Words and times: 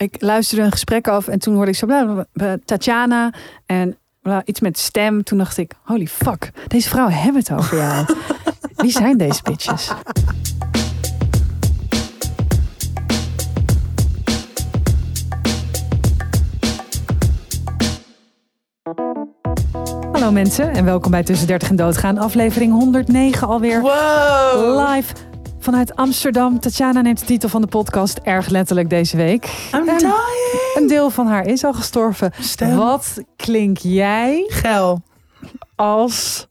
ik 0.00 0.16
luisterde 0.22 0.64
een 0.64 0.70
gesprek 0.70 1.08
af 1.08 1.28
en 1.28 1.38
toen 1.38 1.54
hoorde 1.54 1.70
ik 1.70 1.76
zo 1.76 1.86
bla, 1.86 2.04
bla, 2.04 2.24
bla, 2.32 2.56
Tatjana 2.64 3.32
en 3.66 3.98
bla, 4.22 4.42
iets 4.44 4.60
met 4.60 4.78
stem. 4.78 5.22
Toen 5.22 5.38
dacht 5.38 5.56
ik, 5.56 5.72
holy 5.82 6.06
fuck, 6.06 6.50
deze 6.66 6.88
vrouwen 6.88 7.14
hebben 7.14 7.40
het 7.40 7.52
over 7.52 7.76
jou. 7.76 8.06
Wie 8.82 8.90
zijn 8.90 9.16
deze 9.16 9.42
bitches? 9.42 9.92
Hallo 20.12 20.32
mensen 20.32 20.70
en 20.70 20.84
welkom 20.84 21.10
bij 21.10 21.22
Tussen 21.22 21.46
30 21.46 21.68
en 21.68 21.76
Doodgaan, 21.76 22.18
aflevering 22.18 22.72
109 22.72 23.48
alweer. 23.48 23.80
Wow! 23.80 24.88
Live 24.88 25.29
vanuit 25.60 25.96
Amsterdam. 25.96 26.60
Tatjana 26.60 27.00
neemt 27.00 27.18
de 27.18 27.24
titel 27.26 27.48
van 27.48 27.60
de 27.60 27.66
podcast 27.66 28.18
erg 28.18 28.48
letterlijk 28.48 28.90
deze 28.90 29.16
week. 29.16 29.44
I'm 29.74 29.88
En 29.88 29.98
dying! 29.98 30.14
Een 30.74 30.86
deel 30.86 31.10
van 31.10 31.26
haar 31.26 31.46
is 31.46 31.64
al 31.64 31.72
gestorven. 31.72 32.32
Stem. 32.40 32.76
Wat 32.76 33.22
klink 33.36 33.78
jij 33.78 34.44
Geil. 34.48 35.02
als 35.76 36.46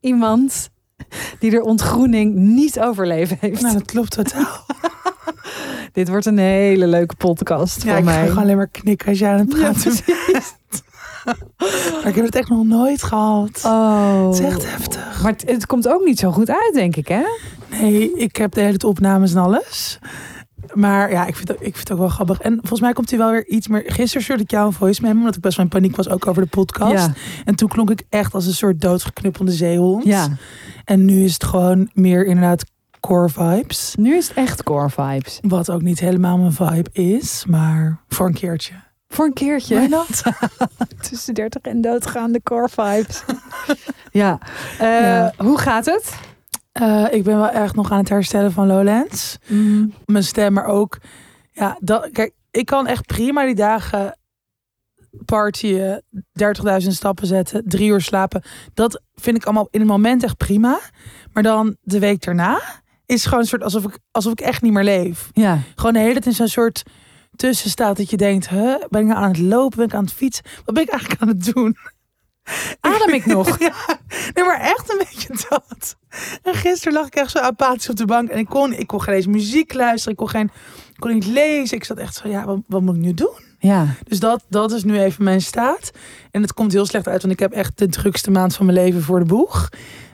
iemand 0.00 0.70
die 1.38 1.50
de 1.50 1.62
ontgroening 1.64 2.34
niet 2.34 2.80
overleven 2.80 3.36
heeft? 3.40 3.60
Nou, 3.62 3.74
dat 3.74 3.84
klopt 3.84 4.10
totaal. 4.10 4.64
Dit 5.92 6.08
wordt 6.08 6.26
een 6.26 6.38
hele 6.38 6.86
leuke 6.86 7.14
podcast 7.16 7.82
Ja, 7.82 7.96
ik 7.96 8.04
mij. 8.04 8.14
ga 8.14 8.20
gewoon 8.26 8.42
alleen 8.42 8.56
maar 8.56 8.68
knikken 8.68 9.08
als 9.08 9.18
jij 9.18 9.32
aan 9.32 9.38
het 9.38 9.52
Ja, 9.52 9.58
praten 9.58 9.80
precies. 9.82 10.04
bent. 10.32 10.82
Maar 11.24 12.06
ik 12.06 12.14
heb 12.14 12.24
het 12.24 12.34
echt 12.34 12.48
nog 12.48 12.64
nooit 12.64 13.02
gehad. 13.02 13.60
Oh. 13.64 14.26
Het 14.26 14.34
is 14.38 14.46
echt 14.46 14.70
heftig. 14.70 15.22
Maar 15.22 15.32
het, 15.32 15.44
het 15.50 15.66
komt 15.66 15.88
ook 15.88 16.04
niet 16.04 16.18
zo 16.18 16.30
goed 16.30 16.50
uit, 16.50 16.70
denk 16.74 16.96
ik, 16.96 17.08
hè? 17.08 17.22
Nee, 17.80 18.12
ik 18.18 18.36
heb 18.36 18.52
de 18.52 18.60
hele 18.60 18.70
tijd 18.76 18.84
opnames 18.90 19.34
en 19.34 19.40
alles. 19.40 19.98
Maar 20.72 21.10
ja, 21.10 21.26
ik 21.26 21.36
vind, 21.36 21.48
het, 21.48 21.56
ik 21.60 21.74
vind 21.76 21.78
het 21.78 21.92
ook 21.92 21.98
wel 21.98 22.08
grappig. 22.08 22.40
En 22.40 22.58
volgens 22.58 22.80
mij 22.80 22.92
komt 22.92 23.10
hij 23.10 23.18
wel 23.18 23.30
weer 23.30 23.46
iets 23.46 23.68
meer... 23.68 23.82
Gisteren 23.86 24.22
stuurde 24.22 24.42
ik 24.42 24.50
jou 24.50 24.66
een 24.66 24.72
voice 24.72 25.02
memo, 25.02 25.18
omdat 25.18 25.34
ik 25.36 25.40
best 25.40 25.56
wel 25.56 25.64
in 25.64 25.70
paniek 25.70 25.96
was, 25.96 26.08
ook 26.08 26.26
over 26.26 26.42
de 26.42 26.48
podcast. 26.48 27.06
Ja. 27.06 27.12
En 27.44 27.54
toen 27.54 27.68
klonk 27.68 27.90
ik 27.90 28.02
echt 28.08 28.34
als 28.34 28.46
een 28.46 28.52
soort 28.54 28.80
doodgeknuppelde 28.80 29.52
zeehond. 29.52 30.04
ja. 30.04 30.28
En 30.84 31.04
nu 31.04 31.24
is 31.24 31.32
het 31.32 31.44
gewoon 31.44 31.90
meer 31.92 32.26
inderdaad 32.26 32.64
core 33.00 33.28
vibes. 33.28 33.94
Nu 33.98 34.16
is 34.16 34.28
het 34.28 34.36
echt 34.36 34.62
core 34.62 34.90
vibes. 34.90 35.38
Wat 35.42 35.70
ook 35.70 35.82
niet 35.82 36.00
helemaal 36.00 36.38
mijn 36.38 36.52
vibe 36.52 36.90
is, 36.92 37.44
maar 37.48 38.00
voor 38.08 38.26
een 38.26 38.34
keertje. 38.34 38.72
Voor 39.08 39.24
een 39.24 39.32
keertje. 39.32 39.88
Not? 39.88 40.22
Tussen 41.10 41.34
30 41.34 41.62
en 41.62 41.80
doodgaande 41.80 42.42
core 42.42 42.68
vibes. 42.68 43.22
ja. 44.22 44.38
Eh, 44.78 44.86
Ja. 44.88 45.32
Hoe 45.36 45.58
gaat 45.58 45.84
het? 45.84 46.14
Eh, 46.72 47.06
ik 47.10 47.24
ben 47.24 47.36
wel 47.36 47.48
echt 47.48 47.74
nog 47.74 47.90
aan 47.90 47.98
het 47.98 48.08
herstellen 48.08 48.52
van 48.52 48.66
Lowlands. 48.66 49.38
Mijn 50.04 50.24
stem, 50.24 50.52
maar 50.52 50.66
ook... 50.66 50.98
Ja, 51.50 51.76
dat, 51.80 52.10
kijk, 52.12 52.32
ik 52.50 52.66
kan 52.66 52.86
echt 52.86 53.06
prima 53.06 53.44
die 53.44 53.54
dagen 53.54 54.18
partyen, 55.24 56.02
30.000 56.82 56.88
stappen 56.88 57.26
zetten, 57.26 57.62
drie 57.66 57.90
uur 57.90 58.00
slapen. 58.00 58.42
Dat 58.74 59.02
vind 59.14 59.36
ik 59.36 59.44
allemaal 59.44 59.68
in 59.70 59.80
het 59.80 59.88
moment 59.88 60.22
echt 60.22 60.36
prima. 60.36 60.80
Maar 61.32 61.42
dan 61.42 61.76
de 61.82 61.98
week 61.98 62.22
daarna 62.24 62.60
is 63.06 63.24
gewoon 63.24 63.40
een 63.40 63.46
soort 63.46 63.62
alsof 63.62 63.84
ik, 63.84 63.98
alsof 64.10 64.32
ik 64.32 64.40
echt 64.40 64.62
niet 64.62 64.72
meer 64.72 64.84
leef. 64.84 65.30
Ja. 65.32 65.58
Gewoon 65.74 65.92
de 65.92 65.98
hele 65.98 66.12
tijd 66.12 66.26
in 66.26 66.32
zo'n 66.32 66.48
soort 66.48 66.82
tussenstaat 67.36 67.96
dat 67.96 68.10
je 68.10 68.16
denkt, 68.16 68.48
huh, 68.48 68.74
ben 68.88 69.00
ik 69.00 69.06
nou 69.06 69.20
aan 69.20 69.28
het 69.28 69.38
lopen, 69.38 69.76
ben 69.76 69.86
ik 69.86 69.94
aan 69.94 70.04
het 70.04 70.12
fietsen? 70.12 70.44
Wat 70.64 70.74
ben 70.74 70.82
ik 70.84 70.90
eigenlijk 70.90 71.22
aan 71.22 71.28
het 71.28 71.52
doen? 71.54 71.76
Adem 72.80 73.14
ik 73.14 73.26
nog? 73.26 73.58
Ja, 73.60 73.74
nee, 74.34 74.44
maar 74.44 74.60
echt 74.60 74.90
een 74.90 74.98
beetje 74.98 75.46
dat. 75.48 75.96
En 76.42 76.54
gisteren 76.54 76.92
lag 76.92 77.06
ik 77.06 77.14
echt 77.14 77.30
zo 77.30 77.38
apathisch 77.38 77.88
op 77.88 77.96
de 77.96 78.04
bank. 78.04 78.28
En 78.28 78.38
ik 78.38 78.46
kon, 78.46 78.72
ik 78.72 78.86
kon 78.86 79.02
geen 79.02 79.14
eens 79.14 79.26
muziek 79.26 79.74
luisteren. 79.74 80.12
Ik 80.12 80.18
kon, 80.18 80.28
geen, 80.28 80.50
ik 80.92 81.00
kon 81.00 81.12
niet 81.12 81.26
lezen. 81.26 81.76
Ik 81.76 81.84
zat 81.84 81.98
echt 81.98 82.14
zo, 82.14 82.28
ja, 82.28 82.44
wat, 82.44 82.58
wat 82.66 82.82
moet 82.82 82.94
ik 82.94 83.00
nu 83.00 83.14
doen? 83.14 83.50
Ja. 83.58 83.86
Dus 84.04 84.20
dat, 84.20 84.44
dat 84.48 84.72
is 84.72 84.84
nu 84.84 85.00
even 85.00 85.24
mijn 85.24 85.40
staat. 85.40 85.90
En 86.30 86.42
het 86.42 86.52
komt 86.52 86.72
heel 86.72 86.86
slecht 86.86 87.08
uit, 87.08 87.22
want 87.22 87.34
ik 87.34 87.40
heb 87.40 87.52
echt 87.52 87.78
de 87.78 87.88
drukste 87.88 88.30
maand 88.30 88.54
van 88.54 88.66
mijn 88.66 88.78
leven 88.78 89.02
voor 89.02 89.18
de 89.18 89.24
boeg. 89.24 89.68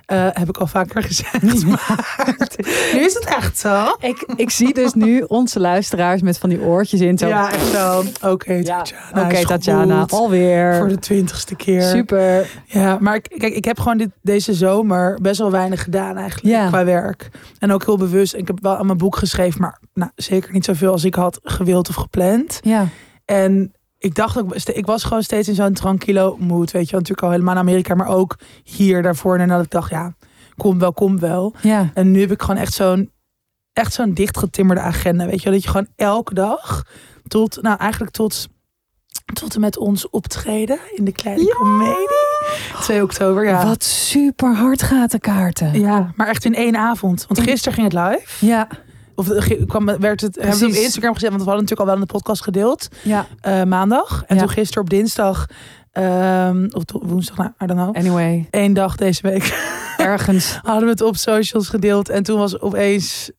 Eh, 0.09 0.27
heb 0.33 0.49
ik 0.49 0.57
al 0.57 0.67
vaker 0.67 1.03
gezegd. 1.03 1.65
Maar 1.65 2.25
nu 2.95 3.01
is 3.01 3.15
het 3.15 3.25
echt 3.25 3.59
zo. 3.59 3.97
Ik, 4.01 4.25
ik 4.37 4.51
zie 4.51 4.75
dus 4.75 4.93
nu 4.93 5.23
onze 5.23 5.61
luisteraars 5.61 6.23
met 6.23 6.39
van 6.39 6.49
die 6.49 6.61
oortjes 6.61 7.01
in. 7.01 7.19
Zo. 7.19 7.27
Ja, 7.27 7.53
echt 7.53 7.67
zo. 7.67 8.03
Oké, 8.23 8.53
Ja. 8.53 8.63
Tatjana. 8.83 9.25
Oké, 9.27 9.37
is 9.37 9.45
Tatjana, 9.45 10.01
goed. 10.01 10.13
alweer. 10.13 10.77
Voor 10.77 10.89
de 10.89 10.99
twintigste 10.99 11.55
keer. 11.57 11.83
Super. 11.83 12.47
Ja, 12.65 12.97
maar 13.01 13.21
kijk, 13.21 13.55
ik 13.55 13.65
heb 13.65 13.79
gewoon 13.81 13.99
dit, 13.99 14.11
deze 14.23 14.55
zomer 14.55 15.19
best 15.23 15.39
wel 15.39 15.51
weinig 15.51 15.83
gedaan 15.83 16.17
eigenlijk 16.17 16.55
Ja. 16.55 16.69
qua 16.69 16.85
werk. 16.85 17.29
En 17.59 17.73
ook 17.73 17.85
heel 17.85 17.99
bewust. 17.99 18.35
Ik 18.35 18.47
heb 18.47 18.59
wel 18.63 18.77
aan 18.77 18.87
mijn 18.87 18.99
boek 18.99 19.17
geschreven, 19.17 19.61
maar 19.61 19.81
nou, 19.95 20.11
zeker 20.15 20.53
niet 20.53 20.65
zoveel 20.65 20.93
als 20.93 21.05
ik 21.05 21.15
had 21.15 21.41
gewild 21.43 21.89
of 21.89 21.95
gepland. 21.95 22.61
Ja. 22.63 22.87
En 23.25 23.73
ik 23.99 24.15
dacht 24.15 24.39
ook, 24.39 24.55
ik 24.55 24.87
was 24.87 25.05
gewoon 25.05 25.23
steeds 25.23 25.49
in 25.49 25.55
zo'n 25.55 25.73
tranquilo 25.73 26.37
mood, 26.41 26.71
weet 26.71 26.89
je, 26.89 26.95
natuurlijk 26.95 27.23
al 27.23 27.31
helemaal 27.31 27.55
in 27.55 27.61
Amerika, 27.61 27.95
maar 27.95 28.09
ook 28.09 28.39
hier 28.65 29.03
daarvoor. 29.03 29.39
En 29.39 29.49
dat 29.49 29.65
ik 29.65 29.71
dacht, 29.71 29.91
ja, 29.91 30.15
kom 30.57 30.79
wel, 30.79 30.93
kom 30.93 31.19
wel. 31.19 31.55
Ja. 31.63 31.91
En 31.95 32.11
nu 32.11 32.21
heb 32.21 32.31
ik 32.31 32.43
gewoon 32.43 32.61
echt 32.61 32.73
zo'n, 32.73 33.11
echt 33.73 33.93
zo'n 33.93 34.13
dichtgetimmerde 34.15 34.83
agenda, 34.83 35.27
weet 35.27 35.43
je, 35.43 35.51
dat 35.51 35.63
je 35.63 35.69
gewoon 35.69 35.89
elke 35.97 36.35
dag 36.35 36.85
tot, 37.29 37.63
nou 37.63 37.79
eigenlijk 37.79 38.13
tot, 38.13 38.49
tot 39.33 39.55
en 39.55 39.61
met 39.61 39.79
ons 39.79 40.11
optreden 40.11 40.79
in 40.95 41.05
de 41.05 41.13
kleine 41.13 41.45
Ja! 41.45 41.55
comedie. 41.55 42.09
2 42.81 43.03
oktober, 43.03 43.45
ja. 43.45 43.67
Wat 43.67 43.85
super 43.85 44.55
hard 44.57 44.83
gaat 44.83 45.11
de 45.11 45.19
kaarten. 45.19 45.81
Ja, 45.81 46.13
maar 46.17 46.27
echt 46.29 46.45
in 46.45 46.55
één 46.55 46.77
avond. 46.77 47.25
Want 47.29 47.41
gisteren 47.41 47.79
ging 47.79 47.93
het 47.93 48.09
live. 48.09 48.47
Ja. 48.47 48.69
Of 49.19 49.29
kwam, 49.67 49.85
werd 49.85 50.21
het, 50.21 50.35
hebben 50.37 50.59
we 50.59 50.67
het 50.67 50.77
op. 50.77 50.83
Instagram 50.83 51.15
gezet, 51.15 51.29
want 51.31 51.43
we 51.43 51.49
hadden 51.49 51.63
natuurlijk 51.69 51.81
al 51.81 51.87
wel 51.87 51.95
in 51.95 52.01
de 52.01 52.07
podcast 52.13 52.43
gedeeld. 52.43 52.89
Ja. 53.03 53.27
eh, 53.41 53.63
maandag. 53.63 54.25
En 54.27 54.35
Ja. 54.37 54.41
toen 54.43 54.51
gisteren 54.51 54.83
op 54.83 54.91
dinsdag, 54.91 55.47
ehm, 55.93 56.67
of 56.71 56.83
woensdag, 57.03 57.37
nou, 57.37 57.51
I 57.63 57.67
don't 57.67 57.81
know. 57.81 57.97
Anyway, 57.97 58.47
Eén 58.51 58.73
dag 58.73 58.97
deze 58.97 59.23
week 59.23 59.75
ergens. 59.97 60.59
hadden 60.63 60.85
we 60.85 60.91
het 60.91 61.01
op 61.03 61.17
socials 61.17 61.69
gedeeld. 61.69 62.09
En 62.09 62.23
toen 62.23 62.39
was 62.39 62.61
opeens 62.61 63.31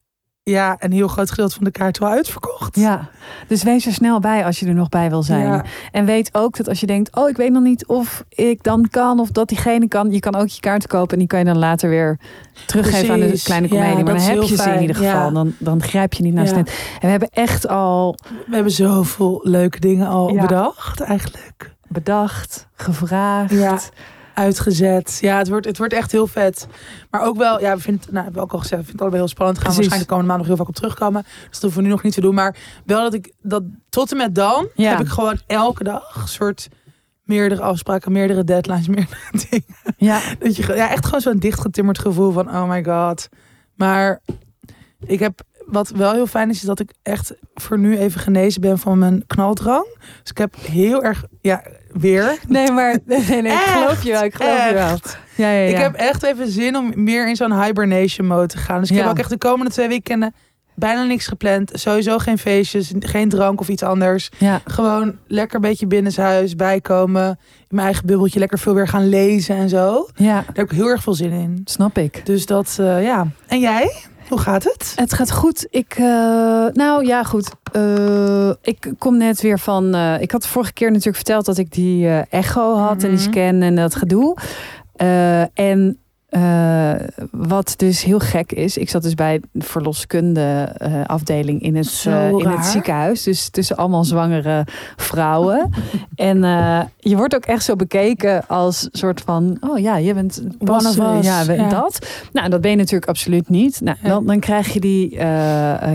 ja, 0.50 0.76
een 0.80 0.92
heel 0.92 1.08
groot 1.08 1.30
gedeelte 1.30 1.56
van 1.56 1.64
de 1.64 1.72
kaart 1.72 1.98
wel 1.98 2.10
uitverkocht. 2.10 2.76
Ja. 2.76 3.10
Dus 3.48 3.64
wees 3.64 3.86
er 3.86 3.94
snel 3.94 4.20
bij 4.20 4.46
als 4.46 4.60
je 4.60 4.66
er 4.68 4.74
nog 4.74 4.90
bij 4.90 5.10
wil 5.10 5.24
zijn. 5.24 5.46
Ja. 5.46 5.64
En 5.92 6.06
weet 6.06 6.30
ook 6.32 6.58
dat 6.58 6.68
als 6.68 6.80
je 6.80 6.86
denkt, 6.86 7.16
oh, 7.16 7.30
ik 7.30 7.38
weet 7.38 7.52
nog 7.52 7.64
niet 7.64 7.86
of 7.86 8.24
ik 8.30 8.64
dan 8.64 8.88
kan 8.90 9.20
of 9.20 9.30
dat 9.30 9.48
diegene 9.48 9.88
kan. 9.88 10.12
Je 10.12 10.20
kan 10.20 10.36
ook 10.36 10.48
je 10.48 10.60
kaarten 10.60 10.90
kopen 10.90 11.12
en 11.14 11.20
die 11.20 11.28
kan 11.28 11.40
je 11.40 11.46
dan 11.46 11.58
later 11.58 11.90
weer 11.90 12.20
teruggeven 12.66 13.14
aan 13.14 13.20
de 13.20 13.42
kleine 13.44 13.68
Ja, 13.68 13.74
comedie. 13.74 14.04
maar 14.04 14.14
dan 14.14 14.24
heb 14.24 14.42
je 14.42 14.56
ze 14.56 14.70
in 14.70 14.82
ieder 14.82 14.96
geval. 14.96 15.26
Ja. 15.26 15.30
Dan, 15.32 15.54
dan 15.58 15.82
grijp 15.84 16.14
je 16.14 16.24
niet 16.24 16.34
naar 16.34 16.44
Ja. 16.44 16.50
snel. 16.50 16.64
En 16.66 17.00
we 17.02 17.08
hebben 17.08 17.30
echt 17.31 17.68
al 17.68 18.18
We 18.48 18.54
hebben 18.56 18.72
zoveel 18.72 19.40
leuke 19.44 19.80
dingen 19.80 20.08
al 20.08 20.34
bedacht 20.36 21.00
eigenlijk. 21.02 21.76
bedacht, 21.88 22.68
gevraagd. 22.74 23.92
Uitgezet. 24.39 25.17
Ja, 25.22 25.38
het 25.38 25.50
wordt, 25.50 25.66
het 25.66 25.77
wordt 25.77 25.94
echt 25.94 26.11
heel 26.11 26.27
vet. 26.27 26.67
Maar 27.11 27.22
ook 27.22 27.38
wel, 27.38 27.59
ja, 27.59 27.75
we 27.75 27.81
vinden, 27.81 28.03
nou, 28.09 28.16
hebben 28.23 28.33
we 28.33 28.41
ook 28.41 28.53
al 28.53 28.59
gezegd, 28.59 28.81
we 28.81 28.88
vinden 28.88 28.91
het 28.91 29.01
allebei 29.01 29.22
heel 29.22 29.31
spannend. 29.31 29.57
Gaan 29.57 29.67
we 29.69 29.75
waarschijnlijk 29.75 30.09
komende 30.09 30.31
maand 30.31 30.39
nog 30.39 30.50
heel 30.50 30.57
vaak 30.66 30.75
op 30.75 30.75
terugkomen. 30.75 31.23
Dus 31.23 31.50
dat 31.51 31.61
hoeven 31.61 31.79
we 31.81 31.88
nu 31.88 31.94
nog 31.94 32.03
niet 32.03 32.13
te 32.13 32.22
doen. 32.22 32.35
Maar 32.35 32.55
wel 32.85 33.01
dat 33.01 33.13
ik, 33.13 33.33
dat 33.41 33.63
tot 33.89 34.11
en 34.11 34.17
met 34.17 34.35
dan, 34.35 34.67
Ja. 34.75 34.89
heb 34.89 35.00
ik 35.00 35.07
gewoon 35.07 35.39
elke 35.47 35.83
dag 35.83 36.16
een 36.22 36.27
soort 36.27 36.67
meerdere 37.23 37.61
afspraken, 37.61 38.11
meerdere 38.11 38.44
deadlines, 38.44 38.88
meerdere 38.97 39.17
dingen. 39.50 39.75
Ja. 39.97 40.22
Dat 40.39 40.56
je, 40.56 40.75
ja, 40.75 40.89
echt 40.89 41.06
gewoon 41.06 41.21
zo'n 41.21 41.38
dichtgetimmerd 41.39 42.00
gevoel 42.00 42.31
van, 42.31 42.47
oh 42.50 42.69
my 42.69 42.83
god. 42.83 43.29
Maar 43.75 44.21
ik 45.00 45.19
heb, 45.19 45.41
wat 45.66 45.89
wel 45.89 46.13
heel 46.13 46.27
fijn 46.27 46.50
is, 46.50 46.56
is 46.57 46.61
dat 46.67 46.79
ik 46.79 46.94
echt 47.01 47.33
voor 47.53 47.79
nu 47.79 47.97
even 47.97 48.21
genezen 48.21 48.61
ben 48.61 48.77
van 48.79 48.97
mijn 49.00 49.23
knaldrang. 49.27 49.97
Dus 50.21 50.31
ik 50.31 50.38
heb 50.38 50.56
heel 50.59 51.03
erg, 51.03 51.23
ja, 51.41 51.63
weer. 51.91 52.38
Nee, 52.47 52.72
maar 52.72 52.97
nee, 53.05 53.25
nee, 53.29 53.41
nee, 53.41 53.51
ik 53.51 53.57
geloof 53.59 54.03
je 54.03 54.11
wel. 54.11 54.23
Ik 54.23 54.35
geloof 54.35 54.67
je 54.67 54.73
wel. 54.73 54.97
Ja, 55.35 55.51
ja, 55.51 55.59
ja. 55.61 55.69
Ik 55.69 55.77
heb 55.77 55.94
echt 55.95 56.23
even 56.23 56.47
zin 56.51 56.75
om 56.75 56.91
meer 56.95 57.27
in 57.29 57.35
zo'n 57.35 57.63
hibernation 57.63 58.27
mode 58.27 58.47
te 58.47 58.57
gaan. 58.57 58.79
Dus 58.79 58.91
ik 58.91 58.97
heb 58.97 59.07
ook 59.07 59.19
echt 59.19 59.29
de 59.29 59.38
komende 59.38 59.72
twee 59.72 59.88
weekenden 59.88 60.33
bijna 60.75 61.03
niks 61.03 61.27
gepland. 61.27 61.72
Sowieso 61.73 62.17
geen 62.17 62.38
feestjes, 62.38 62.91
geen 63.00 63.29
drank 63.29 63.59
of 63.59 63.67
iets 63.67 63.83
anders. 63.83 64.29
ja. 64.38 64.61
Gewoon 64.66 65.17
lekker 65.27 65.56
een 65.56 65.62
beetje 65.62 65.88
binnenshuis, 65.88 66.56
bijkomen. 66.56 67.27
In 67.59 67.65
mijn 67.75 67.86
eigen 67.86 68.06
bubbeltje 68.06 68.39
lekker 68.39 68.59
veel 68.59 68.74
weer 68.74 68.88
gaan 68.88 69.09
lezen 69.09 69.56
en 69.56 69.69
zo. 69.69 70.07
ja, 70.15 70.33
Daar 70.33 70.45
heb 70.53 70.71
ik 70.71 70.77
heel 70.77 70.88
erg 70.88 71.03
veel 71.03 71.13
zin 71.13 71.31
in. 71.31 71.62
snap 71.65 71.97
ik. 71.97 72.25
Dus 72.25 72.45
dat, 72.45 72.77
eh, 72.80 73.03
ja. 73.03 73.27
En 73.47 73.59
jij? 73.59 73.92
Hoe 74.30 74.40
gaat 74.40 74.64
het? 74.64 74.94
Het 74.96 75.14
gaat 75.14 75.31
goed. 75.31 75.68
Ik, 75.70 75.94
eh, 75.98 76.04
nou 76.74 77.06
ja, 77.06 77.24
goed. 77.24 77.50
Eh, 77.72 78.50
ik 78.62 78.94
kom 78.98 79.18
net 79.18 79.42
weer 79.42 79.60
van. 79.60 79.94
eh, 79.96 80.22
ik 80.22 80.31
had 80.31 80.42
de 80.42 80.48
vorige 80.48 80.74
keer 80.74 80.88
natuurlijk 80.90 81.16
verteld 81.16 81.46
dat 81.46 81.58
ik 81.58 81.72
die 81.72 82.08
echo 82.30 82.76
had 82.76 83.04
en 83.04 83.10
die 83.10 83.20
Mhm. 83.20 83.31
scan 83.31 83.62
en 83.62 83.76
dat 83.76 83.96
gedoe. 83.96 84.38
En 85.54 86.00
eh, 86.30 86.94
wat 87.31 87.74
dus 87.78 88.04
heel 88.04 88.20
gek 88.20 88.52
is. 88.52 88.78
Ik 88.78 88.90
zat 88.90 89.04
dus 89.04 89.14
bij 89.14 89.42
de 89.52 89.66
verloskunde 89.66 90.74
eh, 90.78 91.06
afdeling 91.06 91.62
in 91.62 91.76
het, 91.76 92.04
eh, 92.08 92.30
in 92.30 92.48
het 92.48 92.66
ziekenhuis. 92.66 93.24
Dus 93.24 93.50
tussen 93.50 93.76
allemaal 93.76 94.04
zwangere 94.04 94.68
vrouwen. 94.96 95.70
en 96.16 96.38
je 96.98 97.16
wordt 97.16 97.36
ook 97.36 97.46
echt 97.46 97.64
zo 97.64 97.76
bekeken 97.76 98.48
als 98.48 98.90
soort 98.92 99.22
van... 99.22 99.58
Oh 99.60 99.80
ja, 99.80 99.98
je 99.98 100.14
bent 100.14 100.42
pas, 100.58 100.98
One 100.98 101.10
of 101.10 101.18
us, 101.18 101.26
ja, 101.26 101.46
we- 101.46 101.54
ja. 101.54 101.70
dat. 101.70 102.08
Nou, 102.34 102.50
dat 102.50 102.62
ben 102.62 102.72
je 102.72 102.78
natuurlijk 102.78 103.10
absoluut 103.10 103.50
niet. 103.50 103.81
Nou, 103.81 103.98
dan, 104.02 104.26
dan 104.26 104.40
krijg 104.40 104.74
je 104.74 104.80
die, 104.80 105.10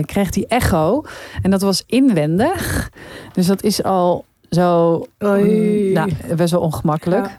krijg 0.05 0.29
die 0.29 0.47
echo. 0.47 1.03
En 1.41 1.51
dat 1.51 1.61
was 1.61 1.83
inwendig. 1.85 2.91
Dus 3.33 3.45
dat 3.47 3.63
is 3.63 3.83
al 3.83 4.25
zo... 4.49 5.01
Nou, 5.19 6.11
best 6.35 6.51
wel 6.51 6.61
ongemakkelijk. 6.61 7.25
Ja. 7.25 7.37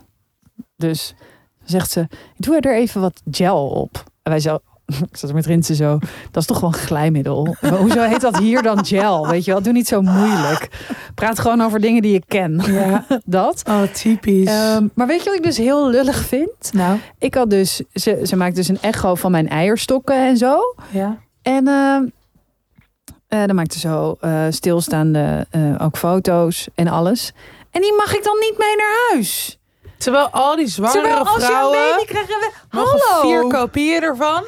Dus 0.77 1.15
zegt 1.67 1.91
ze, 1.91 2.07
doe 2.37 2.61
er 2.61 2.75
even 2.77 3.01
wat 3.01 3.23
gel 3.31 3.67
op. 3.69 4.05
En 4.23 4.31
wij 4.31 4.41
zo, 4.41 4.59
ik 5.11 5.17
zat 5.17 5.29
er 5.31 5.35
met 5.37 5.47
Rinsen 5.47 5.75
zo, 5.75 5.99
dat 6.31 6.43
is 6.43 6.47
toch 6.47 6.59
gewoon 6.59 6.75
glijmiddel. 6.75 7.57
Maar 7.61 7.73
hoezo 7.73 8.01
heet 8.01 8.21
dat 8.21 8.39
hier 8.39 8.63
dan 8.63 8.85
gel? 8.87 9.29
Weet 9.29 9.45
je 9.45 9.51
wel, 9.53 9.63
doe 9.63 9.73
niet 9.73 9.89
zo 9.89 10.03
moeilijk. 10.03 10.69
Praat 11.15 11.39
gewoon 11.39 11.61
over 11.61 11.81
dingen 11.81 12.03
die 12.03 12.13
je 12.13 12.23
ken. 12.29 12.63
Ja. 12.67 13.05
Dat. 13.25 13.63
Oh, 13.69 13.83
typisch. 13.83 14.49
Ehm, 14.49 14.87
maar 14.95 15.07
weet 15.07 15.19
je 15.23 15.25
wat 15.29 15.39
ik 15.39 15.43
dus 15.45 15.57
heel 15.57 15.91
lullig 15.91 16.17
vind? 16.25 16.73
nou, 16.73 16.99
Ik 17.19 17.35
had 17.35 17.51
dus, 17.51 17.83
ze, 17.93 18.21
ze 18.23 18.37
maakt 18.37 18.57
dus 18.57 18.69
een 18.69 18.81
echo 18.81 19.15
van 19.15 19.31
mijn 19.31 19.49
eierstokken 19.49 20.27
en 20.27 20.37
zo. 20.37 20.59
ja. 20.91 21.19
En 21.43 21.69
ehm, 21.69 22.05
eh, 23.29 23.45
dan 23.47 23.55
maakte 23.55 23.79
ze 23.79 23.89
zo 23.89 24.17
eh, 24.21 24.45
stilstaande 24.51 25.47
eh, 25.51 25.75
ook 25.79 25.97
foto's 25.97 26.69
en 26.75 26.89
alles. 26.89 27.33
En 27.71 27.81
die 27.81 27.95
mag 27.97 28.15
ik 28.17 28.25
dan 28.25 28.39
niet 28.41 28.55
mee 28.59 28.77
naar 28.77 29.11
huis. 29.12 29.59
Terwijl 29.99 30.29
al 30.29 30.57
die 30.57 30.67
zwangere 30.67 31.01
Terwijl 31.01 31.25
als 31.25 31.45
vrouwen 31.45 31.79
baby 31.79 32.05
krijgt, 32.05 32.29
we- 32.29 32.51
hallo, 32.69 33.21
vier 33.21 33.47
kopieën 33.47 34.03
ervan. 34.03 34.45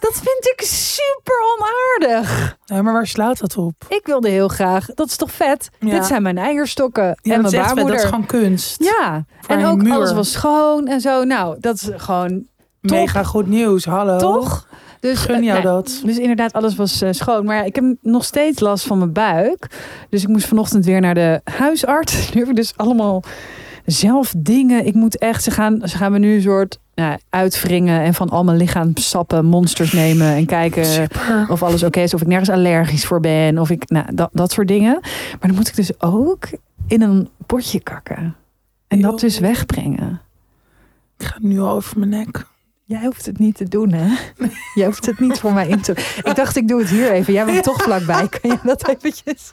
dat 0.00 0.12
vind 0.14 0.54
ik 0.56 0.60
super 0.66 1.34
onaardig. 1.56 2.56
Nee, 2.66 2.82
maar 2.82 2.92
waar 2.92 3.06
slaat 3.06 3.38
dat 3.40 3.56
op? 3.56 3.74
Ik 3.88 4.06
wilde 4.06 4.28
heel 4.28 4.48
graag, 4.48 4.86
dat 4.86 5.06
is 5.08 5.16
toch 5.16 5.30
vet? 5.32 5.68
Ja. 5.78 5.90
Dit 5.90 6.04
zijn 6.04 6.22
mijn 6.22 6.38
eierstokken 6.38 7.04
Ja, 7.22 7.34
en 7.34 7.40
mijn 7.40 7.42
vet, 7.42 7.52
dat 7.52 7.64
baarmoeder. 7.74 7.94
is 7.94 8.04
gewoon 8.04 8.26
kunst. 8.26 8.82
Ja, 8.84 9.24
Voor 9.40 9.56
en 9.56 9.64
ook 9.66 9.82
muur. 9.82 9.92
alles 9.94 10.12
was 10.12 10.32
schoon 10.32 10.86
en 10.86 11.00
zo. 11.00 11.24
Nou, 11.24 11.56
dat 11.60 11.74
is 11.74 11.88
gewoon 11.96 12.44
Mega 12.80 13.22
goed 13.22 13.46
nieuws, 13.46 13.84
hallo. 13.84 14.18
toch? 14.18 14.66
Dus, 15.00 15.18
Gun 15.18 15.34
eh, 15.34 15.42
jou 15.42 15.62
nou, 15.62 15.74
dat. 15.74 16.00
Dus 16.04 16.18
inderdaad, 16.18 16.52
alles 16.52 16.74
was 16.74 17.00
eh, 17.02 17.08
schoon. 17.12 17.44
Maar 17.44 17.56
ja, 17.56 17.62
ik 17.62 17.74
heb 17.74 17.84
nog 18.02 18.24
steeds 18.24 18.60
last 18.60 18.86
van 18.86 18.98
mijn 18.98 19.12
buik. 19.12 19.66
Dus 20.10 20.22
ik 20.22 20.28
moest 20.28 20.46
vanochtend 20.46 20.84
weer 20.84 21.00
naar 21.00 21.14
de 21.14 21.40
huisarts. 21.44 22.12
Nu 22.32 22.40
heb 22.40 22.48
ik 22.48 22.56
dus 22.56 22.72
allemaal 22.76 23.22
zelf 23.84 24.34
dingen. 24.36 24.86
Ik 24.86 24.94
moet 24.94 25.18
echt, 25.18 25.42
ze 25.42 25.50
gaan, 25.50 25.80
ze 25.84 25.96
gaan 25.96 26.12
me 26.12 26.18
nu 26.18 26.34
een 26.34 26.42
soort 26.42 26.78
nou, 26.94 27.18
uitwringen 27.28 28.00
en 28.00 28.14
van 28.14 28.28
al 28.28 28.44
mijn 28.44 28.56
lichaamsappen 28.56 29.44
monsters 29.44 29.92
nemen 29.92 30.34
en 30.34 30.46
kijken 30.46 30.84
Super. 30.84 31.46
of 31.48 31.62
alles 31.62 31.82
oké 31.82 32.00
is, 32.00 32.14
of 32.14 32.20
ik 32.20 32.26
nergens 32.26 32.50
allergisch 32.50 33.04
voor 33.04 33.20
ben, 33.20 33.58
of 33.58 33.70
ik, 33.70 33.90
nou, 33.90 34.14
dat, 34.14 34.30
dat 34.32 34.52
soort 34.52 34.68
dingen. 34.68 34.98
Maar 35.00 35.48
dan 35.48 35.54
moet 35.54 35.68
ik 35.68 35.76
dus 35.76 36.00
ook 36.00 36.48
in 36.86 37.02
een 37.02 37.28
potje 37.46 37.80
kakken. 37.80 38.36
En 38.88 39.00
dat 39.00 39.20
dus 39.20 39.38
wegbrengen. 39.38 40.20
Ik 41.18 41.26
ga 41.26 41.36
nu 41.40 41.60
al 41.60 41.70
over 41.70 41.98
mijn 41.98 42.10
nek. 42.10 42.46
Jij 42.92 43.04
hoeft 43.04 43.26
het 43.26 43.38
niet 43.38 43.56
te 43.56 43.68
doen, 43.68 43.92
hè? 43.92 44.14
Jij 44.74 44.86
hoeft 44.86 45.06
het 45.06 45.18
niet 45.20 45.38
voor 45.38 45.52
mij 45.52 45.68
in 45.68 45.80
te 45.80 45.92
Ik 46.22 46.34
dacht, 46.34 46.56
ik 46.56 46.68
doe 46.68 46.80
het 46.80 46.88
hier 46.88 47.10
even. 47.10 47.32
Jij 47.32 47.44
bent 47.44 47.62
toch 47.62 47.82
vlakbij. 47.82 48.28
Kan 48.28 48.50
je 48.50 48.58
dat 48.62 48.88
eventjes... 48.88 49.52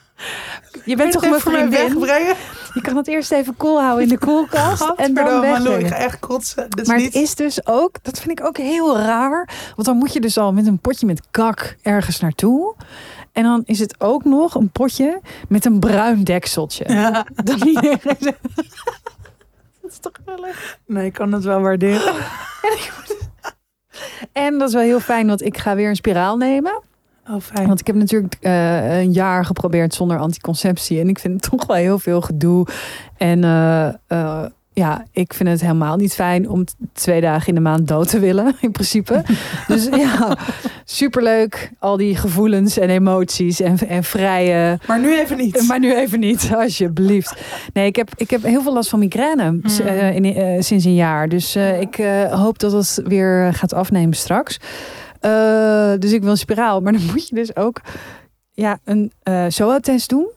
Je 0.86 0.95
bent 0.95 1.12
toch 1.12 1.21
mijn 1.21 1.31
mij 1.33 1.41
vriendin? 1.41 1.69
wegbrengen? 1.69 2.36
Je 2.74 2.81
kan 2.81 2.97
het 2.97 3.07
eerst 3.07 3.31
even 3.31 3.57
koel 3.57 3.81
houden 3.81 4.03
in 4.03 4.09
de 4.09 4.18
koelkast. 4.18 4.94
en 4.95 5.13
dan 5.13 5.25
Lou, 5.25 5.45
ik 5.45 5.51
wegbrengen. 5.53 5.89
ga 5.89 5.95
echt 5.95 6.19
kotsen. 6.19 6.69
Dat 6.69 6.80
is 6.80 6.88
Maar 6.88 6.97
niet... 6.97 7.06
het 7.06 7.15
is 7.15 7.36
dus 7.36 7.68
ook, 7.68 7.95
dat 8.01 8.19
vind 8.19 8.39
ik 8.39 8.45
ook 8.45 8.57
heel 8.57 8.97
raar. 8.97 9.50
Want 9.75 9.88
dan 9.88 9.97
moet 9.97 10.13
je 10.13 10.19
dus 10.19 10.38
al 10.38 10.53
met 10.53 10.68
een 10.68 10.80
potje 10.80 11.06
met 11.06 11.21
kak 11.31 11.75
ergens 11.81 12.19
naartoe. 12.19 12.75
En 13.31 13.44
dan 13.44 13.62
is 13.65 13.80
het 13.80 13.95
ook 13.97 14.24
nog 14.24 14.56
een 14.56 14.69
potje 14.69 15.21
met 15.47 15.65
een 15.65 15.80
bruin 15.80 16.24
dekseltje. 16.24 16.86
Ja. 16.88 17.25
Dan 17.44 17.59
niet 17.63 17.81
Dat 19.81 19.91
is 19.91 20.00
toch 20.00 20.12
wel 20.25 20.39
leuk. 20.41 20.77
Nee, 20.86 21.06
ik 21.06 21.13
kan 21.13 21.31
het 21.31 21.44
wel 21.44 21.59
waarderen. 21.62 22.13
En 22.62 22.77
dat 24.57 24.68
is 24.68 24.74
wel 24.74 24.84
heel 24.84 25.00
fijn, 25.00 25.28
want 25.28 25.46
ik 25.46 25.57
ga 25.57 25.75
weer 25.75 25.90
een 25.90 25.96
spiraal 25.96 26.38
nemen. 26.38 26.81
Oh, 27.30 27.42
fijn. 27.42 27.68
Want 27.68 27.80
ik 27.80 27.88
heb 27.88 27.96
natuurlijk 27.96 28.36
eh, 28.40 29.00
een 29.00 29.12
jaar 29.12 29.46
geprobeerd 29.46 29.94
zonder 29.94 30.18
anticonceptie. 30.18 31.00
En 31.00 31.10
ik 31.10 31.19
vind 31.19 31.34
het 31.34 31.51
toch 31.51 31.66
wel 31.66 31.75
heel 31.75 32.00
veel 32.00 32.22
gedoe. 32.22 32.68
En 33.18 33.44
eh, 33.44 33.88
eh, 34.07 34.46
ja, 34.79 35.05
ik 35.11 35.33
vind 35.33 35.49
het 35.49 35.61
helemaal 35.61 35.95
niet 35.95 36.13
fijn 36.13 36.49
om 36.49 36.63
twee 36.93 37.21
dagen 37.21 37.47
in 37.47 37.55
de 37.55 37.61
maand 37.61 37.87
dood 37.87 38.09
te 38.09 38.19
willen, 38.19 38.55
in 38.61 38.71
principe. 38.71 39.23
dus 39.67 39.85
ja, 40.05 40.37
superleuk. 40.85 41.71
Al 41.79 41.97
die 41.97 42.15
gevoelens 42.15 42.77
en 42.77 42.89
emoties 42.89 43.59
en, 43.59 43.77
en 43.87 44.03
vrije... 44.03 44.79
Maar 44.87 44.99
nu 44.99 45.19
even 45.19 45.37
niet. 45.37 45.67
Maar 45.67 45.79
nu 45.79 45.95
even 45.95 46.19
niet, 46.19 46.49
alsjeblieft. 46.55 47.41
Nee, 47.73 47.85
ik 47.85 47.95
heb, 47.95 48.09
ik 48.15 48.29
heb 48.29 48.43
heel 48.43 48.61
veel 48.61 48.73
last 48.73 48.89
van 48.89 48.99
migraine 48.99 49.51
Mm. 49.51 49.61
eh, 49.85 50.15
in, 50.15 50.25
eh, 50.25 50.61
sinds 50.61 50.85
een 50.85 50.95
jaar. 50.95 51.29
Dus 51.29 51.55
eh, 51.55 51.81
ik 51.81 51.95
hoop 52.31 52.59
dat 52.59 52.71
het 52.71 53.01
weer 53.03 53.53
gaat 53.53 53.73
afnemen 53.73 54.15
straks. 54.15 54.59
Dus 55.99 56.11
ik 56.11 56.21
wil 56.21 56.31
een 56.31 56.37
spiraal. 56.37 56.81
Maar 56.81 56.93
dan 56.93 57.05
moet 57.05 57.27
je 57.27 57.35
dus 57.35 57.55
ook 57.55 57.81
ja, 58.51 58.79
een 58.83 59.11
SOA-test 59.47 60.09
doen. 60.09 60.27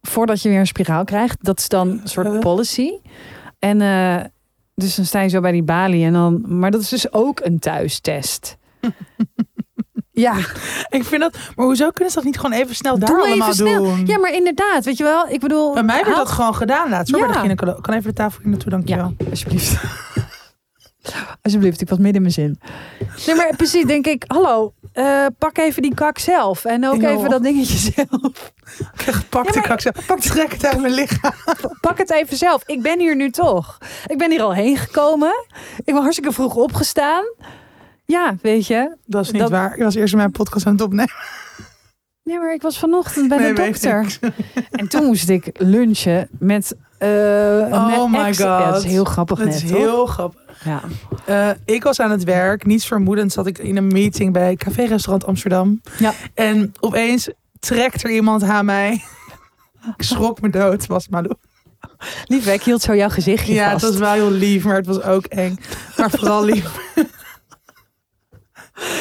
Voordat 0.00 0.42
je 0.42 0.48
weer 0.48 0.58
een 0.58 0.66
spiraal 0.66 1.04
krijgt. 1.04 1.36
Dat 1.40 1.58
is 1.58 1.68
dan 1.68 1.88
een 1.88 2.00
soort 2.04 2.40
policy. 2.40 2.90
En 3.64 3.80
eh, 3.80 4.24
dus 4.74 4.94
dan 4.94 5.04
sta 5.04 5.20
je 5.20 5.28
zo 5.28 5.40
bij 5.40 5.52
die 5.52 5.62
balie. 5.62 6.04
En 6.04 6.12
dan, 6.12 6.44
maar 6.58 6.70
dat 6.70 6.80
is 6.80 6.88
dus 6.88 7.12
ook 7.12 7.40
een 7.40 7.58
thuistest. 7.58 8.56
ja, 10.10 10.34
Ik 10.88 11.04
vind 11.04 11.20
dat... 11.22 11.38
Maar 11.56 11.66
hoezo 11.66 11.90
kunnen 11.90 12.12
ze 12.12 12.18
dat 12.18 12.26
niet 12.26 12.38
gewoon 12.38 12.58
even 12.58 12.74
snel 12.74 12.98
daar 12.98 13.08
Doe 13.08 13.18
even 13.18 13.30
allemaal 13.30 13.52
snel. 13.54 13.84
doen? 13.84 14.06
ja, 14.06 14.18
maar 14.18 14.32
inderdaad. 14.34 14.84
Weet 14.84 14.96
je 14.96 15.04
wel, 15.04 15.28
ik 15.28 15.40
bedoel... 15.40 15.72
Bij 15.72 15.82
mij 15.82 15.94
werd 15.96 16.08
haal- 16.08 16.16
dat 16.16 16.28
gewoon 16.32 16.54
gedaan 16.54 16.88
laatst. 16.90 17.12
hoor, 17.12 17.20
Ja. 17.20 17.26
Bij 17.26 17.34
de 17.34 17.40
gynaecoloog. 17.40 17.80
Kan 17.80 17.94
even 17.94 18.08
de 18.08 18.14
tafel 18.16 18.40
hier 18.42 18.50
naartoe, 18.50 18.70
dankjewel. 18.70 19.14
Ja, 19.18 19.26
alsjeblieft. 19.30 19.80
Alsjeblieft, 21.42 21.80
ik 21.80 21.88
was 21.88 21.98
midden 21.98 22.14
in 22.16 22.22
mijn 22.22 22.32
zin. 22.34 22.60
Nee, 23.26 23.36
maar 23.36 23.56
precies, 23.56 23.84
denk 23.84 24.06
ik, 24.06 24.24
hallo, 24.26 24.72
eh, 24.92 25.26
pak 25.38 25.58
even 25.58 25.82
die 25.82 25.94
kak 25.94 26.18
zelf. 26.18 26.64
En 26.64 26.86
ook 26.88 27.02
even 27.02 27.30
dat 27.30 27.42
dingetje 27.42 27.76
zelf. 27.92 28.52
Pak 29.30 29.46
Ja, 29.46 29.52
de 29.52 29.60
kak 29.60 29.80
zo. 29.80 29.90
Trek 30.18 30.52
het 30.52 30.64
uit 30.66 30.80
mijn 30.80 30.92
lichaam. 30.94 31.32
Pak 31.80 31.98
het 31.98 32.10
even 32.10 32.36
zelf. 32.36 32.62
Ik 32.66 32.82
ben 32.82 32.98
hier 33.00 33.16
nu 33.16 33.30
toch. 33.30 33.78
Ik 34.06 34.18
ben 34.18 34.30
hier 34.30 34.42
al 34.42 34.54
heen 34.54 34.76
gekomen. 34.76 35.46
Ik 35.76 35.84
ben 35.84 36.02
hartstikke 36.02 36.32
vroeg 36.32 36.54
opgestaan. 36.54 37.24
Ja, 38.04 38.34
weet 38.42 38.66
je. 38.66 38.96
Dat 39.06 39.24
is 39.24 39.30
niet 39.30 39.40
Dat- 39.40 39.50
waar. 39.50 39.74
Ik 39.76 39.82
was 39.82 39.94
eerst 39.94 40.12
in 40.12 40.18
mijn 40.18 40.30
podcast 40.30 40.66
aan 40.66 40.72
het 40.72 40.82
opnemen. 40.82 41.12
Nee, 42.24 42.38
maar 42.38 42.54
ik 42.54 42.62
was 42.62 42.78
vanochtend 42.78 43.28
bij 43.28 43.38
Nee, 43.38 43.52
de 43.52 43.62
dokter. 43.62 44.18
En 44.70 44.88
toen 44.88 45.04
moest 45.04 45.28
ik 45.28 45.50
lunchen 45.58 46.28
met... 46.38 46.76
eh 46.98 47.08
Oh 47.70 48.10
my 48.12 48.18
ex. 48.18 48.36
god. 48.36 48.46
Ja, 48.46 48.70
dat 48.70 48.84
is 48.84 48.90
heel 48.90 49.04
grappig 49.04 49.38
Dat 49.38 49.46
net, 49.46 49.56
is 49.56 49.62
heel 49.70 50.06
grappig. 50.06 50.40
Ja. 50.64 50.80
Eh, 51.24 51.50
ik 51.64 51.82
was 51.82 52.00
aan 52.00 52.10
het 52.10 52.24
werk. 52.24 52.64
Niets 52.66 52.86
vermoedend 52.86 53.32
zat 53.32 53.46
ik 53.46 53.58
in 53.58 53.76
een 53.76 53.86
meeting 53.86 54.32
bij 54.32 54.56
Café 54.56 54.84
Restaurant 54.84 55.26
Amsterdam. 55.26 55.80
Ja. 55.98 56.12
En 56.34 56.72
opeens 56.80 57.30
trekt 57.58 58.04
er 58.04 58.10
iemand 58.10 58.42
aan 58.42 58.64
mij. 58.64 58.92
Ik 59.96 60.02
schrok 60.02 60.40
me 60.40 60.50
dood, 60.50 60.86
was 60.86 61.08
Malou. 61.08 61.34
Lief, 62.26 62.46
ik 62.46 62.62
hield 62.62 62.82
zo 62.82 62.96
jouw 62.96 63.08
gezichtje 63.08 63.54
Ja, 63.54 63.70
het 63.70 63.80
vast. 63.80 63.92
was 63.92 64.00
wel 64.00 64.12
heel 64.12 64.30
lief, 64.30 64.64
maar 64.64 64.76
het 64.76 64.86
was 64.86 65.02
ook 65.02 65.24
eng. 65.24 65.56
Maar 65.96 66.10
vooral 66.10 66.44
lief. 66.44 66.94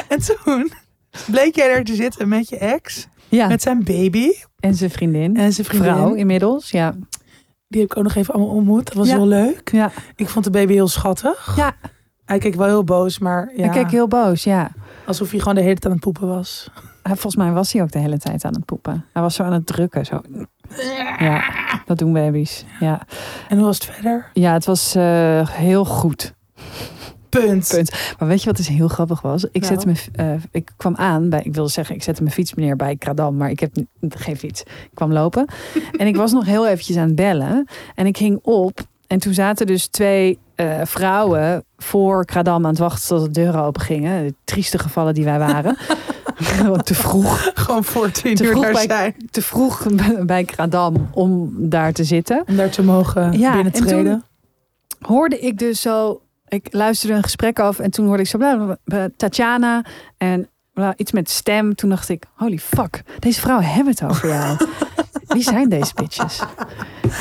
en 0.08 0.20
toen 0.44 0.72
bleek 1.26 1.56
jij 1.56 1.70
er 1.72 1.84
te 1.84 1.96
zitten 1.96 2.28
met 2.28 2.50
je 2.50 2.58
ex, 2.58 3.08
Ja, 3.30 3.48
met 3.48 3.62
zijn 3.62 3.84
baby 3.84 4.28
en 4.60 4.76
zijn 4.76 4.90
vriendin. 4.90 5.38
en 5.38 5.54
zijn 5.54 5.68
vriendin. 5.68 5.94
Vrouw 5.94 6.14
inmiddels, 6.14 6.72
ja. 6.72 6.94
Die 7.68 7.82
heb 7.82 7.92
ik 7.92 7.98
ook 7.98 8.04
nog 8.04 8.16
even 8.16 8.34
allemaal 8.34 8.54
ontmoet. 8.56 8.86
Dat 8.86 8.94
was 8.94 9.08
Ja. 9.08 9.16
heel 9.16 9.28
leuk. 9.28 9.72
Ja, 9.72 9.92
Ik 10.16 10.30
vond 10.30 10.46
de 10.46 10.52
baby 10.52 10.74
heel 10.74 10.88
schattig. 10.88 11.54
ja. 11.56 11.74
Hij 12.26 12.40
keek 12.40 12.56
wel 12.56 12.68
heel 12.68 12.84
boos, 12.84 13.20
maar 13.20 13.52
ja, 13.56 13.66
ik 13.66 13.72
keek 13.72 13.92
heel 13.92 14.08
boos, 14.08 14.44
ja. 14.44 14.72
alsof 15.06 15.30
hij 15.30 15.40
gewoon 15.40 15.56
de 15.56 15.62
hele 15.62 15.74
tijd 15.74 15.86
aan 15.86 15.92
het 15.92 16.00
poepen 16.02 16.28
was. 16.28 16.70
Hij, 17.04 17.12
volgens 17.14 17.36
mij 17.36 17.52
was 17.52 17.72
hij 17.74 17.82
ook 17.82 17.92
de 17.92 18.00
hele 18.00 18.18
tijd 18.18 18.46
aan 18.46 18.54
het 18.54 18.66
poepen. 18.66 19.06
Hij 19.14 19.22
was 19.22 19.36
zo 19.36 19.44
aan 19.44 19.54
het 19.54 19.66
drukken, 19.68 20.06
zo. 20.06 20.22
Ja, 21.20 21.44
dat 21.86 21.98
doen 21.98 22.14
baby's. 22.14 22.66
Ja, 22.80 23.02
En 23.50 23.58
hoe 23.58 23.66
was 23.66 23.76
het 23.78 23.86
verder? 23.96 24.30
ja 24.34 24.54
het 24.54 24.66
was 24.66 24.96
eh, 24.96 25.50
heel 25.50 25.86
goed. 25.86 26.34
Punt. 27.40 27.68
Punt. 27.70 27.92
Maar 28.20 28.28
weet 28.28 28.40
je 28.40 28.46
wat 28.46 28.58
dus 28.58 28.68
heel 28.68 28.88
grappig 28.88 29.22
was? 29.22 29.44
Ik, 29.52 29.62
Nou. 29.62 29.66
zette 29.66 29.88
me, 29.88 29.94
eh, 30.14 30.34
ik 30.52 30.72
kwam 30.78 30.96
aan 30.96 31.30
bij, 31.30 31.42
ik 31.44 31.54
wilde 31.54 31.70
zeggen, 31.70 31.96
ik 31.96 32.04
zette 32.04 32.22
mijn 32.24 32.34
fiets 32.36 32.54
meneer 32.54 32.76
bij 32.76 32.96
Kradam, 32.96 33.38
maar 33.38 33.50
ik 33.50 33.60
heb 33.60 33.72
geen 34.10 34.38
fiets. 34.38 34.62
Ik 34.62 34.90
kwam 34.94 35.12
lopen 35.14 35.46
en 35.98 36.08
ik 36.08 36.16
was 36.16 36.32
nog 36.32 36.46
heel 36.46 36.68
eventjes 36.68 36.98
aan 36.98 37.08
het 37.08 37.16
bellen 37.16 37.68
en 37.96 38.06
ik 38.06 38.18
ging 38.18 38.40
op 38.44 38.80
en 39.08 39.20
toen 39.20 39.34
zaten 39.34 39.66
dus 39.68 39.88
twee 39.88 40.40
eh, 40.56 40.82
vrouwen 40.84 41.64
voor 41.78 42.26
Kradam 42.26 42.64
aan 42.64 42.70
het 42.70 42.80
wachten 42.80 43.08
tot 43.18 43.26
de 43.26 43.32
deuren 43.42 43.62
open 43.64 43.82
gingen. 43.82 44.24
De 44.28 44.34
trieste 44.44 44.80
gevallen 44.80 45.14
die 45.14 45.24
wij 45.24 45.40
waren. 45.40 45.78
Gewoon 46.36 46.82
te 46.84 46.96
vroeg. 46.96 47.52
Gewoon 47.54 47.84
voor 47.84 48.12
tien 48.12 48.36
Te 48.36 48.44
uur 48.44 48.52
vroeg 48.52 48.72
bij- 48.72 48.86
zijn. 48.88 49.16
Te 49.32 49.42
vroeg 49.42 49.86
bij 50.26 50.44
Kradam 50.44 51.10
om 51.14 51.52
daar 51.70 51.94
te 51.94 52.04
zitten. 52.04 52.44
Om 52.48 52.56
daar 52.56 52.70
te 52.70 52.84
mogen 52.84 53.40
Ja, 53.40 53.54
binnentreden. 53.54 53.98
en 53.98 54.04
toen- 54.06 54.24
Hoorde 55.08 55.40
ik 55.40 55.58
dus 55.60 55.82
zo 55.82 56.22
ik 56.52 56.68
luisterde 56.74 57.16
een 57.16 57.24
gesprek 57.24 57.60
af 57.60 57.80
en 57.80 57.92
toen 57.92 58.06
hoorde 58.06 58.22
ik 58.24 58.28
zo 58.30 58.38
bla, 58.38 58.78
Tatjana 59.18 59.86
en 60.18 60.50
bla, 60.74 60.94
iets 60.98 61.12
met 61.12 61.30
stem. 61.30 61.76
Toen 61.76 61.90
dacht 61.90 62.10
ik, 62.10 62.24
holy 62.36 62.58
fuck, 62.58 63.02
deze 63.20 63.40
vrouwen 63.42 63.66
hebben 63.68 63.94
het 63.94 64.04
over 64.04 64.30
jou. 64.30 64.58
Wie 65.34 65.44
zijn 65.44 65.70
deze 65.70 65.92
bitches? 65.96 66.42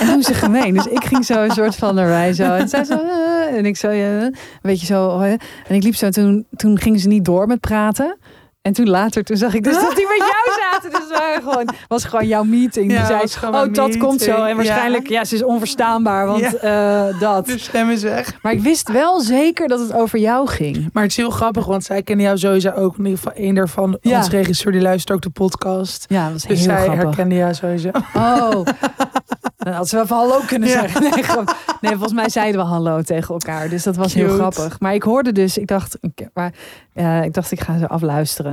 En 0.00 0.12
hoe 0.12 0.22
ze 0.22 0.34
gemeen. 0.34 0.74
Dus 0.74 0.86
ik 0.86 1.04
ging 1.04 1.24
zo 1.24 1.42
een 1.42 1.50
soort 1.50 1.76
van 1.76 1.98
erbij 1.98 2.32
zo. 2.32 2.52
En 2.54 2.68
zij 2.68 2.84
zo, 2.84 2.94
eh, 2.98 3.56
en 3.56 3.66
ik 3.66 3.76
zo, 3.76 3.90
ja, 3.90 4.22
een 4.22 4.34
beetje 4.62 4.86
zo. 4.86 5.20
eh. 5.20 5.32
En 5.32 5.74
ik 5.74 5.82
liep 5.82 5.94
zo, 5.94 6.08
toen, 6.08 6.46
toen 6.56 6.78
gingen 6.78 7.00
ze 7.00 7.08
niet 7.08 7.24
door 7.24 7.46
met 7.46 7.60
praten. 7.60 8.16
En 8.62 8.72
toen 8.72 8.88
later, 8.88 9.24
toen 9.24 9.36
zag 9.36 9.54
ik 9.54 9.64
dus 9.64 9.74
dat 9.74 9.96
die 9.96 10.06
met 10.08 10.16
jou 10.16 10.58
zaten. 10.70 10.90
Dus 10.90 11.00
het 11.08 11.18
waren 11.18 11.42
gewoon, 11.42 11.68
was 11.88 12.04
gewoon 12.04 12.26
jouw 12.26 12.42
meeting. 12.42 12.92
Ja, 12.92 13.18
die 13.18 13.28
zei, 13.28 13.52
oh, 13.54 13.72
dat 13.72 13.96
komt 13.96 14.20
zo. 14.20 14.44
En 14.44 14.56
waarschijnlijk, 14.56 15.08
ja, 15.08 15.24
ze 15.24 15.34
is 15.34 15.42
onverstaanbaar, 15.44 16.26
want 16.26 16.56
eh, 16.58 17.20
dat. 17.20 17.46
De 17.46 17.58
stem 17.58 17.90
is 17.90 18.02
weg. 18.02 18.32
Maar 18.42 18.52
ik 18.52 18.60
wist 18.60 18.88
wel 18.92 19.20
zeker 19.20 19.68
dat 19.68 19.80
het 19.80 19.92
over 19.92 20.18
jou 20.18 20.48
ging. 20.48 20.90
Maar 20.92 21.02
het 21.02 21.10
is 21.12 21.16
heel 21.18 21.30
grappig, 21.30 21.66
want 21.66 21.84
zij 21.84 22.02
kennen 22.02 22.24
jou 22.26 22.38
sowieso 22.38 22.70
ook. 22.70 22.96
In 22.98 23.04
ieder 23.04 23.18
geval 23.18 23.32
één 23.32 23.54
daarvan, 23.54 23.98
Ja. 24.00 24.16
onze 24.16 24.30
regisseur, 24.30 24.72
die 24.72 24.80
luistert 24.80 25.16
ook 25.16 25.22
de 25.22 25.30
podcast. 25.30 26.04
Ja, 26.08 26.22
dat 26.24 26.32
was 26.32 26.42
Dus 26.42 26.58
heel 26.58 26.68
zij 26.68 26.82
grappig. 26.82 27.02
herkende 27.04 27.34
jou 27.34 27.54
sowieso. 27.54 27.88
Oh, 28.14 28.50
dan 29.56 29.72
had 29.72 29.88
ze 29.88 29.94
wel 29.94 30.04
even 30.04 30.16
hallo 30.16 30.40
kunnen 30.46 30.68
zeggen. 30.68 31.02
Nee, 31.02 31.12
nee, 31.80 31.90
volgens 31.92 32.12
mij 32.12 32.28
zeiden 32.28 32.60
we 32.60 32.66
hallo 32.66 33.02
tegen 33.02 33.34
elkaar. 33.34 33.68
Dus 33.68 33.82
dat 33.82 33.96
was 33.96 34.14
heel 34.14 34.28
grappig. 34.34 34.80
Maar 34.80 34.94
ik 34.94 35.02
hoorde 35.02 35.32
dus, 35.32 35.58
ik 35.58 35.66
dacht, 35.66 35.98
maar, 36.34 36.52
eh, 36.94 37.22
ik 37.24 37.34
dacht 37.34 37.50
ik 37.50 37.60
ga 37.60 37.78
ze 37.78 37.88
afluisteren. 37.88 38.49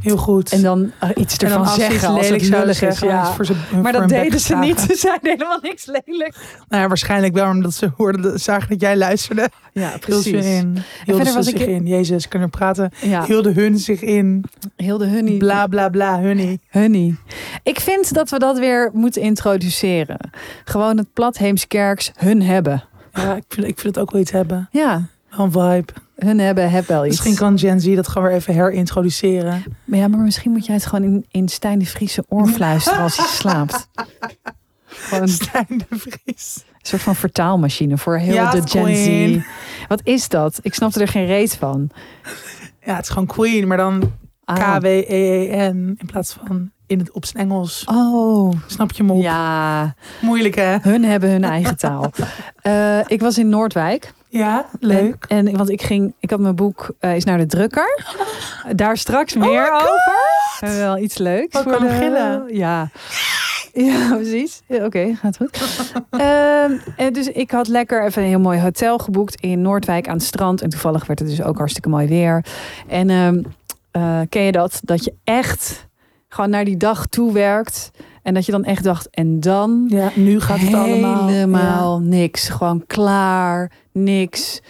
Heel 0.00 0.16
goed. 0.16 0.52
En 0.52 0.62
dan 0.62 0.92
eh, 1.00 1.10
iets 1.14 1.36
ervan 1.36 1.64
dan 1.64 1.74
ze 1.74 1.80
zeggen 1.80 2.08
als 2.08 2.28
het 2.28 2.48
lelijk 2.48 2.80
is. 2.80 2.98
Ja. 2.98 3.24
voor 3.32 3.46
ze, 3.46 3.52
Maar 3.82 3.92
dat 3.92 4.08
deden 4.08 4.40
ze 4.40 4.56
niet. 4.56 4.80
Ze 4.90 4.94
zeiden 4.96 5.30
helemaal 5.30 5.58
niks 5.62 5.86
lelijk. 5.86 6.34
Nou 6.68 6.82
ja, 6.82 6.88
waarschijnlijk 6.88 7.34
wel, 7.34 7.48
omdat 7.50 7.74
ze 7.74 7.90
hoorden, 7.96 8.40
zagen 8.40 8.68
dat 8.68 8.80
jij 8.80 8.96
luisterde. 8.96 9.48
Ja, 9.72 9.88
Hield 10.06 10.22
ze 10.22 10.30
precies. 10.30 10.34
in. 10.60 10.78
Hield 11.04 11.16
verder 11.22 11.42
ze 11.44 11.50
zich 11.50 11.60
ik- 11.60 11.66
in. 11.68 11.86
Jezus, 11.86 12.28
kunnen 12.28 12.50
praten. 12.50 12.90
Ja, 13.02 13.24
Hielden 13.24 13.54
hun 13.54 13.78
zich 13.78 14.02
in. 14.02 14.44
heel 14.76 14.98
de 14.98 15.06
hunnie. 15.06 15.36
Bla 15.36 15.66
bla 15.66 15.88
bla, 15.88 16.20
hunnie. 16.20 16.60
Hunnie. 16.68 17.18
Ik 17.62 17.80
vind 17.80 18.14
dat 18.14 18.30
we 18.30 18.38
dat 18.38 18.58
weer 18.58 18.90
moeten 18.92 19.22
introduceren. 19.22 20.18
Gewoon 20.64 20.96
het 20.96 21.12
plat 21.12 21.38
Heemskerks 21.38 22.12
hun 22.16 22.42
hebben. 22.42 22.84
Ja, 23.12 23.34
ik 23.34 23.44
vind, 23.48 23.66
ik 23.66 23.78
vind 23.80 23.94
het 23.94 24.04
ook 24.04 24.10
wel 24.10 24.20
iets 24.20 24.30
hebben. 24.30 24.68
Ja, 24.70 25.02
een 25.30 25.52
vibe. 25.52 25.92
Hun 26.16 26.38
hebben 26.38 26.70
heb 26.70 26.86
wel 26.86 27.00
iets. 27.06 27.08
Misschien 27.08 27.34
kan 27.36 27.58
Gen 27.58 27.80
Z 27.80 27.94
dat 27.94 28.08
gewoon 28.08 28.28
weer 28.28 28.36
even 28.36 28.54
herintroduceren. 28.54 29.64
Maar 29.84 29.98
ja, 29.98 30.08
maar 30.08 30.20
misschien 30.20 30.50
moet 30.52 30.66
jij 30.66 30.74
het 30.74 30.86
gewoon 30.86 31.04
in, 31.04 31.26
in 31.30 31.48
Stijn 31.48 31.78
de 31.78 31.86
Friese 31.86 32.24
oor 32.28 32.46
fluisteren 32.48 32.98
als 33.00 33.16
hij 33.16 33.26
slaapt. 33.26 33.88
Gewoon 34.88 35.22
een 35.22 35.28
Stijn 35.28 35.66
de 35.68 35.84
Vries. 35.98 36.64
soort 36.82 37.02
van 37.02 37.14
vertaalmachine 37.16 37.98
voor 37.98 38.16
heel 38.18 38.34
Ja, 38.34 38.50
de 38.50 38.62
Gen 38.64 38.82
queen. 38.82 39.40
Z. 39.40 39.86
Wat 39.88 40.00
is 40.04 40.28
dat? 40.28 40.58
Ik 40.62 40.74
snapte 40.74 41.00
er 41.00 41.08
geen 41.08 41.26
reet 41.26 41.56
van. 41.56 41.90
Ja, 42.84 42.94
het 42.94 43.04
is 43.04 43.10
gewoon 43.10 43.26
Queen, 43.26 43.66
maar 43.66 43.76
dan 43.76 44.12
Ah. 44.44 44.76
K-W-E-E-N 44.76 45.94
in 45.98 46.06
plaats 46.06 46.36
van 46.46 46.70
in 46.86 46.98
het, 46.98 47.10
op 47.12 47.24
zijn 47.24 47.42
Engels. 47.42 47.82
Oh, 47.86 48.52
Snap 48.66 48.92
je 48.92 49.02
me 49.02 49.12
op? 49.12 49.22
ja. 49.22 49.94
Moeilijk 50.20 50.54
hè? 50.54 50.76
Hun 50.80 51.04
hebben 51.04 51.30
hun 51.30 51.44
eigen 51.44 51.76
taal. 51.76 52.10
Eh, 52.62 52.98
ik 53.06 53.20
was 53.20 53.38
in 53.38 53.48
Noordwijk. 53.48 54.12
Ja, 54.28 54.66
leuk. 54.80 55.24
En, 55.28 55.48
en 55.48 55.56
want 55.56 55.70
ik 55.70 55.82
ging, 55.82 56.14
ik 56.20 56.30
had 56.30 56.40
mijn 56.40 56.54
boek 56.54 56.94
eh, 56.98 57.16
is 57.16 57.24
naar 57.24 57.38
de 57.38 57.46
drukker. 57.46 58.04
Daar 58.76 58.96
straks 58.96 59.36
Oh 59.36 59.42
meer 59.42 59.72
over. 59.72 60.14
We 60.60 60.66
hebben 60.66 60.78
wel 60.78 60.98
iets 60.98 61.18
leuks. 61.18 61.56
Oh, 61.56 61.62
voor 61.62 61.72
kan 61.72 61.82
de- 61.82 61.88
hem 61.88 61.98
gillen? 62.02 62.54
Ja. 62.56 62.88
Ja, 63.72 64.14
precies. 64.14 64.62
Ja, 64.66 64.84
Oké, 64.84 65.14
gaat 65.14 65.36
goed. 65.36 65.58
Ehm, 66.10 66.72
en 66.96 67.12
dus 67.12 67.26
ik 67.28 67.50
had 67.50 67.68
lekker 67.68 68.04
even 68.04 68.22
een 68.22 68.28
heel 68.28 68.38
mooi 68.40 68.60
hotel 68.60 68.98
geboekt 68.98 69.40
in 69.40 69.62
Noordwijk 69.62 70.08
aan 70.08 70.14
het 70.16 70.22
strand. 70.24 70.62
En 70.62 70.68
toevallig 70.68 71.06
werd 71.06 71.18
het 71.18 71.28
dus 71.28 71.42
ook 71.42 71.56
hartstikke 71.58 71.88
mooi 71.88 72.06
weer. 72.06 72.44
En 72.88 73.10
ehm, 73.10 73.42
eh, 73.90 74.20
ken 74.28 74.42
je 74.42 74.52
dat? 74.52 74.80
Dat 74.82 75.04
je 75.04 75.14
echt 75.24 75.86
gewoon 76.28 76.50
naar 76.50 76.64
die 76.64 76.76
dag 76.76 77.06
toe 77.06 77.32
werkt. 77.32 77.90
En 78.26 78.34
dat 78.34 78.46
je 78.46 78.52
dan 78.52 78.64
echt 78.64 78.84
dacht, 78.84 79.10
en 79.10 79.40
dan 79.40 79.84
Ja, 79.88 80.10
nu 80.14 80.40
gaat 80.40 80.58
het 80.58 80.74
allemaal. 80.74 81.26
Helemaal 81.28 82.00
niks. 82.00 82.48
Gewoon 82.48 82.86
klaar, 82.86 83.70
niks. 83.92 84.60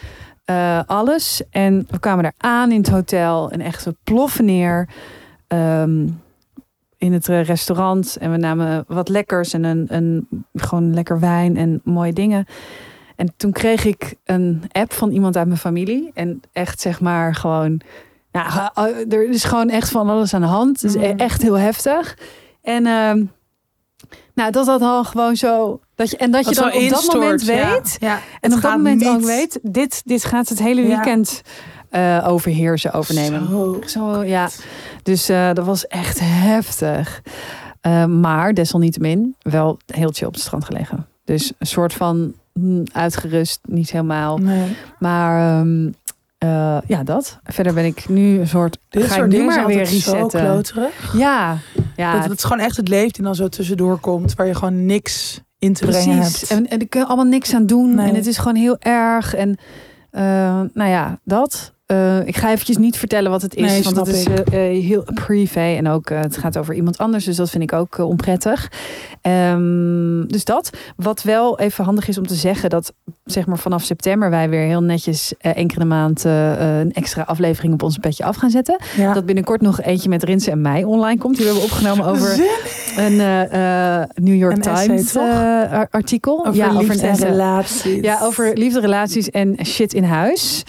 eh, 0.44 0.80
alles. 0.86 1.42
En 1.50 1.86
we 1.90 1.98
kwamen 1.98 2.22
daar 2.22 2.34
aan 2.36 2.70
in 2.72 2.78
het 2.78 2.88
hotel 2.88 3.50
en 3.50 3.60
echt 3.60 3.84
we 3.84 3.94
ploffen 4.04 4.44
neer 4.44 4.88
ehm, 5.46 6.06
in 6.96 7.12
het 7.12 7.28
eh, 7.28 7.44
restaurant. 7.44 8.16
En 8.20 8.30
we 8.30 8.36
namen 8.36 8.84
wat 8.88 9.08
lekkers 9.08 9.52
en 9.52 9.64
een, 9.64 9.86
een, 9.88 10.28
gewoon 10.54 10.94
lekker 10.94 11.20
wijn 11.20 11.56
en 11.56 11.80
mooie 11.84 12.12
dingen. 12.12 12.44
En 13.16 13.32
toen 13.36 13.52
kreeg 13.52 13.84
ik 13.84 14.14
een 14.24 14.62
app 14.72 14.92
van 14.92 15.10
iemand 15.10 15.36
uit 15.36 15.46
mijn 15.46 15.58
familie. 15.58 16.10
En 16.14 16.40
echt 16.52 16.80
zeg 16.80 17.00
maar 17.00 17.34
gewoon... 17.34 17.80
Ja, 18.32 18.70
eh, 18.74 19.12
er 19.12 19.28
is 19.28 19.44
gewoon 19.44 19.68
echt 19.70 19.90
van 19.90 20.08
alles 20.08 20.34
aan 20.34 20.40
de 20.40 20.46
hand. 20.46 20.80
Het 20.82 20.94
is 20.94 21.02
e- 21.02 21.08
Mhm. 21.12 21.16
echt 21.18 21.42
heel 21.42 21.58
heftig. 21.58 22.18
En 22.62 22.86
ehm, 22.86 23.24
nou, 24.36 24.50
dat 24.50 24.66
dat 24.66 24.80
al 24.80 25.04
gewoon 25.04 25.36
zo... 25.36 25.80
Dat 25.94 26.10
je, 26.10 26.16
en 26.16 26.30
dat, 26.30 26.44
Dat 26.44 26.54
je 26.54 26.60
dan 26.60 26.72
op 26.72 26.90
dat 26.90 27.14
moment 27.14 27.46
ja. 27.46 27.70
weet... 27.72 27.96
Ja, 28.00 28.18
En 28.40 28.52
op 28.54 28.60
dat 28.60 28.70
moment 28.76 29.00
niet- 29.00 29.08
ook 29.08 29.20
weet, 29.20 29.58
dit, 29.62 30.02
dit 30.04 30.24
gaat 30.24 30.48
het 30.48 30.58
hele 30.58 30.80
Ja. 30.80 30.86
weekend 30.86 31.42
eh, 31.90 32.24
overheersen, 32.28 32.92
overnemen. 32.92 33.48
Zo. 33.48 33.80
Zo, 33.86 34.24
ja. 34.24 34.48
Dus 35.02 35.28
eh, 35.28 35.52
dat 35.52 35.64
was 35.66 35.86
echt 35.86 36.18
heftig. 36.22 37.22
Eh, 37.80 38.04
maar 38.04 38.54
desalniettemin 38.54 39.34
wel 39.42 39.78
heel 39.86 40.10
chill 40.12 40.26
op 40.26 40.32
het 40.34 40.42
strand 40.42 40.64
gelegen. 40.64 41.06
Dus 41.24 41.52
een 41.58 41.66
soort 41.66 41.92
van 41.92 42.32
hm, 42.52 42.82
uitgerust, 42.92 43.60
niet 43.68 43.90
helemaal. 43.90 44.38
Nee. 44.38 44.76
Maar 44.98 45.58
ehm, 45.60 45.90
eh, 46.38 46.78
ja, 46.86 47.02
dat. 47.02 47.38
Verder 47.42 47.74
ben 47.74 47.84
ik 47.84 48.08
nu 48.08 48.40
een 48.40 48.48
soort... 48.48 48.78
Dit 48.88 49.02
ga 49.02 49.08
ik 49.08 49.14
soort 49.14 49.26
nu 49.26 49.30
dingen 49.30 49.46
maar 49.46 49.54
zijn 49.54 49.66
weer 49.66 49.78
altijd 49.78 50.02
zo 50.02 50.12
resetten. 50.12 50.40
kloterig. 50.40 51.14
Ja, 51.16 51.58
ja 51.96 52.20
Dat 52.20 52.30
het 52.30 52.44
gewoon 52.44 52.64
echt 52.64 52.76
het 52.76 52.88
leeft 52.88 53.14
die 53.14 53.24
dan 53.24 53.34
zo 53.34 53.48
tussendoor 53.48 53.98
komt. 53.98 54.34
Waar 54.34 54.46
je 54.46 54.54
gewoon 54.54 54.86
niks 54.86 55.40
in 55.58 55.72
te 55.72 55.86
brengen 55.86 56.22
hebt. 56.22 56.46
En, 56.50 56.68
en 56.68 56.80
ik 56.80 56.90
kan 56.90 57.06
allemaal 57.06 57.24
niks 57.24 57.54
aan 57.54 57.66
doen. 57.66 57.94
Nee. 57.94 58.08
En 58.08 58.14
het 58.14 58.26
is 58.26 58.38
gewoon 58.38 58.56
heel 58.56 58.76
erg. 58.78 59.34
En 59.34 59.58
eh, 60.10 60.22
nou 60.72 60.90
ja, 60.90 61.20
dat. 61.24 61.74
Eh, 61.86 62.26
ik 62.26 62.36
ga 62.36 62.50
eventjes 62.50 62.76
niet 62.76 62.96
vertellen 62.96 63.30
wat 63.30 63.42
het 63.42 63.54
is. 63.54 63.70
Nee, 63.70 63.82
want 63.82 63.96
dat 63.96 64.08
is 64.08 64.24
eh, 64.24 64.36
eh, 64.36 64.84
heel 64.84 65.04
privé. 65.14 65.74
En 65.76 65.88
ook 65.88 66.08
het 66.08 66.36
gaat 66.36 66.58
over 66.58 66.74
iemand 66.74 66.98
anders. 66.98 67.24
Dus 67.24 67.36
dat 67.36 67.50
vind 67.50 67.62
ik 67.62 67.72
ook 67.72 67.98
onprettig. 67.98 68.70
Ehm, 69.20 70.26
dus 70.26 70.44
dat. 70.44 70.70
Wat 70.96 71.22
wel 71.22 71.58
even 71.58 71.84
handig 71.84 72.08
is 72.08 72.18
om 72.18 72.26
te 72.26 72.34
zeggen. 72.34 72.70
Dat 72.70 72.92
zeg 73.24 73.46
maar 73.46 73.58
vanaf 73.58 73.82
september 73.82 74.30
wij 74.30 74.48
weer 74.48 74.66
heel 74.66 74.82
netjes 74.82 75.34
eh, 75.38 75.56
enkele 75.56 75.84
maand 75.84 76.24
een 76.24 76.92
extra 76.92 77.22
aflevering 77.22 77.72
op 77.72 77.82
onze 77.82 78.00
petje 78.00 78.24
af 78.24 78.36
gaan 78.36 78.50
zetten. 78.50 78.80
Ja. 78.96 79.12
Dat 79.12 79.26
binnenkort 79.26 79.60
nog 79.60 79.80
eentje 79.80 80.08
met 80.08 80.22
Rinse 80.22 80.50
en 80.50 80.60
mij 80.60 80.84
online 80.84 81.20
komt. 81.20 81.36
Die 81.36 81.46
we 81.46 81.52
hebben 81.52 81.70
opgenomen 81.70 82.06
over 82.06 82.40
een 82.96 83.16
New 84.14 84.36
York 84.36 84.62
Times 84.62 85.16
artikel. 85.90 86.46
over 86.46 86.54
ja, 86.54 86.72
liefde 86.72 86.94
een 86.94 87.00
en 87.00 87.08
essay. 87.08 87.30
relaties. 87.30 88.00
Ja, 88.00 88.18
over 88.22 88.56
liefde, 88.56 88.80
relaties 88.80 89.30
en 89.30 89.66
shit 89.66 89.94
in 89.94 90.04
huis. 90.04 90.64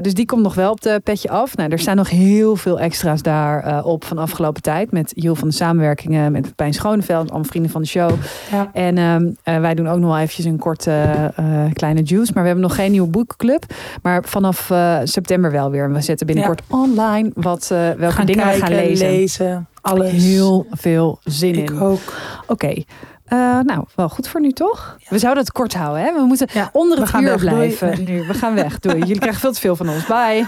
Dus 0.00 0.14
die 0.14 0.26
komt 0.26 0.41
nog 0.42 0.54
wel 0.54 0.70
op 0.70 0.80
de 0.80 1.00
petje 1.04 1.28
af. 1.30 1.56
Nou, 1.56 1.70
er 1.70 1.78
staan 1.78 1.96
nog 1.96 2.10
heel 2.10 2.56
veel 2.56 2.80
extra's 2.80 3.22
daar 3.22 3.62
eh, 3.64 3.86
op 3.86 4.04
van 4.04 4.18
afgelopen 4.18 4.62
tijd. 4.62 4.90
Met 4.92 5.12
Jill 5.14 5.34
van 5.34 5.48
de 5.48 5.54
samenwerkingen, 5.54 6.32
met 6.32 6.54
Pijn 6.54 6.74
Schoneveld, 6.74 7.28
allemaal 7.30 7.48
vrienden 7.50 7.70
van 7.70 7.80
de 7.82 7.88
show. 7.88 8.10
Ja. 8.50 8.70
En 8.72 8.98
ehm, 8.98 9.30
eh, 9.42 9.60
wij 9.60 9.74
doen 9.74 9.88
ook 9.88 9.98
nog 9.98 10.08
wel 10.10 10.18
eventjes 10.18 10.44
een 10.44 10.58
korte 10.58 10.90
eh, 10.90 11.64
eh, 11.64 11.72
kleine 11.72 12.02
juice. 12.02 12.30
Maar 12.32 12.42
we 12.42 12.48
hebben 12.48 12.66
nog 12.68 12.74
geen 12.74 12.90
nieuwe 12.90 13.08
boekclub. 13.08 13.64
Maar 14.02 14.24
vanaf 14.24 14.70
eh, 14.70 14.98
september 15.04 15.50
wel 15.50 15.70
weer. 15.70 15.84
En 15.84 15.92
we 15.92 16.00
zetten 16.00 16.26
binnenkort 16.26 16.62
online 16.68 17.30
wat, 17.34 17.62
eh, 17.62 17.90
welke 17.90 18.14
gaan 18.14 18.26
dingen 18.26 18.44
kijken, 18.44 18.60
we 18.60 18.74
gaan 18.74 18.84
lezen. 18.84 19.06
lezen. 19.06 19.66
Alles. 19.80 20.10
Heel 20.12 20.66
veel 20.70 21.18
zin 21.24 21.54
in. 21.54 21.62
Ik 21.62 21.80
ook. 21.80 22.00
Oké. 22.46 22.74
Eh, 23.32 23.60
nou, 23.60 23.84
wel 23.94 24.08
goed 24.08 24.28
voor 24.28 24.40
nu 24.40 24.50
toch? 24.50 24.96
We 25.08 25.18
zouden 25.18 25.42
het 25.42 25.52
kort 25.52 25.74
houden, 25.74 26.04
hè? 26.04 26.12
We 26.12 26.20
moeten 26.20 26.48
Ja, 26.52 26.70
onder 26.72 26.96
we 26.96 27.02
het 27.02 27.10
gaan 27.12 27.22
uur 27.22 27.28
weg. 27.28 27.40
Blijven. 27.40 28.04
Nu, 28.08 28.26
we 28.26 28.34
gaan 28.34 28.54
weg. 28.54 28.78
Doei. 28.78 28.98
Jullie 28.98 29.18
krijgen 29.18 29.40
veel 29.40 29.52
te 29.52 29.60
veel 29.60 29.76
van 29.76 29.88
ons. 29.88 30.06
Bye. 30.06 30.46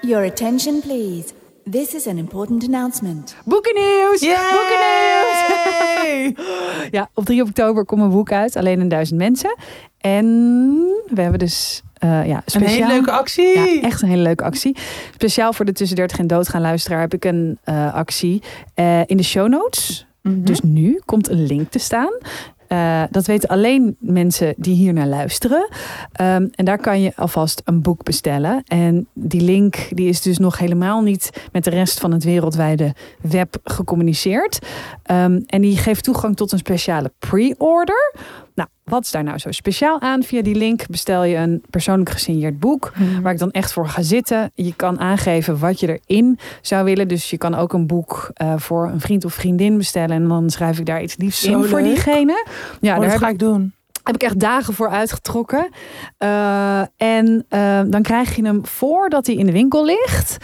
Your 0.00 0.26
attention, 0.26 0.80
please. 0.80 1.28
This 1.70 1.94
is 1.94 2.06
an 2.06 2.16
important 2.16 2.64
announcement. 2.64 3.36
Boekennieuws! 3.44 4.20
Boekennieuws! 4.20 5.46
Yay! 5.48 6.36
Ja, 6.90 7.08
op 7.14 7.24
3 7.24 7.42
oktober 7.42 7.84
komt 7.84 8.00
mijn 8.00 8.12
boek 8.12 8.32
uit. 8.32 8.56
Alleen 8.56 8.80
een 8.80 8.88
duizend 8.88 9.18
mensen. 9.18 9.56
En 9.98 10.26
we 11.06 11.20
hebben 11.20 11.38
dus 11.38 11.82
eh, 12.02 12.26
ja, 12.26 12.42
Een 12.46 12.62
hele 12.62 12.86
leuke 12.86 13.10
actie. 13.10 13.58
Ja, 13.58 13.80
echt 13.80 14.02
een 14.02 14.08
hele 14.08 14.22
leuke 14.22 14.44
actie. 14.44 14.76
Speciaal 15.14 15.52
voor 15.52 15.64
de 15.64 15.72
tussen 15.72 15.96
30 15.96 16.18
en 16.18 16.26
doodgaan 16.26 16.60
luisteraar 16.60 17.00
heb 17.00 17.14
ik 17.14 17.24
een 17.24 17.58
eh, 17.64 17.94
actie 17.94 18.42
eh, 18.74 19.00
in 19.06 19.16
de 19.16 19.22
show 19.22 19.48
notes. 19.48 20.06
Mhm. 20.22 20.42
Dus 20.42 20.60
nu 20.60 21.00
komt 21.04 21.28
een 21.28 21.46
link 21.46 21.70
te 21.70 21.78
staan. 21.78 22.12
Dat 23.10 23.26
weten 23.26 23.48
alleen 23.48 23.96
mensen 23.98 24.54
die 24.56 24.74
hier 24.74 24.92
naar 24.92 25.06
luisteren. 25.06 25.68
Ehm, 26.12 26.46
en 26.54 26.64
daar 26.64 26.78
kan 26.78 27.00
je 27.00 27.12
alvast 27.16 27.62
een 27.64 27.82
boek 27.82 28.04
bestellen. 28.04 28.62
En 28.66 29.06
die 29.14 29.40
link 29.40 29.88
die 29.90 30.08
is 30.08 30.20
dus 30.20 30.38
nog 30.38 30.58
helemaal 30.58 31.02
niet 31.02 31.30
met 31.52 31.64
de 31.64 31.70
rest 31.70 32.00
van 32.00 32.12
het 32.12 32.24
wereldwijde 32.24 32.94
web 33.20 33.56
gecommuniceerd. 33.64 34.58
Ehm, 35.02 35.40
en 35.46 35.60
die 35.60 35.76
geeft 35.76 36.04
toegang 36.04 36.36
tot 36.36 36.52
een 36.52 36.58
speciale 36.58 37.12
pre-order. 37.18 38.14
Nou, 38.54 38.68
wat 38.84 39.04
is 39.04 39.10
daar 39.10 39.24
nou 39.24 39.38
zo 39.38 39.50
speciaal 39.50 40.00
aan? 40.00 40.22
Via 40.22 40.42
die 40.42 40.54
link 40.54 40.86
bestel 40.86 41.24
je 41.24 41.36
een 41.36 41.62
persoonlijk 41.70 42.10
gesigneerd 42.10 42.58
boek. 42.60 42.92
Mhm. 42.96 43.22
Waar 43.22 43.32
ik 43.32 43.38
dan 43.38 43.50
echt 43.50 43.72
voor 43.72 43.88
ga 43.88 44.02
zitten. 44.02 44.50
Je 44.54 44.74
kan 44.76 45.00
aangeven 45.00 45.58
wat 45.58 45.80
je 45.80 46.00
erin 46.06 46.38
zou 46.60 46.84
willen. 46.84 47.08
Dus 47.08 47.30
je 47.30 47.38
kan 47.38 47.54
ook 47.54 47.72
een 47.72 47.86
boek 47.86 48.30
eh, 48.34 48.54
voor 48.56 48.88
een 48.88 49.00
vriend 49.00 49.24
of 49.24 49.34
vriendin 49.34 49.76
bestellen. 49.76 50.16
En 50.16 50.28
dan 50.28 50.50
schrijf 50.50 50.78
ik 50.78 50.86
daar 50.86 51.02
iets 51.02 51.16
liefs 51.16 51.40
Zo 51.40 51.62
in 51.62 51.68
voor 51.68 51.82
diegene. 51.82 52.46
Ja, 52.80 52.94
Oh, 52.94 53.00
daar 53.00 53.18
ga 53.18 53.28
ik 53.28 53.38
doen. 53.38 53.72
heb 54.02 54.14
ik 54.14 54.22
echt 54.22 54.40
dagen 54.40 54.74
voor 54.74 54.88
uitgetrokken. 54.88 55.68
Eh, 56.18 56.80
en 56.96 57.44
eh, 57.48 57.80
dan 57.86 58.02
krijg 58.02 58.36
je 58.36 58.44
hem 58.44 58.66
voordat 58.66 59.26
hij 59.26 59.34
in 59.34 59.46
de 59.46 59.52
winkel 59.52 59.84
ligt. 59.84 60.36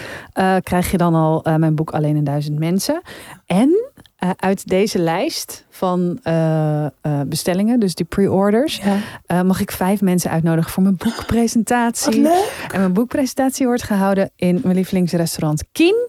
krijg 0.62 0.90
je 0.90 0.96
dan 0.96 1.14
al 1.14 1.44
mijn 1.56 1.74
boek 1.74 1.90
Alleen 1.90 2.16
een 2.16 2.24
duizend 2.24 2.58
mensen. 2.58 3.00
En 3.46 3.92
eh, 4.18 4.30
uit 4.36 4.68
deze 4.68 4.98
lijst 4.98 5.64
van 5.70 6.18
eh, 6.22 6.84
eh, 6.84 6.90
bestellingen, 7.26 7.80
dus 7.80 7.94
die 7.94 8.06
pre-orders, 8.06 8.80
Ja. 9.26 9.42
mag 9.42 9.60
ik 9.60 9.70
vijf 9.72 10.00
mensen 10.00 10.30
uitnodigen 10.30 10.70
voor 10.70 10.82
mijn 10.82 10.96
boekpresentatie. 11.04 12.20
leuk. 12.20 12.66
En 12.72 12.80
mijn 12.80 12.92
boekpresentatie 12.92 13.66
wordt 13.66 13.82
gehouden 13.82 14.30
in 14.36 14.60
mijn 14.62 14.74
lievelingsrestaurant 14.74 15.64
Kien. 15.72 16.08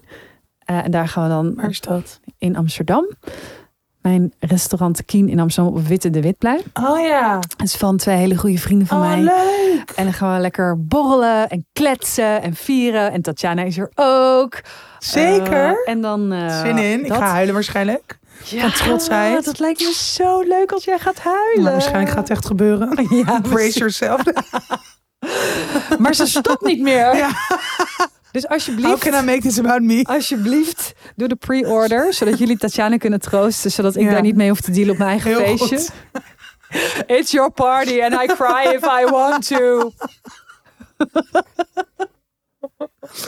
En 0.59 0.91
daar 0.91 1.07
gaan 1.07 1.23
we 1.23 1.29
dan 1.29 1.55
Waar 1.55 1.69
is 1.69 1.81
dat? 1.81 2.19
in 2.37 2.55
Amsterdam. 2.55 3.09
Mijn 4.01 4.33
restaurant 4.39 5.05
Kien 5.05 5.29
in 5.29 5.39
Amsterdam 5.39 5.73
op 5.73 5.87
Witte 5.87 6.09
de 6.09 6.21
Witplein. 6.21 6.61
Oh 6.73 6.99
ja. 6.99 7.39
Het 7.57 7.61
is 7.61 7.75
van 7.75 7.97
twee 7.97 8.15
hele 8.17 8.35
goede 8.37 8.57
vrienden 8.57 8.87
van 8.87 8.97
oh, 9.01 9.07
mij. 9.07 9.19
leuk. 9.19 9.91
En 9.95 10.03
dan 10.03 10.13
gaan 10.13 10.33
we 10.35 10.39
lekker 10.41 10.85
borrelen 10.85 11.49
en 11.49 11.65
kletsen 11.73 12.41
en 12.41 12.55
vieren. 12.55 13.11
En 13.11 13.21
Tatjana 13.21 13.61
is 13.63 13.77
er 13.77 13.91
ook. 13.95 14.61
Zeker. 14.99 15.53
Eh, 15.85 15.91
en 15.93 16.01
dan. 16.01 16.31
eh, 16.31 16.59
Zin 16.61 16.77
in. 16.77 16.99
Ik 17.03 17.07
dat. 17.07 17.17
ga 17.17 17.27
huilen 17.29 17.53
waarschijnlijk. 17.53 18.17
Ja, 18.43 18.61
van 18.61 18.71
trotsheid. 18.71 19.45
Dat 19.45 19.59
lijkt 19.59 19.79
me 19.79 19.93
zo 19.95 20.41
leuk 20.41 20.71
als 20.71 20.83
jij 20.83 20.99
gaat 20.99 21.19
huilen. 21.19 21.63
Maar 21.63 21.71
waarschijnlijk 21.71 22.09
gaat 22.11 22.27
het 22.27 22.37
echt 22.37 22.45
gebeuren. 22.45 23.07
Ja, 23.25 23.39
Brace 23.41 23.77
yourself. 23.79 24.21
Maar 25.99 26.13
ze 26.15 26.25
stopt 26.27 26.61
niet 26.65 26.81
meer. 26.81 27.15
Ja. 27.15 27.29
Dus 28.31 28.43
How 28.43 28.51
alsjeblieft. 28.51 28.99
can 28.99 29.23
I 29.23 29.25
make 29.25 29.39
this 29.41 29.59
about 29.59 29.81
me? 29.81 30.03
Alsjeblieft, 30.03 30.93
doe 31.19 31.27
de 31.27 31.35
pre-order, 31.35 32.13
zodat 32.13 32.37
jullie 32.39 32.57
Tatjana 32.57 32.97
kunnen 32.97 33.19
troosten, 33.19 33.71
zodat 33.71 33.95
ik 33.95 34.01
Ja. 34.03 34.09
daar 34.11 34.21
niet 34.21 34.35
mee 34.35 34.49
hoef 34.49 34.61
te 34.61 34.71
dealen 34.71 34.91
op 34.91 34.97
mijn 34.97 35.09
eigen 35.09 35.29
Heel 35.31 35.57
feestje. 35.57 35.77
goed. 35.77 35.89
It's 37.17 37.31
your 37.31 37.51
party 37.51 38.01
and 38.01 38.13
I 38.13 38.25
cry 38.25 38.73
if 38.73 38.83
I 38.83 39.05
want 39.11 39.47
to. 39.47 39.91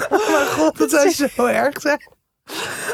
Oh 0.09 0.29
mijn 0.31 0.47
god, 0.47 0.77
dat 0.77 0.89
zou 0.89 1.09
zo 1.09 1.45
erg 1.45 1.81
zijn. 1.81 1.99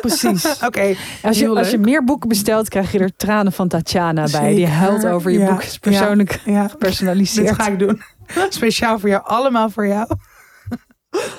Precies. 0.01 0.45
Oké, 0.67 0.95
Als 1.21 1.39
je, 1.39 1.49
als 1.49 1.69
je 1.69 1.77
meer 1.77 2.03
boeken 2.03 2.29
bestelt, 2.29 2.69
krijg 2.69 2.91
je 2.91 2.99
er 2.99 3.15
tranen 3.15 3.51
van 3.51 3.67
Tatjana 3.67 4.27
bij. 4.31 4.55
Die 4.55 4.67
huilt 4.67 5.05
over 5.05 5.31
je 5.31 5.39
Ja. 5.39 5.49
boek. 5.51 5.63
Is 5.63 5.77
persoonlijk 5.77 6.39
Ja, 6.45 6.67
gepersonaliseerd. 6.67 7.55
ga 7.55 7.67
ik 7.67 7.79
doen. 7.79 8.01
Speciaal 8.49 8.99
voor 8.99 9.09
jou, 9.09 9.23
allemaal 9.25 9.69
voor 9.69 9.87
jou. 9.87 10.07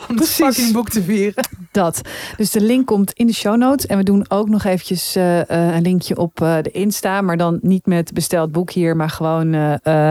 Om 0.08 0.16
het 0.16 0.28
fucking 0.28 0.72
boek 0.72 0.88
te 0.88 1.02
vieren. 1.02 1.48
Dat. 1.70 2.00
Dus 2.36 2.50
de 2.50 2.60
link 2.60 2.86
komt 2.86 3.12
in 3.12 3.26
de 3.26 3.34
show 3.34 3.56
notes. 3.56 3.86
En 3.86 3.96
we 3.96 4.02
doen 4.02 4.24
ook 4.28 4.48
nog 4.48 4.64
eventjes 4.64 5.16
eh, 5.16 5.40
eh, 5.40 5.74
een 5.74 5.82
linkje 5.82 6.16
op 6.16 6.40
eh, 6.40 6.56
de 6.62 6.70
Insta. 6.70 7.20
Maar 7.20 7.36
dan 7.36 7.58
niet 7.62 7.86
met 7.86 8.12
besteld 8.12 8.52
boek 8.52 8.70
hier. 8.70 8.96
Maar 8.96 9.10
gewoon, 9.10 9.54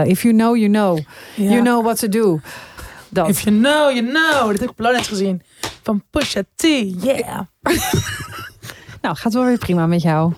if 0.04 0.22
you 0.22 0.34
know, 0.34 0.56
you 0.56 0.68
know. 0.68 0.98
You 1.34 1.60
know 1.60 1.84
what 1.84 1.98
to 1.98 2.08
do. 2.08 2.40
Dat. 3.08 3.28
If 3.28 3.40
you 3.40 3.56
know, 3.56 3.90
you 3.90 4.06
know. 4.06 4.40
Dat 4.40 4.50
heb 4.50 4.62
ik 4.62 4.70
op 4.70 4.78
Lowlands 4.78 5.08
gezien. 5.08 5.42
Van 5.82 6.02
Pusha 6.10 6.42
T. 6.54 6.62
Yeah. 7.02 7.40
Nou, 9.00 9.16
gaat 9.16 9.32
wel 9.32 9.44
weer 9.44 9.58
prima 9.58 9.86
met 9.86 10.02
jou. 10.02 10.32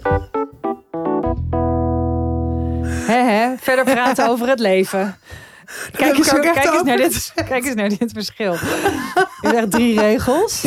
Hè, 3.07 3.23
hè? 3.23 3.55
Verder 3.57 3.85
praten 3.85 4.29
over 4.29 4.49
het 4.49 4.59
leven. 4.59 5.17
Kijk 5.93 6.05
heb 6.09 6.17
eens, 6.17 6.29
kijk, 6.29 6.73
eens 6.75 6.83
naar 6.83 6.97
dit, 6.97 7.33
kijk 7.35 7.65
eens 7.65 7.75
naar 7.75 7.89
dit 7.89 8.13
verschil. 8.13 8.53
Je 9.43 9.49
zegt 9.51 9.71
drie 9.71 10.01
regels. 10.01 10.65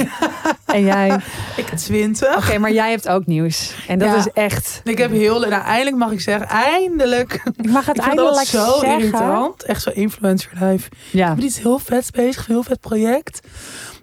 En 0.65 0.83
jij... 0.83 1.05
Oké, 1.13 1.21
Ik 1.57 1.67
20. 1.77 2.57
maar 2.59 2.71
jij 2.71 2.89
hebt 2.89 3.07
ook 3.07 3.25
nieuws. 3.25 3.73
En 3.87 3.99
dat 3.99 4.07
Ja. 4.07 4.15
is 4.15 4.27
echt... 4.33 4.81
Ik 4.83 4.97
heb 4.97 5.11
heel... 5.11 5.39
Nou, 5.39 5.63
eindelijk 5.63 5.95
mag 5.97 6.11
ik 6.11 6.21
zeggen. 6.21 6.47
Eindelijk. 6.47 7.33
Ik 7.57 7.69
mag 7.69 7.85
het 7.85 7.97
Ik 7.97 8.03
vind 8.03 8.17
eindelijk 8.17 8.51
dat 8.51 8.61
zo 8.65 8.79
zeggen. 8.79 8.99
irritant. 8.99 9.63
Echt 9.63 9.81
zo 9.81 9.89
influencer 9.89 10.51
life. 10.59 10.89
Ja. 11.11 11.29
Ik 11.29 11.35
ben 11.35 11.45
iets 11.45 11.59
heel 11.61 11.79
vets 11.79 12.11
bezig. 12.11 12.47
Heel 12.47 12.63
vet 12.63 12.79
project. 12.79 13.39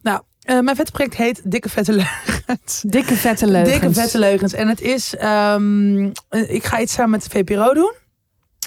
Nou, 0.03 0.21
eh, 0.43 0.59
mijn 0.59 0.77
vet 0.77 0.93
project 0.93 1.15
heet 1.17 1.41
Dikke 1.45 1.69
Vette 1.69 1.93
Leugens. 1.93 2.83
Dikke 2.87 3.15
vette 3.15 3.47
leugens. 3.47 3.71
Dikke 3.81 3.95
Vette 4.01 4.19
Leugens. 4.19 4.53
En 4.53 4.69
het 4.69 4.81
is... 4.81 5.17
ehm, 5.17 6.11
eh, 6.29 6.51
ik 6.55 6.65
ga 6.65 6.81
iets 6.81 6.93
samen 6.93 7.11
met 7.11 7.23
de 7.23 7.31
VPRO 7.31 7.75
doen. 7.75 7.93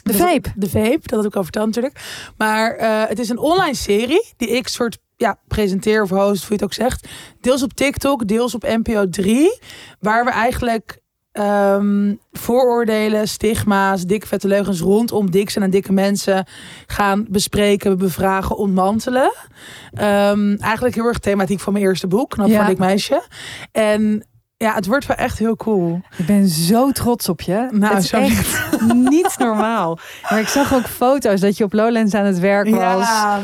De 0.04 0.14
vape. 0.14 0.52
De 0.56 0.70
Vape, 0.70 1.00
dat 1.04 1.24
heb 1.24 1.32
ik 1.32 1.36
al 1.36 1.44
verteld 1.44 1.66
natuurlijk. 1.66 2.00
Maar 2.38 2.72
eh, 2.76 3.04
het 3.08 3.20
is 3.20 3.30
een 3.30 3.38
online 3.38 3.76
serie 3.76 4.34
die 4.38 4.50
ik 4.50 4.68
soort 4.68 4.98
ja, 5.18 5.38
presenteer 5.48 6.02
of 6.02 6.10
host, 6.10 6.40
hoe 6.40 6.48
je 6.48 6.54
het 6.54 6.64
ook 6.64 6.74
zegt. 6.74 7.08
Deels 7.42 7.64
op 7.64 7.74
TikTok, 7.74 8.28
deels 8.28 8.56
op 8.56 8.64
NPO 8.64 9.10
3. 9.10 9.60
Waar 10.00 10.26
we 10.26 10.32
eigenlijk 10.32 11.02
ehm, 11.32 12.14
vooroordelen, 12.32 13.28
stigma's, 13.28 14.04
dikke 14.06 14.28
vette 14.28 14.48
leugens 14.48 14.80
rondom 14.80 15.32
dik 15.32 15.50
zijn 15.50 15.64
en 15.64 15.72
dikke 15.72 15.94
mensen 15.94 16.48
gaan 16.88 17.26
bespreken, 17.30 17.98
bevragen, 17.98 18.58
ontmantelen. 18.58 19.34
Ehm, 19.94 20.56
eigenlijk 20.60 20.96
heel 20.96 21.06
erg 21.06 21.20
thematiek 21.20 21.60
van 21.60 21.74
mijn 21.74 21.86
eerste 21.86 22.08
boek, 22.08 22.30
Knap 22.30 22.48
Ja. 22.48 22.58
voor 22.58 22.66
dik 22.66 22.78
meisje. 22.78 23.24
En 23.72 24.26
ja, 24.64 24.74
het 24.74 24.86
wordt 24.86 25.06
wel 25.06 25.18
echt 25.18 25.38
heel 25.40 25.56
cool. 25.56 26.02
Ik 26.18 26.26
ben 26.26 26.48
zo 26.48 26.92
trots 26.92 27.30
op 27.30 27.42
je. 27.42 27.68
Nou, 27.72 27.94
het 27.96 28.04
is 28.04 28.12
echt 28.12 28.82
niet 28.94 29.36
normaal. 29.48 30.00
Maar 30.30 30.40
ik 30.40 30.48
zag 30.48 30.74
ook 30.74 30.88
foto's 30.88 31.40
dat 31.40 31.58
je 31.58 31.64
op 31.64 31.74
Lowlands 31.74 32.14
aan 32.14 32.26
het 32.26 32.40
werk 32.40 32.70
was. 32.70 32.80
Ja, 33.08 33.40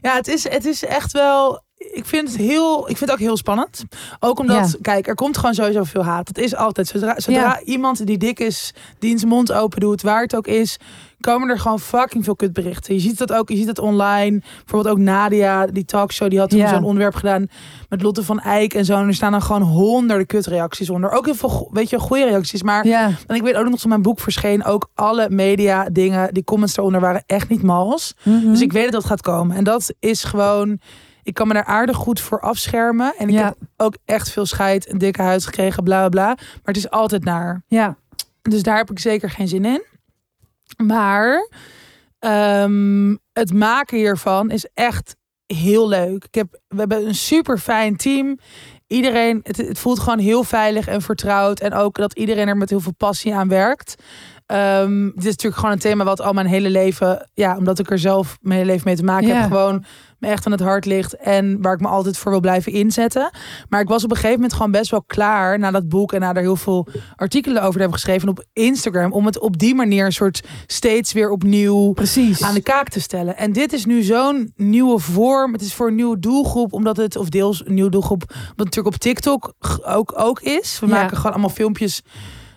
ja 0.00 0.14
het, 0.14 0.28
is, 0.28 0.48
het 0.48 0.64
is 0.64 0.84
echt 0.84 1.12
wel. 1.12 1.62
Ik 1.76 2.06
vind 2.06 2.28
het 2.28 2.36
heel. 2.36 2.80
Ik 2.80 2.96
vind 2.96 3.10
het 3.10 3.10
ook 3.10 3.26
heel 3.26 3.36
spannend. 3.36 3.84
Ook 4.20 4.38
omdat, 4.38 4.70
Ja. 4.70 4.78
kijk, 4.82 5.08
er 5.08 5.14
komt 5.14 5.36
gewoon 5.38 5.54
sowieso 5.54 5.84
veel 5.84 6.04
haat. 6.04 6.28
Het 6.28 6.38
is 6.38 6.56
altijd. 6.56 6.88
Zodra, 6.88 7.14
zodra 7.20 7.40
Ja. 7.40 7.60
iemand 7.64 8.06
die 8.06 8.18
dik 8.18 8.38
is, 8.40 8.74
die 8.98 9.18
zijn 9.18 9.30
mond 9.30 9.52
open 9.52 9.80
doet, 9.80 10.02
waar 10.02 10.22
het 10.22 10.36
ook 10.36 10.46
is, 10.46 10.76
komen 11.20 11.48
er 11.48 11.58
gewoon 11.58 11.80
fucking 11.80 12.24
veel 12.24 12.36
kutberichten. 12.36 12.94
Je 12.94 13.00
ziet 13.00 13.18
dat 13.18 13.32
ook, 13.32 13.48
je 13.48 13.56
ziet 13.56 13.66
het 13.66 13.78
online. 13.78 14.42
Bijvoorbeeld 14.58 14.94
ook 14.94 15.00
Nadia, 15.00 15.66
die 15.66 15.84
talkshow, 15.84 16.30
die 16.30 16.38
had 16.38 16.50
toen 16.50 16.58
Ja. 16.58 16.68
zo'n 16.68 16.84
onderwerp 16.84 17.14
gedaan 17.14 17.46
met 17.88 18.02
Lotte 18.02 18.24
van 18.24 18.40
Eijk 18.40 18.74
en 18.74 18.84
zo. 18.84 18.96
En 18.98 19.06
er 19.06 19.14
staan 19.14 19.32
dan 19.32 19.42
gewoon 19.42 19.62
honderden 19.62 20.26
kutreacties 20.26 20.90
onder. 20.90 21.10
Ook 21.10 21.24
heel 21.24 21.34
veel, 21.34 21.68
weet 21.72 21.90
je, 21.90 21.98
goede 21.98 22.24
reacties. 22.24 22.62
Maar 22.62 22.86
Ja. 22.86 23.10
en 23.26 23.34
ik 23.36 23.42
weet 23.42 23.54
ook 23.56 23.68
nog 23.68 23.78
toen 23.80 23.88
mijn 23.90 24.02
boek 24.02 24.20
verscheen, 24.20 24.64
ook 24.64 24.90
alle 24.94 25.30
media 25.30 25.88
dingen, 25.92 26.34
die 26.34 26.44
comments 26.44 26.76
eronder 26.76 27.00
waren 27.00 27.22
echt 27.26 27.48
niet 27.48 27.62
mals. 27.62 28.14
Mhm. 28.22 28.50
Dus 28.50 28.60
ik 28.60 28.72
weet 28.72 28.82
dat 28.84 28.92
dat 28.92 29.04
gaat 29.04 29.22
komen. 29.22 29.56
En 29.56 29.64
dat 29.64 29.94
is 29.98 30.24
gewoon. 30.24 30.80
Ik 31.22 31.34
kan 31.34 31.48
me 31.48 31.54
daar 31.54 31.64
aardig 31.64 31.96
goed 31.96 32.20
voor 32.20 32.40
afschermen. 32.40 33.12
En 33.18 33.28
ik 33.28 33.34
Ja. 33.34 33.44
heb 33.44 33.56
ook 33.76 33.94
echt 34.04 34.30
veel 34.30 34.46
scheid, 34.46 34.90
een 34.92 34.98
dikke 34.98 35.22
huid 35.22 35.44
gekregen, 35.44 35.84
bla 35.84 35.98
bla 35.98 36.08
bla. 36.08 36.26
Maar 36.26 36.60
het 36.62 36.76
is 36.76 36.90
altijd 36.90 37.24
naar. 37.24 37.62
Ja. 37.68 37.96
Dus 38.42 38.62
daar 38.62 38.76
heb 38.76 38.90
ik 38.90 38.98
zeker 38.98 39.30
geen 39.30 39.48
zin 39.48 39.64
in. 39.64 39.82
Maar 40.76 41.48
ehm, 42.18 43.16
het 43.32 43.52
maken 43.52 43.98
hiervan 43.98 44.50
is 44.50 44.66
echt 44.74 45.16
heel 45.46 45.88
leuk. 45.88 46.24
Ik 46.24 46.34
heb, 46.34 46.60
we 46.68 46.78
hebben 46.78 47.06
een 47.06 47.14
super 47.14 47.58
fijn 47.58 47.96
team. 47.96 48.38
Iedereen, 48.86 49.40
het, 49.42 49.56
het 49.56 49.78
voelt 49.78 49.98
gewoon 49.98 50.18
heel 50.18 50.44
veilig 50.44 50.86
en 50.86 51.02
vertrouwd. 51.02 51.60
En 51.60 51.72
ook 51.74 51.96
dat 51.96 52.12
iedereen 52.12 52.48
er 52.48 52.56
met 52.56 52.70
heel 52.70 52.80
veel 52.80 52.94
passie 52.96 53.34
aan 53.34 53.48
werkt. 53.48 53.94
Ehm, 54.46 55.04
dit 55.04 55.18
is 55.18 55.24
natuurlijk 55.24 55.54
gewoon 55.54 55.72
een 55.72 55.78
thema 55.78 56.04
wat 56.04 56.20
al 56.20 56.32
mijn 56.32 56.46
hele 56.46 56.70
leven, 56.70 57.30
ja, 57.34 57.56
omdat 57.56 57.78
ik 57.78 57.90
er 57.90 57.98
zelf 57.98 58.38
mijn 58.40 58.58
hele 58.58 58.70
leven 58.70 58.86
mee 58.86 58.96
te 58.96 59.04
maken 59.04 59.26
Ja. 59.26 59.34
heb, 59.34 59.50
gewoon 59.50 59.84
me 60.20 60.28
echt 60.28 60.46
aan 60.46 60.52
het 60.52 60.60
hart 60.60 60.84
ligt 60.84 61.16
en 61.16 61.62
waar 61.62 61.74
ik 61.74 61.80
me 61.80 61.88
altijd 61.88 62.18
voor 62.18 62.30
wil 62.30 62.40
blijven 62.40 62.72
inzetten. 62.72 63.30
Maar 63.68 63.80
ik 63.80 63.88
was 63.88 64.04
op 64.04 64.10
een 64.10 64.16
gegeven 64.16 64.34
moment 64.36 64.52
gewoon 64.52 64.70
best 64.70 64.90
wel 64.90 65.02
klaar 65.06 65.58
na 65.58 65.70
dat 65.70 65.88
boek 65.88 66.12
en 66.12 66.20
na 66.20 66.34
er 66.34 66.40
heel 66.40 66.56
veel 66.56 66.86
artikelen 67.16 67.62
over 67.62 67.80
hebben 67.80 67.98
geschreven 67.98 68.28
op 68.28 68.44
Instagram, 68.52 69.12
om 69.12 69.26
het 69.26 69.38
op 69.38 69.58
die 69.58 69.74
manier 69.74 70.04
een 70.04 70.12
soort 70.12 70.40
steeds 70.66 71.12
weer 71.12 71.30
opnieuw 71.30 71.92
Precies. 71.92 72.42
aan 72.42 72.54
de 72.54 72.62
kaak 72.62 72.88
te 72.88 73.00
stellen. 73.00 73.36
En 73.36 73.52
dit 73.52 73.72
is 73.72 73.84
nu 73.84 74.02
zo'n 74.02 74.52
nieuwe 74.56 74.98
vorm. 74.98 75.52
Het 75.52 75.62
is 75.62 75.74
voor 75.74 75.88
een 75.88 75.94
nieuwe 75.94 76.18
doelgroep, 76.18 76.72
omdat 76.72 76.96
het, 76.96 77.16
of 77.16 77.28
deels 77.28 77.66
een 77.66 77.74
nieuwe 77.74 77.90
doelgroep, 77.90 78.22
omdat 78.30 78.46
het 78.56 78.56
natuurlijk 78.64 78.94
op 78.94 79.00
TikTok 79.00 79.52
ook, 79.84 80.12
ook 80.16 80.40
is. 80.40 80.78
We 80.80 80.86
Ja. 80.86 80.92
maken 80.92 81.16
gewoon 81.16 81.32
allemaal 81.32 81.50
filmpjes 81.50 82.02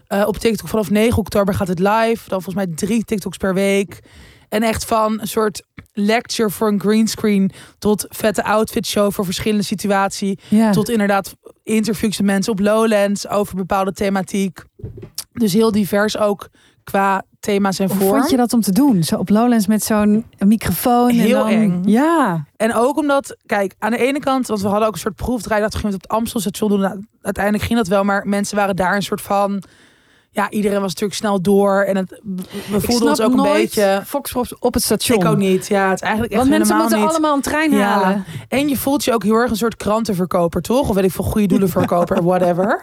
eh, 0.08 0.24
op 0.28 0.38
TikTok. 0.38 0.68
Vanaf 0.68 0.90
9 0.90 1.18
oktober 1.18 1.54
gaat 1.54 1.68
het 1.68 1.80
live. 1.80 2.30
Dan 2.30 2.42
volgens 2.42 2.56
mij 2.56 2.68
drie 2.68 3.04
TikToks 3.04 3.38
per 3.38 3.54
week. 3.54 4.00
En 4.54 4.64
echt 4.64 4.86
van 4.86 5.22
een 5.22 5.28
soort 5.28 5.64
lecture 5.94 6.50
voor 6.50 6.68
een 6.68 6.80
greenscreen 6.80 7.52
tot 7.80 8.06
vette 8.10 8.44
outfit 8.44 8.86
show 8.86 9.12
voor 9.12 9.26
verschillende 9.26 9.64
situaties. 9.64 10.36
ja. 10.50 10.72
Tot 10.72 10.90
inderdaad 10.90 11.36
interviews 11.64 12.18
met 12.18 12.26
mensen 12.26 12.52
op 12.52 12.60
Lowlands 12.60 13.28
over 13.28 13.56
bepaalde 13.56 13.94
thematiek. 13.94 14.64
Dus 15.32 15.54
heel 15.54 15.72
divers 15.72 16.18
ook 16.18 16.50
qua 16.84 17.24
thema's 17.40 17.80
en 17.80 17.90
vorm. 17.90 18.18
vond 18.20 18.30
je 18.30 18.38
dat 18.38 18.54
om 18.54 18.62
te 18.62 18.72
doen? 18.72 19.04
Zo 19.04 19.16
op 19.16 19.30
Lowlands 19.30 19.68
met 19.68 19.84
zo'n 19.84 20.26
microfoon. 20.38 21.10
en 21.10 21.16
Heel 21.16 21.44
dan... 21.44 21.48
eng. 21.48 21.82
Ja. 21.86 22.46
En 22.58 22.74
ook 22.74 22.98
omdat, 22.98 23.38
kijk, 23.46 23.76
aan 23.80 23.92
de 23.92 23.98
ene 23.98 24.20
kant, 24.20 24.48
want 24.48 24.62
we 24.62 24.68
hadden 24.68 24.88
ook 24.88 24.94
een 24.94 25.00
soort 25.00 25.16
proefdraai 25.16 25.62
dat 25.62 25.82
we 25.82 25.88
op 25.88 25.92
het 25.94 26.08
Amstelstation 26.08 26.70
doen. 26.70 26.80
Nou, 26.80 27.06
uiteindelijk 27.22 27.64
ging 27.64 27.78
dat 27.78 27.88
wel, 27.88 28.04
maar 28.04 28.28
mensen 28.28 28.56
waren 28.58 28.76
daar 28.76 28.96
een 28.96 29.02
soort 29.02 29.22
van, 29.22 29.64
ja, 30.34 30.50
iedereen 30.50 30.80
was 30.82 30.88
natuurlijk 30.90 31.20
snel 31.20 31.42
door. 31.42 31.82
En 31.82 31.96
het, 31.98 32.22
we 32.70 32.82
voelden 32.82 33.08
ons 33.10 33.22
ook 33.22 33.34
een 33.34 33.54
beetje... 33.54 34.02
Foxprops 34.06 34.60
op 34.60 34.74
het 34.74 34.84
station. 34.84 35.20
Ik 35.20 35.26
ook 35.26 35.38
niet. 35.38 35.68
Ja, 35.68 35.86
het 35.90 35.96
is 35.96 36.02
eigenlijk 36.02 36.34
echt 36.34 36.42
Want 36.42 36.58
mensen 36.58 36.78
moeten 36.78 37.00
niet. 37.00 37.08
allemaal 37.10 37.36
een 37.36 37.42
trein 37.42 37.72
Ja. 37.72 37.80
halen. 37.88 38.26
En 38.48 38.70
je 38.70 38.78
voelt 38.78 39.04
je 39.04 39.14
ook 39.14 39.24
heel 39.24 39.36
erg 39.36 39.50
een 39.50 39.56
soort 39.58 39.76
krantenverkoper, 39.76 40.62
toch? 40.62 40.90
Of 40.90 40.96
weet 40.96 41.04
ik 41.04 41.12
veel, 41.12 41.24
goede 41.26 41.48
doelenverkoper, 41.48 42.24
whatever. 42.30 42.80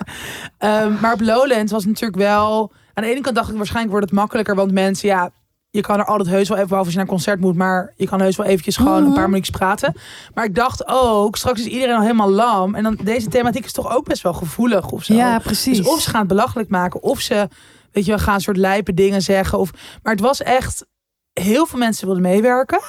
Ehm, 0.58 0.92
maar 1.00 1.12
op 1.12 1.20
Lowland 1.20 1.70
was 1.70 1.84
natuurlijk 1.84 2.18
wel... 2.22 2.72
Aan 2.94 3.04
de 3.04 3.10
ene 3.10 3.20
kant 3.20 3.36
dacht 3.36 3.50
ik, 3.50 3.56
waarschijnlijk 3.56 3.92
wordt 3.92 4.10
het 4.10 4.18
makkelijker. 4.18 4.54
Want 4.54 4.72
mensen, 4.72 5.08
ja, 5.08 5.30
je 5.70 5.80
kan 5.80 5.98
er 5.98 6.04
altijd 6.04 6.28
heus 6.28 6.48
wel 6.48 6.56
even, 6.56 6.68
behalve 6.68 6.90
als 6.90 6.98
je 6.98 7.00
naar 7.00 7.09
een 7.09 7.14
concert 7.16 7.40
moet. 7.40 7.56
Maar 7.56 7.92
je 7.96 8.06
kan 8.06 8.20
heus 8.20 8.37
wel 8.37 8.46
eventjes 8.46 8.76
gewoon 8.76 9.04
een 9.04 9.12
paar 9.12 9.28
minuutjes 9.28 9.56
praten. 9.56 9.94
Maar 10.35 10.44
ik 10.44 10.54
dacht 10.54 10.87
ook, 10.87 11.37
straks 11.37 11.61
is 11.61 11.66
iedereen 11.66 11.94
al 11.94 12.00
helemaal 12.00 12.30
lam. 12.30 12.74
En 12.74 12.83
dan 12.83 12.98
deze 13.02 13.28
thematiek 13.28 13.64
is 13.64 13.72
toch 13.72 13.94
ook 13.96 14.04
best 14.04 14.22
wel 14.22 14.33
gevoelig 14.33 14.90
of 14.90 15.04
zo. 15.04 15.14
Ja, 15.14 15.38
precies. 15.38 15.76
Dus 15.76 15.87
of 15.87 16.00
ze 16.00 16.11
gaan 16.11 16.20
het 16.20 16.28
belachelijk 16.28 16.68
maken, 16.68 17.02
of 17.02 17.20
ze, 17.20 17.48
weet 17.92 18.04
je 18.04 18.11
wel, 18.11 18.20
gaan 18.20 18.35
een 18.35 18.40
soort 18.40 18.56
lijpe 18.56 18.94
dingen 18.94 19.22
zeggen. 19.22 19.59
Of, 19.59 19.70
maar 20.02 20.12
het 20.12 20.22
was 20.22 20.42
echt, 20.42 20.87
heel 21.33 21.66
veel 21.66 21.78
mensen 21.78 22.06
wilden 22.06 22.22
meewerken. 22.22 22.80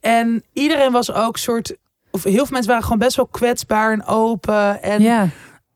En 0.00 0.44
iedereen 0.52 0.92
was 0.92 1.12
ook 1.12 1.36
soort, 1.36 1.76
of 2.10 2.22
heel 2.22 2.32
veel 2.32 2.46
mensen 2.50 2.68
waren 2.68 2.82
gewoon 2.82 2.98
best 2.98 3.16
wel 3.16 3.26
kwetsbaar 3.26 3.92
en 3.92 4.04
open. 4.04 4.82
En 4.82 5.02
ja. 5.02 5.28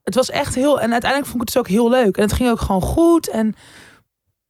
het 0.02 0.14
was 0.14 0.30
echt 0.30 0.54
heel, 0.54 0.80
en 0.80 0.92
uiteindelijk 0.92 1.30
vond 1.30 1.42
ik 1.42 1.48
het 1.48 1.64
dus 1.64 1.72
ook 1.72 1.78
heel 1.80 1.90
leuk. 1.90 2.16
En 2.16 2.22
het 2.22 2.32
ging 2.32 2.50
ook 2.50 2.60
gewoon 2.60 2.82
goed. 2.82 3.28
En 3.28 3.54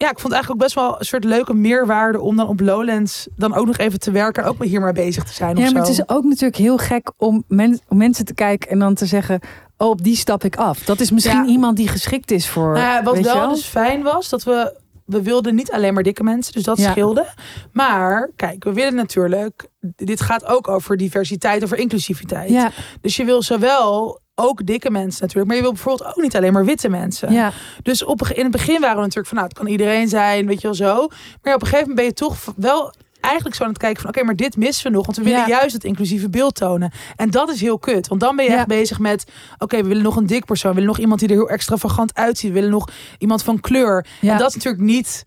ja, 0.05 0.11
ik 0.11 0.19
vond 0.19 0.33
het 0.35 0.43
eigenlijk 0.43 0.51
ook 0.51 0.59
best 0.69 0.75
wel 0.75 0.99
een 0.99 1.05
soort 1.05 1.25
leuke 1.25 1.55
meerwaarde 1.55 2.21
om 2.21 2.37
dan 2.37 2.49
op 2.49 2.61
Lowlands 2.61 3.29
dan 3.37 3.55
ook 3.55 3.67
nog 3.67 3.77
even 3.77 4.01
te 4.01 4.11
werken 4.11 4.43
en 4.43 4.49
ook 4.49 4.65
hier 4.65 4.81
maar 4.81 4.93
bezig 4.93 5.25
te 5.25 5.33
zijn. 5.33 5.57
Ja, 5.57 5.63
maar 5.63 5.71
zo. 5.71 5.79
het 5.79 5.89
is 5.89 6.09
ook 6.09 6.25
natuurlijk 6.25 6.57
heel 6.57 6.77
gek 6.79 7.11
om, 7.17 7.45
men- 7.49 7.81
om 7.89 7.97
mensen 7.97 8.25
te 8.25 8.35
kijken 8.35 8.71
en 8.71 8.79
dan 8.79 8.95
te 8.95 9.07
zeggen: 9.07 9.41
Oh, 9.77 9.89
op 9.89 10.03
die 10.05 10.17
stap 10.17 10.45
ik 10.45 10.57
af. 10.57 10.79
Dat 10.79 11.01
is 11.01 11.11
misschien 11.11 11.45
Ja. 11.45 11.51
iemand 11.51 11.77
die 11.77 11.89
geschikt 11.89 12.31
is 12.31 12.49
voor. 12.49 12.73
Nou 12.73 12.79
ja, 12.79 13.03
wat 13.03 13.17
je 13.17 13.23
wel 13.23 13.49
dus 13.49 13.65
fijn 13.65 14.03
was, 14.03 14.29
dat 14.29 14.43
we... 14.45 14.83
We 15.07 15.23
wilden 15.23 15.55
niet 15.55 15.71
alleen 15.73 15.95
maar 15.95 16.03
dikke 16.03 16.23
mensen, 16.23 16.53
dus 16.53 16.63
dat 16.63 16.79
Ja. 16.79 16.91
scheelde. 16.91 17.27
Maar 17.73 18.31
kijk, 18.37 18.65
we 18.65 18.73
willen 18.73 18.95
natuurlijk... 18.95 19.69
Dit 19.97 20.21
gaat 20.21 20.45
ook 20.47 20.69
over 20.69 20.97
diversiteit, 20.97 21.63
over 21.65 21.79
inclusiviteit. 21.79 22.51
Ja, 22.51 22.71
Dus 23.01 23.17
je 23.17 23.25
wil 23.25 23.43
zowel 23.43 24.21
ook 24.35 24.67
dikke 24.67 24.91
mensen 24.91 25.21
natuurlijk, 25.21 25.47
maar 25.47 25.57
je 25.57 25.63
wil 25.63 25.73
bijvoorbeeld 25.73 26.09
ook 26.09 26.23
niet 26.23 26.37
alleen 26.37 26.53
maar 26.53 26.65
witte 26.65 26.89
mensen. 26.89 27.33
ja, 27.33 27.53
Dus 27.83 28.05
op, 28.05 28.23
in 28.29 28.43
het 28.43 28.53
begin 28.53 28.81
waren 28.81 28.97
we 28.97 29.01
natuurlijk 29.03 29.27
van, 29.29 29.37
nou, 29.37 29.49
het 29.49 29.59
kan 29.59 29.67
iedereen 29.67 30.09
zijn, 30.09 30.47
weet 30.47 30.61
je 30.61 30.67
wel 30.67 30.75
zo. 30.77 31.09
Maar 31.43 31.55
op 31.55 31.61
een 31.63 31.67
gegeven 31.69 31.89
moment 31.89 31.95
ben 31.97 32.05
je 32.05 32.13
toch 32.13 32.37
wel 32.57 32.95
eigenlijk 33.25 33.55
zo 33.55 33.63
aan 33.63 33.69
het 33.69 33.79
kijken 33.79 34.01
van, 34.03 34.11
oké, 34.11 34.25
maar 34.25 34.37
dit 34.37 34.57
missen 34.57 34.91
we 34.91 34.97
nog, 34.97 35.05
want 35.07 35.19
we 35.19 35.25
willen 35.25 35.39
Ja. 35.39 35.47
juist 35.49 35.73
het 35.75 35.85
inclusieve 35.85 36.31
beeld 36.31 36.55
tonen. 36.55 36.93
En 37.17 37.31
dat 37.31 37.49
is 37.51 37.61
heel 37.61 37.79
kut, 37.79 38.09
want 38.09 38.21
dan 38.21 38.37
ben 38.37 38.45
je 38.45 38.51
Ja. 38.51 38.57
echt 38.57 38.67
bezig 38.67 38.99
met, 38.99 39.25
oké, 39.59 39.77
we 39.83 39.89
willen 39.89 40.03
nog 40.03 40.17
een 40.17 40.27
dik 40.27 40.45
persoon, 40.45 40.71
we 40.71 40.77
willen 40.77 40.91
nog 40.91 41.01
iemand 41.01 41.21
die 41.21 41.29
er 41.29 41.35
heel 41.35 41.49
extravagant 41.49 42.15
uitziet, 42.15 42.49
we 42.49 42.55
willen 42.55 42.71
nog 42.71 42.89
iemand 43.19 43.43
van 43.43 43.61
kleur. 43.61 44.07
ja. 44.21 44.33
En 44.33 44.39
dat 44.39 44.49
is 44.49 44.55
natuurlijk 44.55 44.83
niet, 44.85 45.25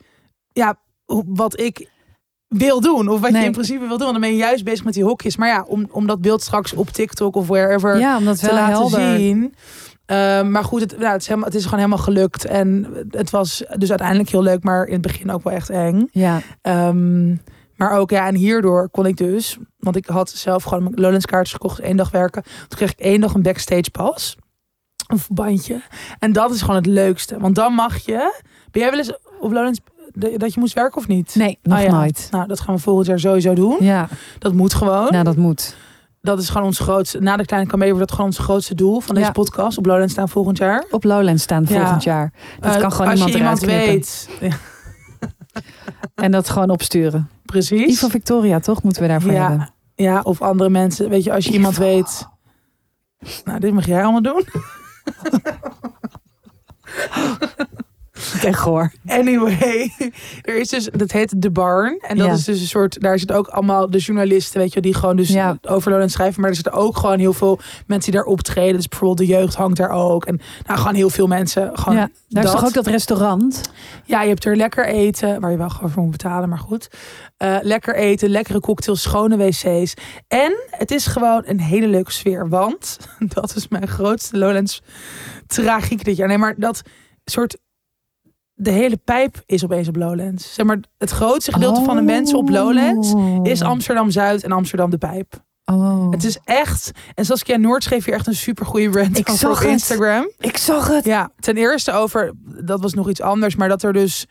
ja, 0.53 0.75
wat 1.25 1.59
ik 1.59 1.89
wil 2.47 2.81
doen 2.81 3.07
of 3.07 3.19
wat 3.21 3.31
Nee. 3.31 3.39
je 3.41 3.45
in 3.47 3.53
principe 3.53 3.79
wil 3.79 3.87
doen. 3.97 3.97
Want 3.99 4.11
dan 4.11 4.21
ben 4.21 4.29
je 4.29 4.35
juist 4.37 4.63
bezig 4.63 4.85
met 4.85 4.93
die 4.93 5.03
hokjes. 5.03 5.37
Maar 5.37 5.47
ja, 5.47 5.63
om, 5.67 5.87
om 5.91 6.07
dat 6.07 6.21
beeld 6.21 6.41
straks 6.41 6.73
op 6.73 6.89
TikTok 6.89 7.35
of 7.35 7.47
wherever 7.47 7.99
ja, 7.99 8.17
omdat 8.17 8.39
te 8.39 8.45
wel 8.45 8.55
laten 8.55 8.73
helder. 8.73 9.17
zien. 9.17 9.53
Ehm, 10.05 10.51
maar 10.51 10.63
goed, 10.63 10.81
het, 10.81 10.97
nou, 10.99 11.11
het, 11.11 11.21
is 11.21 11.27
helemaal, 11.27 11.49
het 11.49 11.57
is 11.57 11.63
gewoon 11.63 11.79
helemaal 11.79 12.03
gelukt. 12.03 12.45
En 12.45 12.87
het 13.09 13.29
was 13.29 13.63
dus 13.77 13.89
uiteindelijk 13.89 14.29
heel 14.29 14.41
leuk, 14.43 14.63
maar 14.63 14.85
in 14.85 14.93
het 14.93 15.01
begin 15.01 15.31
ook 15.31 15.43
wel 15.43 15.53
echt 15.53 15.69
eng. 15.69 16.07
Ja, 16.11 16.41
Ehm, 16.61 17.35
maar 17.77 17.91
ook, 17.91 18.09
ja, 18.09 18.27
en 18.27 18.35
hierdoor 18.35 18.89
kon 18.89 19.05
ik 19.05 19.17
dus, 19.17 19.57
want 19.79 19.95
ik 19.95 20.05
had 20.05 20.29
zelf 20.29 20.63
gewoon 20.63 20.83
mijn 20.83 20.95
Lowlands 20.95 21.25
kaartjes 21.25 21.53
gekocht, 21.53 21.79
één 21.79 21.97
dag 21.97 22.11
werken. 22.11 22.43
Toen 22.43 22.77
kreeg 22.77 22.91
ik 22.91 22.99
één 22.99 23.21
dag 23.21 23.33
een 23.33 23.41
backstage 23.41 23.91
pas. 23.91 24.37
Een 25.07 25.19
bandje. 25.29 25.81
En 26.19 26.31
dat 26.33 26.51
is 26.51 26.61
gewoon 26.61 26.75
het 26.75 26.85
leukste. 26.85 27.39
Want 27.39 27.55
dan 27.55 27.73
mag 27.73 27.97
je. 27.97 28.41
Ben 28.71 28.81
jij 28.81 28.89
wel 28.89 28.99
eens 28.99 29.13
op 29.39 29.51
Lowlands 29.51 29.79
dat 30.13 30.53
je 30.53 30.59
moest 30.59 30.73
werken 30.73 30.97
of 30.97 31.07
niet? 31.07 31.35
nee, 31.35 31.59
nog 31.63 31.77
Oh 31.77 31.83
ja. 31.83 31.91
nooit. 31.91 32.27
Nou, 32.31 32.47
dat 32.47 32.59
gaan 32.59 32.75
we 32.75 32.81
volgend 32.81 33.07
jaar 33.07 33.19
sowieso 33.19 33.53
doen. 33.53 33.77
Ja, 33.79 34.07
Dat 34.39 34.53
moet 34.53 34.73
gewoon. 34.73 35.07
nou 35.11 35.23
dat 35.23 35.35
moet. 35.35 35.75
Dat 36.21 36.39
is 36.39 36.49
gewoon 36.49 36.67
ons 36.67 36.79
grootste. 36.79 37.19
Na 37.19 37.37
de 37.37 37.45
kleine 37.45 37.69
kamee 37.69 37.87
wordt 37.87 38.01
dat 38.07 38.11
gewoon 38.15 38.25
ons 38.31 38.39
grootste 38.39 38.75
doel 38.75 38.99
van 38.99 39.15
deze 39.15 39.27
Ja. 39.27 39.33
podcast. 39.33 39.77
Op 39.77 39.85
Lowlands 39.85 40.13
staan 40.13 40.29
volgend 40.29 40.57
jaar. 40.57 40.85
Op 40.91 41.03
Lowlands 41.03 41.43
staan 41.43 41.65
Ja. 41.69 41.79
volgend 41.79 42.03
jaar. 42.03 42.33
Dat 42.59 42.73
Eh, 42.75 42.81
kan 42.81 42.91
gewoon 42.91 43.07
als 43.11 43.15
iemand 43.19 43.33
je 43.33 43.37
iemand 43.37 43.59
weet. 43.59 44.29
En 46.15 46.31
dat 46.31 46.49
gewoon 46.49 46.69
opsturen. 46.69 47.29
precies. 47.45 47.87
Ivo 47.95 48.07
Victoria, 48.07 48.59
toch? 48.59 48.83
Moeten 48.83 49.01
we 49.01 49.07
daarvoor 49.07 49.31
Ja. 49.31 49.49
hebben. 49.49 49.69
Ja, 49.95 50.21
of 50.21 50.41
andere 50.41 50.69
mensen. 50.69 51.09
Weet 51.09 51.23
je, 51.23 51.33
als 51.33 51.45
je 51.45 51.51
iemand 51.51 51.73
Ivo. 51.73 51.83
weet. 51.83 52.27
Nou, 53.43 53.59
dit 53.59 53.73
mag 53.73 53.85
jij 53.85 54.03
allemaal 54.03 54.21
doen. 54.21 54.43
Echt 58.43 58.59
hoor. 58.59 58.91
Anyway, 59.07 59.91
er 60.41 60.55
is 60.59 60.69
dus, 60.69 60.89
dat 60.93 61.11
heet 61.11 61.33
The 61.39 61.51
Barn. 61.51 61.99
En 61.99 62.17
dat 62.17 62.25
Ja. 62.27 62.33
is 62.33 62.43
dus 62.43 62.59
een 62.61 62.67
soort, 62.67 63.01
daar 63.01 63.19
zitten 63.19 63.37
ook 63.37 63.47
allemaal 63.47 63.89
de 63.89 63.97
journalisten, 63.97 64.59
weet 64.59 64.73
je, 64.73 64.81
die 64.81 64.93
gewoon 64.93 65.15
dus 65.15 65.29
Ja. 65.29 65.57
schrijven. 66.05 66.41
Maar 66.41 66.49
er 66.49 66.55
zitten 66.55 66.73
ook 66.73 66.97
gewoon 66.97 67.19
heel 67.19 67.33
veel 67.33 67.59
mensen 67.87 68.11
die 68.11 68.19
daar 68.21 68.29
optreden. 68.29 68.75
Dus 68.75 68.87
bijvoorbeeld 68.87 69.27
de 69.29 69.33
jeugd 69.35 69.55
hangt 69.55 69.77
daar 69.77 69.89
ook. 69.89 70.25
En 70.25 70.39
nou, 70.65 70.79
gewoon 70.79 70.95
heel 70.95 71.09
veel 71.09 71.27
mensen. 71.27 71.71
Gewoon 71.77 71.95
Ja, 71.97 72.09
daar 72.29 72.43
is 72.43 72.49
dat. 72.49 72.59
toch 72.59 72.67
ook 72.69 72.73
dat 72.73 72.87
restaurant? 72.87 73.61
Ja, 74.05 74.21
je 74.21 74.27
hebt 74.29 74.45
er 74.45 74.55
lekker 74.55 74.85
eten, 74.87 75.39
waar 75.41 75.51
je 75.51 75.57
wel 75.57 75.69
gewoon 75.69 75.89
voor 75.91 76.01
moet 76.03 76.11
betalen, 76.11 76.49
maar 76.49 76.59
goed. 76.59 76.87
Eh, 77.37 77.57
lekker 77.61 77.95
eten, 77.95 78.29
lekkere 78.29 78.59
cocktails, 78.59 79.01
schone 79.01 79.37
wc's. 79.37 79.93
En 80.27 80.53
het 80.69 80.91
is 80.91 81.05
gewoon 81.05 81.41
een 81.45 81.59
hele 81.59 81.87
leuke 81.87 82.11
sfeer. 82.11 82.49
Want, 82.49 82.97
dat 83.33 83.55
is 83.55 83.67
mijn 83.67 83.87
grootste 83.87 84.37
Lowlands 84.37 84.81
tragiek 85.47 86.03
dit 86.03 86.15
jaar. 86.17 86.27
Nee, 86.27 86.37
maar 86.37 86.53
dat 86.57 86.81
soort... 87.25 87.57
De 88.59 88.71
hele 88.71 88.97
pijp 88.97 89.41
is 89.45 89.63
opeens 89.63 89.87
op 89.87 89.95
Lowlands. 89.95 90.53
Zeg 90.53 90.65
maar, 90.65 90.79
het 90.97 91.11
grootste 91.11 91.53
gedeelte 91.53 91.83
van 91.83 91.95
de 91.95 92.01
mensen 92.01 92.37
op 92.37 92.49
Lowlands 92.49 93.13
is 93.43 93.61
Amsterdam-Zuid 93.61 94.43
en 94.43 94.51
Amsterdam 94.51 94.89
de 94.89 94.97
Pijp. 94.97 95.45
Oh. 95.65 96.11
Het 96.11 96.23
is 96.23 96.39
echt... 96.43 96.91
En 97.13 97.25
Saskia 97.25 97.57
Noord 97.57 97.83
schreef 97.83 98.05
hier 98.05 98.13
echt 98.13 98.27
een 98.27 98.35
super 98.35 98.65
goede 98.65 98.99
rant 98.99 99.17
Ik 99.17 99.29
over 99.29 99.39
zag 99.39 99.51
op 99.51 99.57
het. 99.57 99.67
Instagram. 99.67 100.31
Ik 100.39 100.57
zag 100.57 100.87
het. 100.87 101.05
Ja, 101.05 101.31
ten 101.39 101.57
eerste 101.57 101.91
over, 101.91 102.33
dat 102.63 102.81
was 102.81 102.93
nog 102.93 103.09
iets 103.09 103.21
anders, 103.21 103.55
maar 103.55 103.69
dat 103.69 103.83
er 103.83 103.93
dus 103.93 104.25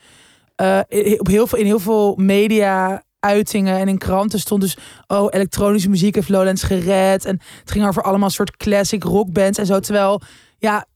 eh, 0.55 0.81
op 1.19 1.27
heel 1.27 1.47
veel, 1.47 1.59
in 1.59 1.65
heel 1.65 1.79
veel 1.79 2.15
media 2.17 3.03
uitingen 3.21 3.79
en 3.79 3.89
in 3.89 3.99
kranten 3.99 4.39
stond 4.39 4.61
dus, 4.61 4.77
oh, 5.07 5.27
elektronische 5.31 5.89
muziek 5.89 6.15
heeft 6.15 6.29
Lowlands 6.29 6.63
gered. 6.63 7.25
En 7.25 7.41
het 7.61 7.71
ging 7.71 7.87
over 7.87 8.03
allemaal 8.03 8.31
soort 8.31 8.57
classic 8.57 9.03
rockbands 9.03 9.59
en 9.59 9.67
zo. 9.67 9.81
Terwijl, 9.81 10.21
ja, 10.59 10.87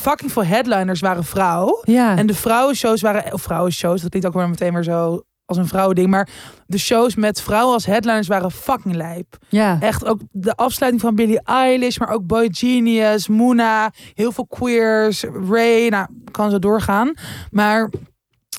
fucking 0.00 0.32
veel 0.32 0.44
headliners 0.44 1.00
waren 1.00 1.24
vrouw. 1.24 1.80
Ja. 1.82 2.16
En 2.16 2.26
de 2.26 2.34
vrouwenshows 2.34 3.00
waren, 3.00 3.32
of 3.32 3.42
vrouwenshows, 3.42 4.00
dat 4.00 4.10
klinkt 4.10 4.28
ook 4.28 4.34
weer 4.34 4.48
meteen 4.48 4.72
weer 4.72 4.82
zo 4.84 5.22
als 5.44 5.58
een 5.58 5.66
vrouwending. 5.66 6.08
Maar 6.08 6.28
de 6.66 6.78
shows 6.78 7.14
met 7.14 7.40
vrouwen 7.40 7.74
als 7.74 7.86
headliners 7.86 8.26
waren 8.26 8.50
fucking 8.50 8.94
lijp. 8.94 9.36
ja. 9.48 9.76
Echt 9.80 10.06
ook 10.06 10.20
de 10.30 10.54
afsluiting 10.54 11.02
van 11.02 11.14
Billie 11.14 11.42
Eilish, 11.42 11.98
maar 11.98 12.10
ook 12.10 12.26
Boy 12.26 12.48
Genius, 12.50 13.28
Moona, 13.28 13.92
heel 14.14 14.32
veel 14.32 14.46
queers, 14.46 15.24
Ray, 15.48 15.88
nou, 15.88 16.06
kan 16.30 16.50
zo 16.50 16.58
doorgaan. 16.58 17.12
Maar 17.50 17.90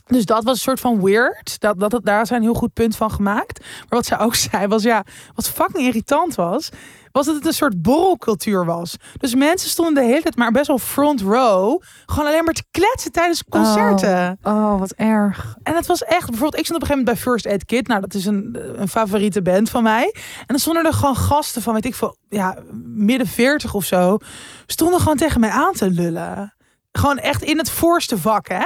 dus 0.07 0.25
dat 0.25 0.43
was 0.43 0.53
een 0.53 0.59
soort 0.59 0.79
van 0.79 1.03
weird. 1.03 1.59
Dat, 1.59 1.79
dat, 1.79 1.91
dat, 1.91 2.05
daar 2.05 2.27
zijn 2.27 2.39
een 2.39 2.45
heel 2.45 2.59
goed 2.59 2.73
punt 2.73 2.95
van 2.95 3.11
gemaakt. 3.11 3.59
Maar 3.59 3.85
wat 3.89 4.05
zij 4.05 4.19
ook 4.19 4.35
zei 4.51 4.67
was, 4.67 4.83
ja, 4.83 5.03
wat 5.35 5.49
fucking 5.49 5.85
irritant 5.85 6.35
was, 6.35 6.69
was 7.11 7.25
dat 7.25 7.35
het 7.35 7.45
een 7.45 7.53
soort 7.53 7.81
borrelcultuur 7.81 8.65
was. 8.65 8.95
Dus 9.17 9.35
mensen 9.35 9.69
stonden 9.69 9.93
de 9.93 10.09
hele 10.09 10.21
tijd 10.21 10.35
maar 10.35 10.51
best 10.51 10.67
wel 10.67 10.77
front 10.77 11.21
row, 11.21 11.81
gewoon 12.05 12.29
alleen 12.29 12.43
maar 12.43 12.53
te 12.53 12.65
kletsen 12.71 13.11
tijdens 13.11 13.43
concerten. 13.43 14.37
Oh, 14.43 14.79
wat 14.79 14.91
erg. 14.91 15.55
En 15.63 15.75
het 15.75 15.85
was 15.85 16.03
echt, 16.03 16.29
bijvoorbeeld, 16.29 16.59
ik 16.59 16.65
stond 16.65 16.81
op 16.83 16.89
een 16.89 16.95
gegeven 16.95 17.05
moment 17.05 17.23
bij 17.23 17.33
First 17.33 17.47
Aid 17.47 17.65
Kit. 17.65 17.87
Nou, 17.87 18.01
dat 18.01 18.13
is 18.13 18.25
een, 18.25 18.57
een 18.81 18.87
favoriete 18.87 19.41
band 19.41 19.69
van 19.69 19.83
mij. 19.83 20.13
En 20.39 20.45
dan 20.47 20.59
stonden 20.59 20.85
er 20.85 20.93
gewoon 20.93 21.15
gasten 21.15 21.61
van, 21.61 21.73
weet 21.73 21.85
ik 21.85 21.95
veel, 21.95 22.17
ja, 22.29 22.57
midden 22.83 23.27
veertig 23.27 23.73
of 23.73 23.85
zo. 23.85 24.17
Stonden 24.65 24.99
gewoon 24.99 25.17
tegen 25.17 25.39
mij 25.39 25.49
aan 25.49 25.73
te 25.73 25.91
lullen. 25.91 26.55
Gewoon 26.91 27.17
echt 27.17 27.43
in 27.43 27.57
het 27.57 27.69
voorste 27.69 28.17
vak, 28.17 28.47
hè? 28.47 28.65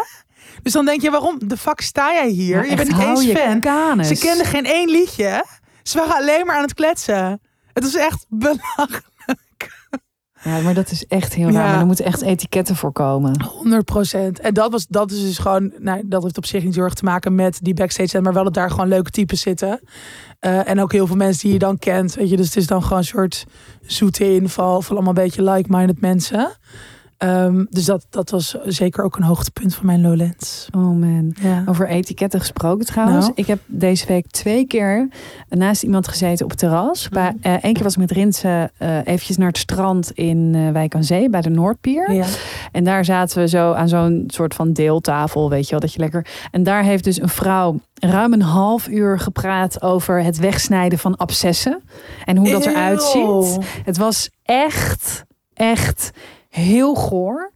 Dus 0.64 0.74
dan 0.74 0.86
denk 0.86 1.02
je, 1.02 1.10
waarom 1.12 1.40
de 1.48 1.58
fuck 1.58 1.82
sta 1.82 2.14
jij 2.14 2.30
hier? 2.30 2.64
Ja, 2.64 2.70
je 2.70 2.76
bent 2.76 2.90
niet 2.98 3.00
eens 3.28 3.40
fan. 3.40 3.60
kanus. 3.60 4.08
Ze 4.08 4.18
kenden 4.18 4.46
geen 4.46 4.66
één 4.66 4.90
liedje. 4.90 5.46
Ze 5.84 5.98
waren 5.98 6.16
alleen 6.16 6.46
maar 6.46 6.56
aan 6.56 6.62
het 6.64 6.74
kletsen. 6.74 7.42
Het 7.74 7.84
was 7.84 7.96
echt 7.96 8.26
belachelijk. 8.30 9.10
Ja, 10.44 10.60
maar 10.60 10.74
dat 10.74 10.92
is 10.92 11.06
echt 11.06 11.34
heel 11.34 11.50
Ja. 11.50 11.54
raar. 11.54 11.70
Maar 11.70 11.80
er 11.80 11.86
moeten 11.86 12.06
echt 12.06 12.22
etiketten 12.22 12.76
voor 12.76 12.92
komen. 12.92 13.42
100 13.44 13.86
procent. 13.86 14.40
En 14.40 14.54
dat, 14.54 14.72
was, 14.72 14.88
dat 14.88 15.12
is 15.12 15.22
dus 15.22 15.38
gewoon, 15.38 15.74
nou, 15.78 16.02
dat 16.06 16.24
heeft 16.24 16.38
op 16.38 16.46
zich 16.46 16.64
niet 16.64 16.74
zo 16.74 16.82
erg 16.82 16.94
te 16.94 17.04
maken 17.04 17.36
met 17.36 17.60
die 17.62 17.74
backstage 17.74 18.22
maar 18.22 18.34
wel 18.34 18.44
dat 18.44 18.54
daar 18.54 18.70
gewoon 18.70 18.88
leuke 18.88 19.10
types 19.12 19.42
zitten. 19.42 19.80
Eh, 20.40 20.70
en 20.70 20.80
ook 20.82 20.92
heel 20.92 21.08
veel 21.08 21.16
mensen 21.16 21.42
die 21.44 21.54
je 21.54 21.60
dan 21.60 21.78
kent. 21.80 22.16
Weet 22.16 22.30
je, 22.30 22.38
dus 22.38 22.46
het 22.46 22.56
is 22.56 22.68
dan 22.68 22.84
gewoon 22.84 22.98
een 22.98 23.04
soort 23.04 23.46
zoete 23.82 24.34
inval 24.34 24.82
van 24.82 24.96
allemaal 24.96 25.16
een 25.16 25.24
beetje 25.24 25.44
like-minded 25.52 26.02
mensen. 26.02 26.52
Ehm, 27.22 27.66
dus 27.70 27.86
dat, 27.86 28.06
dat 28.10 28.30
was 28.30 28.56
zeker 28.66 29.04
ook 29.04 29.16
een 29.18 29.24
hoogtepunt 29.24 29.76
van 29.76 29.86
mijn 29.86 30.02
Lowlands. 30.02 30.68
Oh 30.76 30.82
man. 30.82 31.36
Ja. 31.42 31.64
Over 31.66 31.88
etiketten 31.88 32.40
gesproken 32.40 32.86
trouwens. 32.86 33.26
Nou? 33.26 33.32
Ik 33.36 33.48
heb 33.48 33.60
deze 33.66 34.08
week 34.08 34.28
twee 34.28 34.68
keer 34.68 35.10
naast 35.50 35.84
iemand 35.84 36.08
gezeten 36.08 36.46
op 36.46 36.52
het 36.52 36.60
terras. 36.60 37.10
Bij, 37.10 37.36
eh 37.42 37.54
Eén 37.62 37.74
keer 37.74 37.84
was 37.84 37.94
ik 37.94 38.00
met 38.00 38.12
Rinse 38.12 38.72
eh 38.78 38.98
eventjes 38.98 39.38
naar 39.38 39.48
het 39.48 39.58
strand 39.58 40.12
in 40.12 40.52
eh 40.56 40.70
Wijk 40.72 40.96
aan 40.96 41.04
Zee 41.04 41.30
bij 41.30 41.42
de 41.42 41.50
Noordpier. 41.50 42.12
Ja. 42.12 42.26
En 42.72 42.84
daar 42.84 43.06
zaten 43.06 43.38
we 43.38 43.48
zo 43.48 43.74
aan 43.74 43.88
zo'n 43.90 44.24
soort 44.28 44.54
van 44.54 44.74
deeltafel, 44.74 45.50
weet 45.50 45.66
je 45.66 45.72
wel, 45.72 45.80
dat 45.80 45.94
je 45.94 46.00
lekker. 46.00 46.28
En 46.52 46.64
daar 46.64 46.84
heeft 46.84 47.04
dus 47.04 47.22
een 47.22 47.30
vrouw 47.30 47.80
ruim 47.94 48.34
een 48.34 48.42
half 48.42 48.88
uur 48.88 49.20
gepraat 49.20 49.82
over 49.82 50.24
het 50.24 50.38
wegsnijden 50.38 51.00
van 51.00 51.16
abscessen 51.18 51.84
en 52.26 52.38
hoe 52.38 52.52
dat 52.52 52.66
eruit 52.66 53.04
ziet. 53.04 53.58
Het 53.84 53.98
was 53.98 54.30
echt, 54.44 55.24
echt 55.54 56.12
heel 56.52 56.96
goor. 56.96 57.52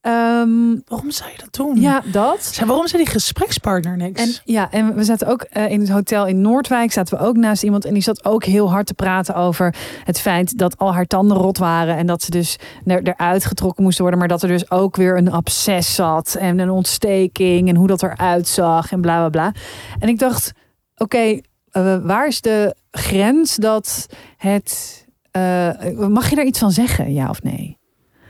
Ehm, 0.00 0.74
Waarom 0.86 1.10
zou 1.10 1.30
je 1.30 1.36
dat 1.38 1.52
doen? 1.54 1.80
ja, 1.80 2.02
dat. 2.12 2.44
Zij- 2.44 2.66
Waarom 2.66 2.86
zei 2.86 3.02
die 3.02 3.12
gesprekspartner 3.12 3.96
niks? 3.96 4.20
En 4.22 4.30
ja, 4.44 4.70
en 4.70 4.94
we 4.94 5.04
zaten 5.04 5.26
ook 5.26 5.42
eh, 5.42 5.70
in 5.70 5.80
het 5.80 5.88
hotel 5.88 6.26
in 6.26 6.40
Noordwijk, 6.40 6.92
zaten 6.92 7.18
we 7.18 7.24
ook 7.24 7.36
naast 7.36 7.62
iemand 7.62 7.84
en 7.84 7.92
die 7.92 8.02
zat 8.02 8.24
ook 8.24 8.44
heel 8.44 8.70
hard 8.70 8.86
te 8.86 8.94
praten 8.94 9.34
over 9.34 9.74
het 10.04 10.20
feit 10.20 10.58
dat 10.58 10.78
al 10.78 10.94
haar 10.94 11.06
tanden 11.06 11.36
rot 11.36 11.58
waren 11.58 11.96
en 11.96 12.06
dat 12.06 12.22
ze 12.22 12.30
dus 12.30 12.56
er, 12.84 13.02
eruit 13.02 13.44
getrokken 13.44 13.82
moesten 13.82 14.02
worden, 14.02 14.20
maar 14.20 14.28
dat 14.28 14.42
er 14.42 14.48
dus 14.48 14.70
ook 14.70 14.96
weer 14.96 15.16
een 15.16 15.32
absces 15.32 15.94
zat 15.94 16.34
en 16.34 16.58
een 16.58 16.70
ontsteking 16.70 17.68
en 17.68 17.76
hoe 17.76 17.86
dat 17.86 18.02
eruit 18.02 18.48
zag 18.48 18.92
en 18.92 19.00
bla 19.00 19.16
bla 19.18 19.28
bla. 19.28 19.60
En 19.98 20.08
ik 20.08 20.18
dacht, 20.18 20.52
oké, 20.96 21.40
eh, 21.70 21.96
waar 22.02 22.26
is 22.26 22.40
de 22.40 22.74
grens 22.90 23.56
dat 23.56 24.06
het 24.36 25.04
eh, 25.30 25.68
mag 26.08 26.30
je 26.30 26.36
daar 26.36 26.44
iets 26.44 26.58
van 26.58 26.70
zeggen, 26.72 27.12
ja 27.12 27.28
of 27.28 27.42
nee? 27.42 27.78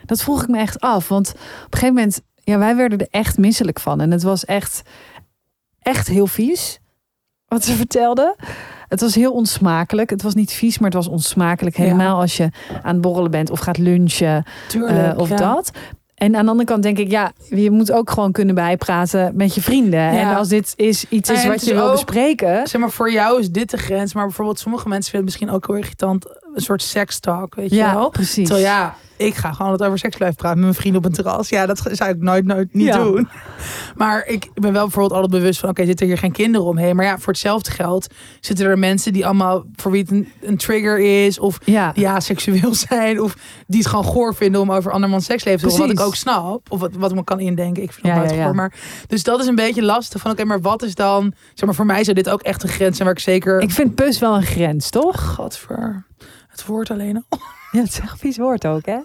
Dat 0.07 0.23
vroeg 0.23 0.43
ik 0.43 0.49
me 0.49 0.59
echt 0.59 0.81
af, 0.81 1.09
want 1.09 1.29
op 1.31 1.37
een 1.73 1.79
gegeven 1.79 1.95
moment, 1.95 2.21
ja, 2.35 2.59
wij 2.59 2.77
werden 2.77 2.99
er 2.99 3.09
echt 3.11 3.39
misselijk 3.39 3.81
van 3.81 4.01
en 4.01 4.11
het 4.11 4.23
was 4.23 4.45
echt 4.45 4.83
echt 5.87 6.09
heel 6.09 6.27
vies. 6.27 6.81
Wat 7.49 7.65
ze 7.65 7.73
vertelde. 7.85 8.37
Het 8.89 9.01
was 9.01 9.15
heel 9.15 9.33
onsmakelijk. 9.33 10.11
Het 10.11 10.23
was 10.23 10.35
niet 10.35 10.53
vies, 10.53 10.79
maar 10.79 10.91
het 10.91 10.99
was 10.99 11.09
onsmakelijk. 11.09 11.77
Ja. 11.77 11.83
Helemaal 11.83 12.21
als 12.21 12.37
je 12.37 12.51
aan 12.83 12.93
het 12.93 13.01
borrelen 13.01 13.31
bent 13.31 13.51
of 13.51 13.59
gaat 13.59 13.79
lunchen 13.79 14.45
Tuurlijk, 14.69 15.13
eh, 15.13 15.19
of 15.19 15.29
ja. 15.29 15.37
dat. 15.37 15.71
En 16.15 16.37
aan 16.37 16.45
de 16.45 16.51
andere 16.51 16.69
kant 16.69 16.83
denk 16.83 16.99
ik, 16.99 17.11
ja, 17.11 17.33
je 17.49 17.71
moet 17.71 17.93
ook 17.93 18.11
gewoon 18.11 18.33
kunnen 18.33 18.55
bijpraten 18.55 19.37
met 19.37 19.55
je 19.55 19.63
vrienden. 19.63 20.01
Ja. 20.01 20.31
En 20.31 20.37
als 20.37 20.49
dit 20.49 20.73
is 20.77 21.05
iets 21.09 21.31
is 21.31 21.47
wat 21.47 21.65
je 21.65 21.75
wil 21.75 21.91
bespreken. 21.91 22.67
Zeg 22.67 22.81
maar, 22.81 22.91
voor 22.91 23.13
jou 23.13 23.41
is 23.41 23.51
dit 23.51 23.71
de 23.71 23.77
grens. 23.77 24.15
Maar 24.15 24.25
bijvoorbeeld 24.25 24.59
sommige 24.59 24.89
mensen 24.89 25.11
vinden 25.11 25.31
het 25.31 25.39
misschien 25.39 25.57
ook 25.57 25.67
heel 25.67 25.77
irritant. 25.77 26.27
Een 26.57 26.63
soort 26.63 26.83
sekstalk, 26.83 27.55
weet 27.55 27.71
je 27.71 27.77
wel? 27.77 28.11
precies. 28.11 28.47
Terwijl 28.49 28.67
ja, 28.67 28.95
ik 29.17 29.35
ga 29.35 29.53
gewoon 29.53 29.73
het 29.73 29.83
over 29.83 29.99
seks 29.99 30.17
blijven 30.17 30.37
praten 30.37 30.57
met 30.59 30.67
mijn 30.69 30.81
vrienden 30.81 31.01
op 31.03 31.07
een 31.09 31.15
terras. 31.15 31.49
Ja, 31.49 31.67
dat 31.67 31.83
zou 31.91 32.11
ik 32.11 32.21
nooit, 32.21 32.45
nooit 32.45 32.75
niet 32.75 32.87
Ja. 32.87 33.03
doen. 33.03 33.29
Maar 33.97 34.27
ik 34.27 34.49
ben 34.55 34.73
wel 34.73 34.83
bijvoorbeeld 34.83 35.13
altijd 35.13 35.41
bewust 35.41 35.61
van... 35.61 35.69
oké, 35.69 35.85
zitten 35.85 36.07
hier 36.07 36.19
geen 36.19 36.33
kinderen 36.33 36.67
omheen? 36.67 36.97
Maar 36.97 37.05
ja, 37.05 37.19
voor 37.19 37.33
hetzelfde 37.33 37.71
geld 37.71 38.07
zitten 38.41 38.67
er 38.67 38.79
mensen 38.79 39.13
die 39.13 39.25
allemaal... 39.25 39.65
voor 39.77 39.91
wie 39.91 40.01
het 40.01 40.11
een, 40.11 40.29
een 40.43 40.57
trigger 40.57 41.25
is... 41.25 41.39
of 41.39 41.59
Ja, 41.65 41.93
ja, 41.95 42.21
seksueel 42.21 42.75
zijn... 42.89 43.21
of 43.23 43.35
die 43.67 43.79
het 43.79 43.89
gewoon 43.89 44.05
goor 44.05 44.35
vinden 44.35 44.61
om 44.61 44.73
over 44.73 44.93
andermans 44.93 45.25
seksleven 45.25 45.61
te 45.61 45.75
horen. 45.75 45.81
Wat 45.89 45.99
ik 46.01 46.07
ook 46.07 46.15
snap. 46.15 46.71
Of 46.71 46.81
wat, 46.81 46.91
wat 46.99 47.11
ik 47.11 47.17
me 47.17 47.25
kan 47.25 47.41
indenken. 47.41 47.83
Ik 47.83 47.93
vind 47.93 48.15
het 48.15 48.31
Ja, 48.35 48.45
goor. 48.45 48.55
Maar, 48.55 48.73
dus 49.07 49.23
dat 49.23 49.41
is 49.41 49.47
een 49.47 49.55
beetje 49.55 49.83
lastig. 49.83 50.21
Van 50.21 50.31
oké, 50.31 50.45
maar 50.45 50.61
wat 50.61 50.83
is 50.83 50.95
dan... 50.95 51.33
Zeg 51.55 51.65
maar, 51.67 51.75
voor 51.75 51.87
mij 51.87 52.05
zou 52.05 52.17
dit 52.17 52.29
ook 52.29 52.43
echt 52.43 52.63
een 52.63 52.69
grens 52.69 52.97
zijn... 52.97 53.09
waar 53.09 53.17
ik 53.17 53.23
zeker... 53.23 53.61
ik 53.61 53.71
vind 53.71 53.95
pus 53.95 54.19
wel 54.19 54.35
een 54.37 54.43
grens, 54.47 54.91
toch? 54.91 55.35
Gadver. 55.35 56.05
Het 56.57 56.67
woord 56.67 56.91
alleen 56.91 57.25
al. 57.29 57.39
Ja, 57.73 57.83
het 57.83 57.91
is 57.91 58.01
echt 58.01 58.13
een 58.13 58.19
vies 58.19 58.37
woord 58.37 58.67
ook, 58.67 58.87
hè? 58.87 58.99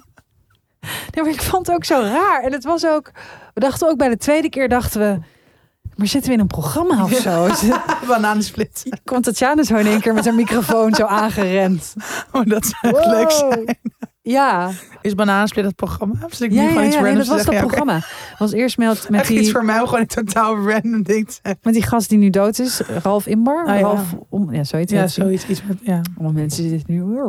Nee, 0.81 1.23
maar 1.23 1.27
ik 1.27 1.41
vond 1.41 1.67
het 1.67 1.75
ook 1.75 1.85
zo 1.85 2.01
raar. 2.01 2.43
En 2.43 2.51
het 2.51 2.63
was 2.63 2.85
ook... 2.85 3.11
We 3.53 3.59
dachten 3.59 3.89
ook 3.89 3.97
bij 3.97 4.09
de 4.09 4.17
tweede 4.17 4.49
keer, 4.49 4.69
dachten 4.69 4.99
we... 4.99 5.19
Maar 5.95 6.07
zitten 6.07 6.29
we 6.29 6.35
in 6.35 6.41
een 6.41 6.47
programma 6.47 7.03
of 7.03 7.13
zo? 7.13 7.49
Bananensplit. 8.07 8.83
Komt 9.05 9.23
Tatjana 9.23 9.63
zo 9.63 9.75
in 9.75 9.85
één 9.85 10.01
keer 10.01 10.13
met 10.13 10.25
haar 10.25 10.33
microfoon 10.33 10.93
zo 10.93 11.05
aangerend. 11.05 11.93
Oh, 12.31 12.45
dat 12.45 12.65
zou 12.65 12.97
echt 12.97 13.05
leuk 13.05 13.31
zijn. 13.31 13.77
Ja, 14.31 14.71
Is 15.01 15.15
Bananensplit 15.15 15.65
het 15.65 15.75
programma? 15.75 16.13
Of 16.25 16.33
zit 16.33 16.51
ik 16.51 16.51
ja, 16.51 16.61
nu 16.61 16.67
ja, 16.67 16.71
gewoon 16.71 16.85
iets 16.85 16.95
ja 16.95 17.01
nee, 17.01 17.09
randoms 17.09 17.27
dat 17.27 17.37
was 17.37 17.45
dat? 17.45 17.53
Ja, 17.53 17.59
programma. 17.59 18.01
was 18.37 18.51
eerst 18.51 18.77
met, 18.77 19.09
met, 19.09 19.19
Echt 19.21 19.29
iets 19.29 19.51
voor 19.51 19.65
mij 19.65 19.79
gewoon 19.79 19.99
een 19.99 20.07
totaal 20.07 20.69
random 20.69 21.03
ding 21.03 21.29
met 21.61 21.73
die 21.73 21.83
gast 21.83 22.09
die 22.09 22.17
nu 22.17 22.29
dood 22.29 22.59
is. 22.59 22.81
Ralf 23.03 23.27
Inbar. 23.27 23.67
ja. 23.67 23.79
Ralf, 23.79 24.15
om, 24.29 24.53
ja, 24.53 24.63
zoiets. 24.63 24.91
Ja, 24.91 25.07
zoiets. 25.07 25.47
Iets 25.47 25.63
met, 25.63 25.77
ja. 25.81 26.01
Allemaal 26.15 26.33
mensen 26.33 26.69
zitten 26.69 26.93
nu... 26.93 27.19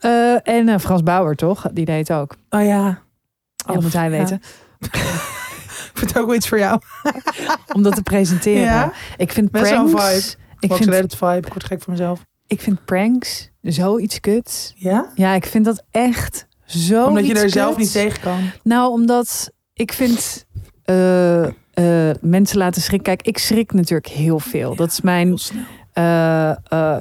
Eh, 0.00 0.48
en 0.48 0.68
eh, 0.68 0.78
Frans 0.78 1.02
Bauer, 1.02 1.34
toch? 1.34 1.66
Die 1.72 1.84
deed 1.84 2.08
het 2.08 2.16
ook. 2.16 2.36
Oh 2.50 2.64
ja. 2.64 2.66
Ja, 2.66 3.74
Oh, 3.74 3.82
moet 3.82 3.92
hij 3.92 4.10
weten. 4.10 4.40
Ik 4.80 5.96
vind 6.06 6.10
het 6.10 6.18
ook 6.18 6.26
wel 6.26 6.34
iets 6.34 6.48
voor 6.48 6.58
jou. 6.58 6.80
Om 7.74 7.82
dat 7.82 7.94
te 7.94 8.02
presenteren. 8.02 8.62
Ja? 8.62 8.92
Ik 9.16 9.32
vind 9.32 9.50
pranks... 9.50 10.36
Ik 10.58 10.70
Ik 10.70 10.76
vind, 10.76 10.94
het 10.94 11.16
vibe. 11.16 11.46
Ik 11.46 11.52
word 11.52 11.64
gek 11.64 11.82
van 11.82 11.92
mezelf. 11.92 12.24
ik 12.46 12.60
vind 12.60 12.84
pranks 12.84 13.49
zoiets 13.62 14.20
kuts. 14.20 14.72
Ja? 14.76 15.10
Ja, 15.14 15.34
ik 15.34 15.46
vind 15.46 15.64
dat 15.64 15.82
echt 15.90 16.46
zo 16.66 17.04
Omdat 17.06 17.26
je 17.26 17.34
er 17.34 17.50
zelf 17.50 17.76
niet 17.76 17.92
tegen 17.92 18.20
kan. 18.20 18.38
Nou, 18.62 18.90
omdat 18.92 19.50
ik 19.74 19.92
vind 19.92 20.46
eh, 20.84 21.44
eh, 21.44 22.16
mensen 22.20 22.58
laten 22.58 22.82
schrikken. 22.82 23.16
Kijk, 23.16 23.26
ik 23.26 23.38
schrik 23.38 23.72
natuurlijk 23.72 24.08
heel 24.08 24.38
veel. 24.38 24.74
Dat 24.74 24.90
is 24.90 25.00
mijn. 25.00 25.26
Heel 25.26 25.38
snel. 25.38 25.62
eh, 25.92 26.50
eh, 26.50 26.56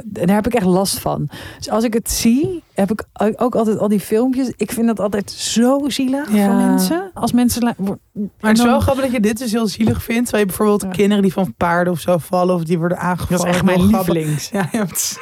daar 0.05 0.35
heb 0.35 0.45
ik 0.47 0.53
echt 0.53 0.65
last 0.65 0.99
van. 0.99 1.29
Dus 1.57 1.69
als 1.69 1.83
ik 1.83 1.93
het 1.93 2.11
zie, 2.11 2.63
heb 2.73 2.91
ik 2.91 3.03
ook 3.35 3.55
altijd 3.55 3.77
al 3.79 3.87
die 3.87 3.99
filmpjes. 3.99 4.51
Ik 4.57 4.71
vind 4.71 4.87
dat 4.87 4.99
altijd 4.99 5.31
zo 5.31 5.81
zielig 5.87 6.33
Ja. 6.33 6.45
voor 6.45 6.55
mensen. 6.55 7.11
Als 7.13 7.31
mensen. 7.31 7.63
Maar 7.63 7.97
het 8.39 8.51
is 8.51 8.57
dan- 8.57 8.67
wel 8.67 8.79
grappig 8.79 9.03
dat 9.03 9.13
je 9.13 9.19
dit 9.19 9.37
dus 9.37 9.51
heel 9.51 9.67
zielig 9.67 10.03
vindt. 10.03 10.23
Terwijl 10.23 10.43
je 10.43 10.49
bijvoorbeeld 10.49 10.81
Ja. 10.81 10.89
kinderen 10.89 11.23
die 11.23 11.33
van 11.33 11.53
paarden 11.57 11.93
of 11.93 11.99
zo 11.99 12.17
vallen. 12.17 12.55
Of 12.55 12.63
die 12.63 12.77
worden 12.77 12.97
aangevallen. 12.99 13.37
Dat 13.37 13.47
is 13.47 13.55
echt 13.55 13.65
mijn 13.65 13.85
lievelings. 13.85 14.49
Ja, 14.49 14.69
ja, 14.71 14.79
het 14.85 14.91
is 14.91 15.17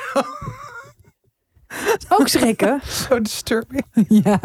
Ook 2.19 2.27
schrikken. 2.27 2.81
zo 3.07 3.21
disturbing. 3.21 3.85
ja. 4.23 4.39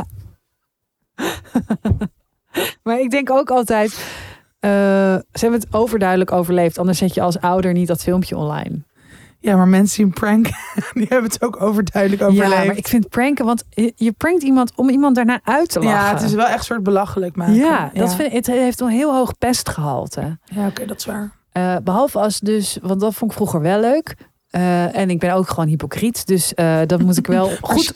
maar 2.82 3.00
ik 3.00 3.10
denk 3.10 3.30
ook 3.30 3.50
altijd. 3.50 3.90
eh, 4.60 4.70
ze 5.32 5.38
hebben 5.40 5.60
het 5.60 5.74
overduidelijk 5.74 6.32
overleefd. 6.32 6.78
Anders 6.78 6.98
zet 6.98 7.14
je 7.14 7.20
als 7.20 7.40
ouder 7.40 7.72
niet 7.72 7.88
dat 7.88 8.02
filmpje 8.02 8.36
online. 8.36 8.82
Ja, 9.38 9.56
maar 9.56 9.68
mensen 9.68 9.96
die 9.96 10.06
een 10.06 10.12
prank, 10.12 10.44
die 10.92 11.06
hebben 11.08 11.30
het 11.30 11.42
ook 11.42 11.62
overduidelijk 11.62 12.22
overleefd. 12.22 12.52
Ja, 12.52 12.64
maar 12.64 12.76
ik 12.76 12.88
vind 12.88 13.08
pranken, 13.08 13.44
want 13.44 13.64
je, 13.70 13.92
je 13.96 14.12
prankt 14.12 14.42
iemand 14.42 14.72
om 14.76 14.88
iemand 14.88 15.14
daarna 15.14 15.40
uit 15.44 15.68
te 15.68 15.78
lachen. 15.80 15.98
Ja, 15.98 16.12
het 16.12 16.22
is 16.22 16.34
wel 16.34 16.46
echt 16.46 16.58
een 16.58 16.64
soort 16.64 16.82
belachelijk 16.82 17.36
maken. 17.36 17.54
Ja, 17.54 17.90
dat 17.94 18.14
Vind, 18.14 18.32
het 18.32 18.46
heeft 18.46 18.80
een 18.80 18.88
heel 18.88 19.14
hoog 19.14 19.38
pestgehalte. 19.38 20.38
Ja, 20.44 20.66
oké, 20.66 20.86
dat 20.86 20.98
is 20.98 21.04
waar. 21.06 21.32
Eh, 21.52 21.76
behalve 21.84 22.18
als 22.18 22.40
dus, 22.40 22.78
want 22.82 23.00
dat 23.00 23.14
vond 23.14 23.30
ik 23.30 23.36
vroeger 23.36 23.60
wel 23.60 23.80
leuk. 23.80 24.16
Eh, 24.52 24.96
en 24.96 25.10
ik 25.10 25.18
ben 25.18 25.32
ook 25.32 25.48
gewoon 25.48 25.68
hypocriet, 25.68 26.26
dus 26.26 26.54
eh, 26.54 26.80
dat 26.86 27.02
moet 27.02 27.16
ik 27.16 27.26
wel 27.26 27.50
Goed 27.60 27.90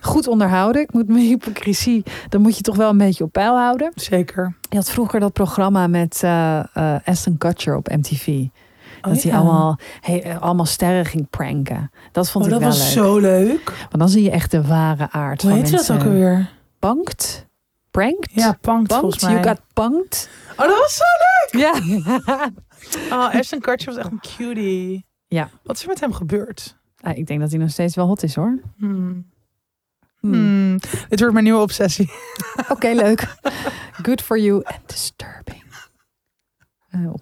goed, 0.00 0.28
onderhouden. 0.28 0.82
Ik 0.82 0.92
moet 0.92 1.08
mijn 1.08 1.24
hypocrisie, 1.24 2.02
dan 2.28 2.40
moet 2.40 2.56
je 2.56 2.62
toch 2.62 2.76
wel 2.76 2.90
een 2.90 2.98
beetje 2.98 3.24
op 3.24 3.32
peil 3.32 3.56
houden. 3.58 3.92
Zeker. 3.94 4.56
Je 4.68 4.76
had 4.76 4.90
vroeger 4.90 5.20
dat 5.20 5.32
programma 5.32 5.86
met 5.86 6.20
eh, 6.22 6.60
Aston 7.04 7.38
Kutcher 7.38 7.76
op 7.76 7.88
MTV. 7.88 8.26
Oh, 8.28 9.12
dat 9.12 9.22
hij 9.22 9.32
allemaal, 9.32 9.78
hey, 10.00 10.38
allemaal 10.38 10.66
sterren 10.66 11.04
ging 11.04 11.30
pranken. 11.30 11.90
Dat 12.12 12.30
vond 12.30 12.44
Oh, 12.44 12.50
ik 12.50 12.56
dat 12.60 12.68
wel 12.68 12.78
was 12.78 12.94
leuk. 12.94 13.04
zo 13.04 13.18
leuk. 13.18 13.72
Want 13.78 13.98
dan 13.98 14.08
zie 14.08 14.22
je 14.22 14.30
echt 14.30 14.50
de 14.50 14.62
ware 14.62 15.08
aard 15.10 15.42
Hoe 15.42 15.50
van 15.50 15.60
heet 15.60 15.70
dat 15.70 15.74
mensen. 15.76 15.94
ook 15.96 16.02
alweer? 16.02 16.50
Punkt? 16.78 17.46
Pranked? 17.90 18.30
Ja, 18.34 18.44
Punked 18.60 18.60
Punked? 18.60 18.92
volgens 18.96 19.22
mij. 19.22 19.32
You 19.32 19.42
got 19.46 19.60
punked? 19.72 20.28
Oh, 20.56 20.66
dat 20.68 20.78
was 20.78 20.96
zo 20.96 21.04
leuk. 21.58 21.62
Ja. 21.62 22.50
Oh, 23.10 23.34
Ashton 23.34 23.60
Kutcher 23.60 23.94
was 23.94 24.02
echt 24.04 24.12
een 24.12 24.20
cutie. 24.36 25.06
Ja. 25.28 25.50
Wat 25.62 25.76
is 25.76 25.82
er 25.82 25.88
met 25.88 26.00
hem 26.00 26.12
gebeurd? 26.12 26.76
Ah, 27.00 27.16
ik 27.16 27.26
denk 27.26 27.40
dat 27.40 27.50
hij 27.50 27.58
nog 27.58 27.70
steeds 27.70 27.94
wel 27.94 28.06
hot 28.06 28.22
is 28.22 28.34
hoor. 28.34 28.58
Hmm. 28.78 29.26
Hmm. 30.20 30.32
Hmm. 30.32 30.78
Dit 31.08 31.18
wordt 31.18 31.32
mijn 31.32 31.44
nieuwe 31.44 31.60
obsessie. 31.60 32.10
Oké, 32.72 32.88
leuk. 32.88 33.34
Good 33.92 34.22
for 34.22 34.38
you 34.38 34.62
and 34.64 34.80
disturbing. 34.86 35.64
Wow. 36.90 37.16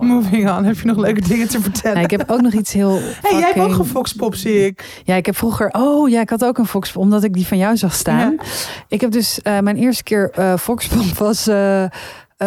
Moving 0.00 0.50
on. 0.50 0.64
Heb 0.64 0.76
je 0.78 0.86
nog 0.86 0.96
leuke 0.96 1.20
dingen 1.20 1.48
te 1.48 1.60
vertellen? 1.60 1.92
Nou, 1.92 2.04
ik 2.04 2.18
heb 2.18 2.30
ook 2.30 2.40
nog 2.40 2.52
iets 2.52 2.72
heel. 2.72 2.98
hey, 3.00 3.32
jij 3.32 3.40
hebt 3.40 3.58
ook 3.58 3.78
een 3.78 3.84
Foxpop, 3.84 4.34
zie 4.34 4.66
ik. 4.66 5.02
Ja, 5.04 5.14
ik 5.14 5.26
heb 5.26 5.36
vroeger. 5.36 5.68
Oh 5.72 6.08
ja, 6.08 6.20
ik 6.20 6.30
had 6.30 6.44
ook 6.44 6.58
een 6.58 6.66
Foxpop, 6.66 7.02
omdat 7.02 7.24
ik 7.24 7.32
die 7.32 7.46
van 7.46 7.58
jou 7.58 7.76
zag 7.76 7.94
staan. 7.94 8.36
Ik 8.88 9.00
heb 9.00 9.10
dus 9.10 9.42
eh, 9.42 9.58
mijn 9.58 9.76
eerste 9.76 10.02
keer 10.02 10.30
eh 10.30 10.56
Foxpop 10.56 11.16
was 11.18 11.44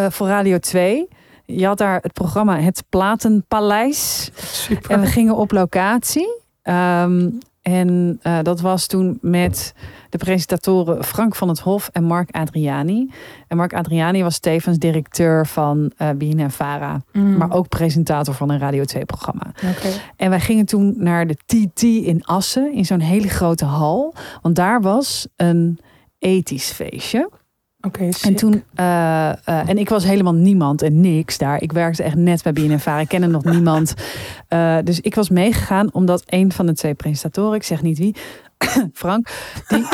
voor 0.10 0.28
Radio 0.28 0.58
2. 0.60 1.08
Je 1.46 1.66
had 1.66 1.78
daar 1.78 2.00
het 2.02 2.14
programma 2.14 2.60
Het 2.60 2.84
Platenpaleis. 2.90 4.32
Super. 4.36 4.92
En 4.92 5.00
we 5.00 5.06
gingen 5.06 5.36
op 5.36 5.52
locatie. 5.52 6.42
Ehm, 6.62 7.30
en 7.62 8.20
eh, 8.22 8.40
dat 8.42 8.62
was 8.62 8.88
toen 8.88 9.18
met 9.22 9.74
de 10.10 10.18
presentatoren 10.18 11.04
Frank 11.04 11.36
van 11.36 11.48
het 11.48 11.60
Hof 11.60 11.90
en 11.92 12.04
Mark 12.04 12.32
Adriani. 12.32 13.12
En 13.48 13.58
Mark 13.58 13.74
Adriani 13.74 14.24
was 14.24 14.40
tevens 14.40 14.78
directeur 14.78 15.48
van 15.48 15.92
eh 15.98 16.10
BNN 16.10 16.50
Vara. 16.50 17.02
Mm. 17.12 17.38
Maar 17.38 17.52
ook 17.52 17.70
presentator 17.70 18.34
van 18.34 18.50
een 18.50 18.60
Radio 18.60 18.84
2-programma. 18.98 19.46
Oké. 19.48 19.88
En 20.16 20.30
wij 20.30 20.40
gingen 20.40 20.66
toen 20.66 20.94
naar 20.98 21.28
de 21.28 21.36
TT 21.46 21.82
in 21.84 22.24
Assen, 22.24 22.74
in 22.74 22.86
zo'n 22.86 23.00
hele 23.00 23.30
grote 23.30 23.66
hal. 23.66 24.14
Want 24.42 24.56
daar 24.56 24.82
was 24.82 25.28
een 25.36 25.80
ethisch 26.20 26.72
feestje. 26.72 27.30
Oké, 27.88 28.10
En 28.22 28.36
toen, 28.36 28.64
eh, 28.76 29.30
eh, 29.30 29.70
en 29.70 29.78
ik 29.78 29.90
was 29.90 30.04
helemaal 30.04 30.34
niemand 30.34 30.82
en 30.82 31.02
niks 31.02 31.38
daar. 31.38 31.62
Ik 31.62 31.72
werkte 31.72 32.04
echt 32.04 32.16
net 32.16 32.44
bij 32.44 32.54
BNNVARA. 32.54 33.00
Ik 33.00 33.08
kende 33.08 33.28
nog 33.28 33.44
niemand. 33.44 33.94
Eh, 34.48 34.78
dus 34.84 35.00
ik 35.00 35.16
was 35.16 35.30
meegegaan 35.30 35.94
omdat 35.94 36.24
een 36.26 36.52
van 36.52 36.66
de 36.66 36.74
twee 36.74 36.94
presentatoren, 36.94 37.56
ik 37.56 37.64
zeg 37.64 37.82
niet 37.82 37.98
wie, 37.98 38.16
Frank, 38.94 39.28
die 39.68 39.86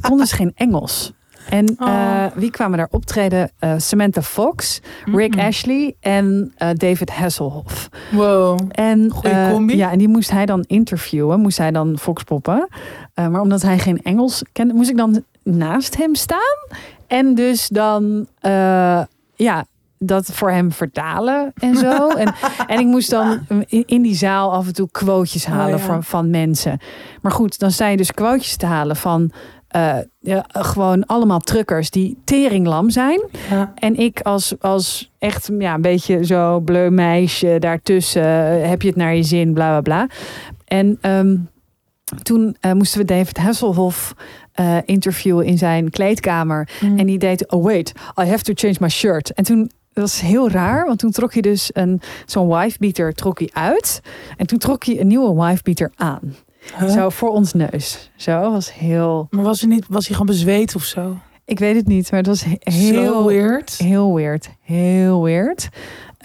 kon 0.00 0.18
dus 0.18 0.32
geen 0.32 0.52
Engels. 0.54 1.12
En 1.50 1.76
Oh. 1.78 2.26
wie 2.34 2.50
kwamen 2.50 2.78
daar 2.78 2.88
optreden? 2.90 3.50
Samantha 3.76 4.22
Fox, 4.22 4.80
Rick. 5.04 5.38
Ashley 5.38 5.96
en 6.00 6.52
David 6.56 7.10
Hasselhoff. 7.10 7.88
Wow. 8.10 8.60
En, 8.68 9.12
combi. 9.50 9.76
Ja, 9.76 9.90
en 9.90 9.98
die 9.98 10.08
moest 10.08 10.30
hij 10.30 10.46
dan 10.46 10.64
interviewen, 10.66 11.40
moest 11.40 11.58
hij 11.58 11.70
dan 11.70 11.98
Fox 11.98 12.22
poppen. 12.22 12.68
Maar 13.14 13.40
omdat 13.40 13.62
hij 13.62 13.78
geen 13.78 14.02
Engels 14.02 14.42
kende, 14.52 14.74
moest 14.74 14.90
ik 14.90 14.96
dan 14.96 15.24
naast 15.46 15.96
hem 15.96 16.14
staan. 16.14 16.68
En 17.06 17.34
dus 17.34 17.68
dan, 17.68 18.26
eh, 18.40 19.02
ja, 19.34 19.64
dat 19.98 20.26
voor 20.32 20.50
hem 20.50 20.72
vertalen 20.72 21.52
en 21.54 21.76
zo. 21.76 22.08
en, 22.22 22.34
en 22.66 22.78
ik 22.78 22.86
moest 22.86 23.10
dan 23.10 23.46
in, 23.68 24.02
die 24.02 24.14
zaal 24.14 24.52
af 24.52 24.66
en 24.66 24.74
toe 24.74 24.88
quotejes 24.90 25.46
halen 25.46 25.74
Oh, 25.74 25.80
ja. 25.80 25.86
van, 25.86 26.04
van 26.04 26.30
mensen. 26.30 26.78
Maar 27.22 27.32
goed, 27.32 27.58
dan 27.58 27.70
sta 27.70 27.88
je 27.88 27.96
dus 27.96 28.12
quotejes 28.12 28.56
te 28.56 28.66
halen 28.66 28.96
van... 28.96 29.30
eh, 29.68 29.98
ja, 30.20 30.44
gewoon 30.48 31.06
allemaal 31.06 31.38
truckers 31.40 31.90
die 31.90 32.18
teringlam 32.24 32.90
zijn. 32.90 33.28
Ja. 33.50 33.72
En 33.74 33.96
ik 33.96 34.20
als, 34.20 34.54
als 34.60 35.12
echt 35.18 35.50
ja, 35.58 35.74
een 35.74 35.80
beetje 35.80 36.24
zo 36.24 36.60
bleu 36.60 36.90
meisje 36.90 37.56
daartussen, 37.58 38.68
heb 38.68 38.82
je 38.82 38.88
het 38.88 38.96
naar 38.96 39.14
je 39.14 39.22
zin, 39.22 39.52
bla 39.54 39.68
bla 39.68 39.80
bla. 39.80 40.14
En 40.64 40.98
ehm, 41.00 41.36
toen 42.22 42.56
eh, 42.60 42.72
moesten 42.72 43.00
we 43.00 43.06
David 43.06 43.36
Hasselhoff 43.38 44.14
eh, 44.56 44.76
interviewen 44.84 45.46
in 45.46 45.58
zijn 45.58 45.90
kleedkamer. 45.90 46.68
Mm. 46.80 46.98
En 46.98 47.06
die 47.06 47.18
deed, 47.18 47.50
oh 47.50 47.64
wait, 47.64 47.92
I 48.20 48.24
have 48.24 48.42
to 48.42 48.52
change 48.56 48.76
my 48.80 48.88
shirt. 48.88 49.32
En 49.32 49.44
toen, 49.44 49.70
dat 49.92 50.04
was 50.04 50.20
heel 50.20 50.50
raar, 50.50 50.86
want 50.86 50.98
toen 50.98 51.10
trok 51.10 51.32
hij 51.32 51.42
dus 51.42 51.70
een, 51.72 52.00
zo'n 52.26 52.48
wifebeater 52.48 53.14
trok 53.14 53.38
hij 53.38 53.50
uit. 53.52 54.00
En 54.36 54.46
toen 54.46 54.58
trok 54.58 54.84
hij 54.84 55.00
een 55.00 55.06
nieuwe 55.06 55.44
wifebeater 55.46 55.92
aan. 55.96 56.34
Huh? 56.78 56.88
Zo 56.88 57.08
voor 57.08 57.30
ons 57.30 57.52
neus. 57.52 58.10
Zo, 58.16 58.50
was 58.50 58.74
heel, 58.74 59.26
Maar 59.30 59.44
was 59.44 59.60
hij 59.60 59.68
niet, 59.70 59.84
was 59.88 60.06
hij 60.06 60.16
gewoon 60.16 60.34
bezweet 60.34 60.74
of 60.74 60.84
zo? 60.84 61.16
ik 61.44 61.58
weet 61.58 61.76
het 61.76 61.86
niet, 61.86 62.10
maar 62.10 62.20
het 62.20 62.28
was 62.28 62.44
he- 62.44 62.56
heel... 62.58 63.26
Weird. 63.26 63.78
Heel 63.78 64.14
weird. 64.14 64.48
Heel 64.60 65.22
weird. 65.22 65.68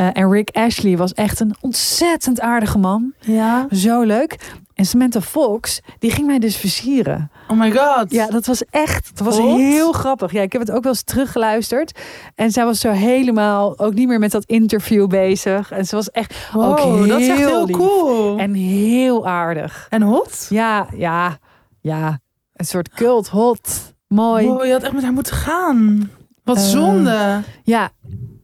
Eh, 0.02 0.08
en 0.14 0.32
Rick 0.32 0.50
Ashley 0.54 0.98
was 0.98 1.14
echt 1.14 1.40
een 1.40 1.56
ontzettend 1.60 2.40
aardige 2.40 2.78
man. 2.78 3.14
Ja. 3.20 3.68
Zo 3.72 4.02
leuk. 4.02 4.54
En 4.74 4.86
Samantha 4.86 5.22
Fox, 5.22 5.80
die 6.00 6.12
ging 6.12 6.28
mij 6.28 6.40
dus 6.40 6.58
versieren. 6.58 7.32
Oh 7.48 7.60
my 7.60 7.72
god. 7.72 8.12
Ja, 8.12 8.28
dat 8.28 8.46
was 8.46 8.64
echt, 8.70 9.18
dat 9.18 9.26
was 9.28 9.38
heel 9.38 9.92
grappig. 9.92 10.32
Ja, 10.32 10.42
ik 10.42 10.52
heb 10.52 10.62
het 10.62 10.72
ook 10.72 10.84
wel 10.84 10.92
eens 10.92 11.04
teruggeluisterd. 11.04 12.00
En 12.36 12.52
zij 12.52 12.66
was 12.66 12.80
zo 12.80 12.90
helemaal 12.92 13.80
ook 13.80 13.94
niet 13.94 14.08
meer 14.08 14.20
met 14.20 14.32
dat 14.32 14.44
interview 14.46 15.08
bezig. 15.08 15.72
En 15.72 15.86
ze 15.86 15.96
was 15.96 16.12
echt 16.12 16.50
Wow, 16.54 16.70
ook 16.80 17.08
dat 17.08 17.20
is 17.20 17.28
echt 17.28 17.38
heel 17.38 17.66
lief. 17.66 17.76
cool. 17.76 18.32
En, 18.38 18.40
en 18.44 18.54
heel 18.54 19.28
aardig. 19.28 19.88
hot? 20.04 20.46
Ja, 20.50 20.88
ja, 20.96 21.38
ja. 21.82 22.20
Een 22.54 22.66
soort 22.66 22.90
cult 22.90 23.28
hot. 23.28 23.94
Mooi. 24.08 24.48
Wow, 24.48 24.66
je 24.66 24.72
had 24.72 24.84
echt 24.84 24.94
met 24.94 25.04
haar 25.04 25.14
moeten 25.14 25.36
gaan. 25.36 26.10
Wat 26.44 26.58
Eh, 26.58 26.64
zonde. 26.64 27.42
Ja, 27.64 27.90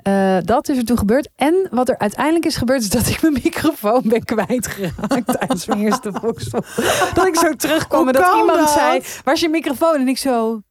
eh, 0.07 0.37
dat 0.43 0.69
is 0.69 0.77
er 0.77 0.85
toen 0.85 0.97
gebeurd. 0.97 1.29
En 1.35 1.67
wat 1.71 1.89
er 1.89 1.97
uiteindelijk 1.97 2.45
is 2.45 2.55
gebeurd, 2.55 2.81
is 2.81 2.89
dat 2.89 3.07
ik 3.07 3.21
mijn 3.21 3.33
microfoon 3.33 4.01
ben 4.05 4.23
kwijtgeraakt 4.23 5.25
tijdens 5.39 5.65
mijn 5.65 5.79
eerste 5.79 6.11
Volkswagen. 6.13 7.13
Dat 7.13 7.27
ik 7.27 7.35
zo 7.35 7.55
terugkwam 7.55 7.99
Hoe 8.03 8.11
en 8.13 8.21
dat 8.21 8.35
iemand 8.37 8.59
dat? 8.59 8.69
zei, 8.69 9.01
waar 9.23 9.33
is 9.33 9.39
je 9.39 9.49
microfoon? 9.49 9.95
En 9.95 10.07
ik 10.07 10.17
zo, 10.17 10.61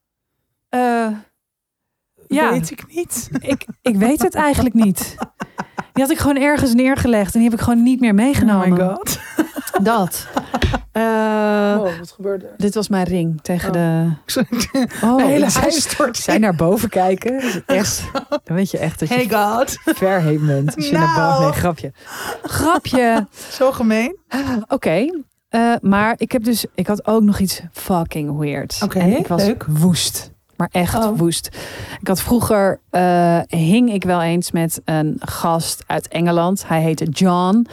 eh, 0.68 1.08
ja, 2.26 2.50
Weet 2.50 2.70
ik 2.70 2.94
niet. 2.94 3.28
ik, 3.38 3.66
ik 3.82 3.96
weet 3.96 4.22
het 4.22 4.34
eigenlijk 4.34 4.74
niet. 4.74 5.16
Die 5.92 6.04
had 6.04 6.10
ik 6.10 6.18
gewoon 6.18 6.36
ergens 6.36 6.74
neergelegd 6.74 7.34
en 7.34 7.40
die 7.40 7.48
heb 7.50 7.58
ik 7.58 7.64
gewoon 7.64 7.82
niet 7.82 8.00
meer 8.00 8.14
meegenomen. 8.14 8.72
Oh 8.72 8.78
my 8.78 8.94
god. 8.94 9.18
Dat. 9.82 10.26
Eh, 10.96 11.76
Wow, 11.76 11.98
wat 11.98 12.10
gebeurde 12.10 12.46
er? 12.46 12.54
Dit 12.56 12.74
was 12.74 12.88
mijn 12.88 13.04
ring 13.04 13.38
tegen 13.42 13.68
Oh. 13.68 13.74
de... 13.74 14.10
Oh, 15.04 15.16
Mijn 15.16 15.28
hele 15.28 15.50
huis 15.50 15.82
stort 15.90 16.16
zij 16.16 16.38
naar 16.38 16.54
boven 16.54 16.88
kijken. 16.88 17.42
Is 17.42 17.60
echt, 17.66 18.02
dan 18.44 18.56
weet 18.56 18.70
je 18.70 18.78
echt 18.78 18.98
dat 18.98 19.08
je 19.08 19.14
Hey 19.14 19.28
god. 19.28 19.76
ver 19.84 20.20
heen 20.20 20.46
bent. 20.46 20.76
Als 20.76 20.86
je 20.88 20.92
naar 20.92 21.16
Nou. 21.16 21.30
boven... 21.30 21.44
Nee, 21.44 21.52
grapje. 21.52 21.92
Grapje. 22.42 23.26
Zo 23.58 23.72
gemeen. 23.72 24.16
Oké. 24.68 25.06
eh, 25.48 25.74
maar 25.80 26.14
ik 26.18 26.32
heb 26.32 26.44
dus... 26.44 26.64
Ik 26.74 26.86
had 26.86 27.06
ook 27.06 27.22
nog 27.22 27.38
iets 27.38 27.60
fucking 27.72 28.38
weird. 28.38 28.78
Oké, 28.84 28.98
En 28.98 29.16
ik 29.16 29.26
was 29.26 29.42
leuk. 29.44 29.64
woest. 29.68 30.30
Maar 30.56 30.68
echt 30.72 30.94
Oh. 30.94 31.18
woest. 31.18 31.48
Ik 32.00 32.08
had 32.08 32.20
vroeger... 32.20 32.80
eh, 32.90 33.40
hing 33.46 33.92
ik 33.92 34.04
wel 34.04 34.22
eens 34.22 34.50
met 34.50 34.80
een 34.84 35.16
gast 35.20 35.84
uit 35.86 36.08
Engeland. 36.08 36.68
Hij 36.68 36.80
heette 36.82 37.04
John. 37.04 37.66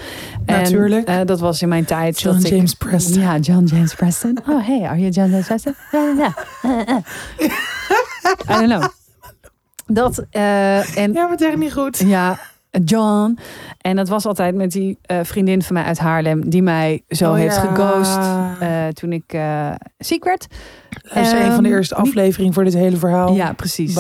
En, 0.46 0.62
Natuurlijk. 0.62 1.08
eh, 1.08 1.20
dat 1.26 1.40
was 1.40 1.62
in 1.62 1.68
mijn 1.70 1.86
tijd. 1.86 2.20
John 2.22 2.36
dat 2.36 2.46
ik- 2.46 2.52
James 2.52 2.74
Preston. 2.74 3.22
Ja, 3.22 3.38
John 3.38 3.64
James 3.66 3.94
Preston. 3.94 4.38
Oh, 4.50 4.66
hey, 4.66 4.82
are 4.88 5.00
you 5.00 5.10
John 5.12 5.30
James 5.30 5.46
Preston? 5.46 5.76
Ja, 5.92 6.14
ja, 6.18 6.34
ja. 6.88 7.02
I 8.50 8.68
don't 8.68 8.68
know. 8.68 8.84
Dat, 9.86 10.26
eh, 10.32 10.98
en 10.98 11.14
Ja, 11.14 11.22
maar 11.22 11.32
het 11.32 11.42
is 11.42 11.48
echt 11.48 11.58
niet 11.58 11.74
goed. 11.74 11.98
ja, 11.98 12.40
John. 12.86 13.38
En 13.78 13.96
dat 13.96 14.08
was 14.10 14.26
altijd 14.26 14.56
met 14.56 14.72
die 14.72 14.98
eh, 15.02 15.18
vriendin 15.24 15.62
van 15.62 15.74
mij 15.74 15.84
uit 15.84 16.00
Haarlem, 16.00 16.50
die 16.50 16.62
mij 16.64 17.04
zo 17.10 17.30
Oh, 17.30 17.36
heeft 17.36 17.56
ja. 17.56 17.62
geghost 17.62 18.18
eh, 18.60 18.88
toen 18.88 19.12
ik 19.12 19.24
eh, 19.34 19.70
ziek 19.98 20.24
werd. 20.24 20.48
Dat 21.14 21.24
is 21.26 21.32
een 21.32 21.52
van 21.52 21.64
de 21.64 21.70
Ehm, 21.70 21.76
eerste 21.78 21.96
afleveringen 21.96 22.54
voor 22.54 22.64
dit 22.64 22.74
hele 22.74 22.98
verhaal. 22.98 23.34
Ja, 23.36 23.54
precies. 23.54 23.96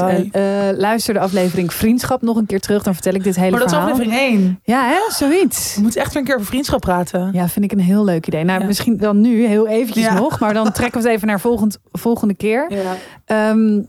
Luister 0.77 1.13
de 1.13 1.19
aflevering 1.19 1.73
Vriendschap 1.73 2.21
nog 2.21 2.37
een 2.37 2.45
keer 2.45 2.59
terug, 2.59 2.83
dan 2.83 2.93
vertel 2.93 3.13
ik 3.13 3.23
dit 3.23 3.35
hele 3.35 3.49
Maar 3.51 3.59
dat 3.59 3.69
is 3.69 3.75
verhaal. 3.75 3.91
aflevering 3.91 4.21
1. 4.21 4.59
Ja, 4.63 4.87
hè? 4.87 5.11
zoiets. 5.13 5.75
We 5.75 5.81
moeten 5.81 6.01
echt 6.01 6.09
weer 6.13 6.21
een 6.21 6.27
keer 6.27 6.35
over 6.35 6.47
vriendschap 6.47 6.81
praten. 6.81 7.29
Ja, 7.33 7.47
vind 7.49 7.65
ik 7.65 7.71
een 7.71 7.79
heel 7.79 8.03
leuk 8.03 8.27
idee. 8.27 8.43
Nou, 8.43 8.59
Ja. 8.59 8.65
misschien 8.65 8.97
dan 8.97 9.21
nu, 9.21 9.45
heel 9.45 9.67
eventjes 9.67 10.03
Ja. 10.05 10.13
nog. 10.13 10.39
Maar 10.39 10.53
dan 10.53 10.71
trekken 10.71 11.01
we 11.01 11.07
het 11.07 11.15
even 11.17 11.27
naar 11.27 11.39
volgend, 11.39 11.77
volgende 11.91 12.33
keer. 12.33 12.65
Ja. 12.69 12.95
Ehm, 13.25 13.81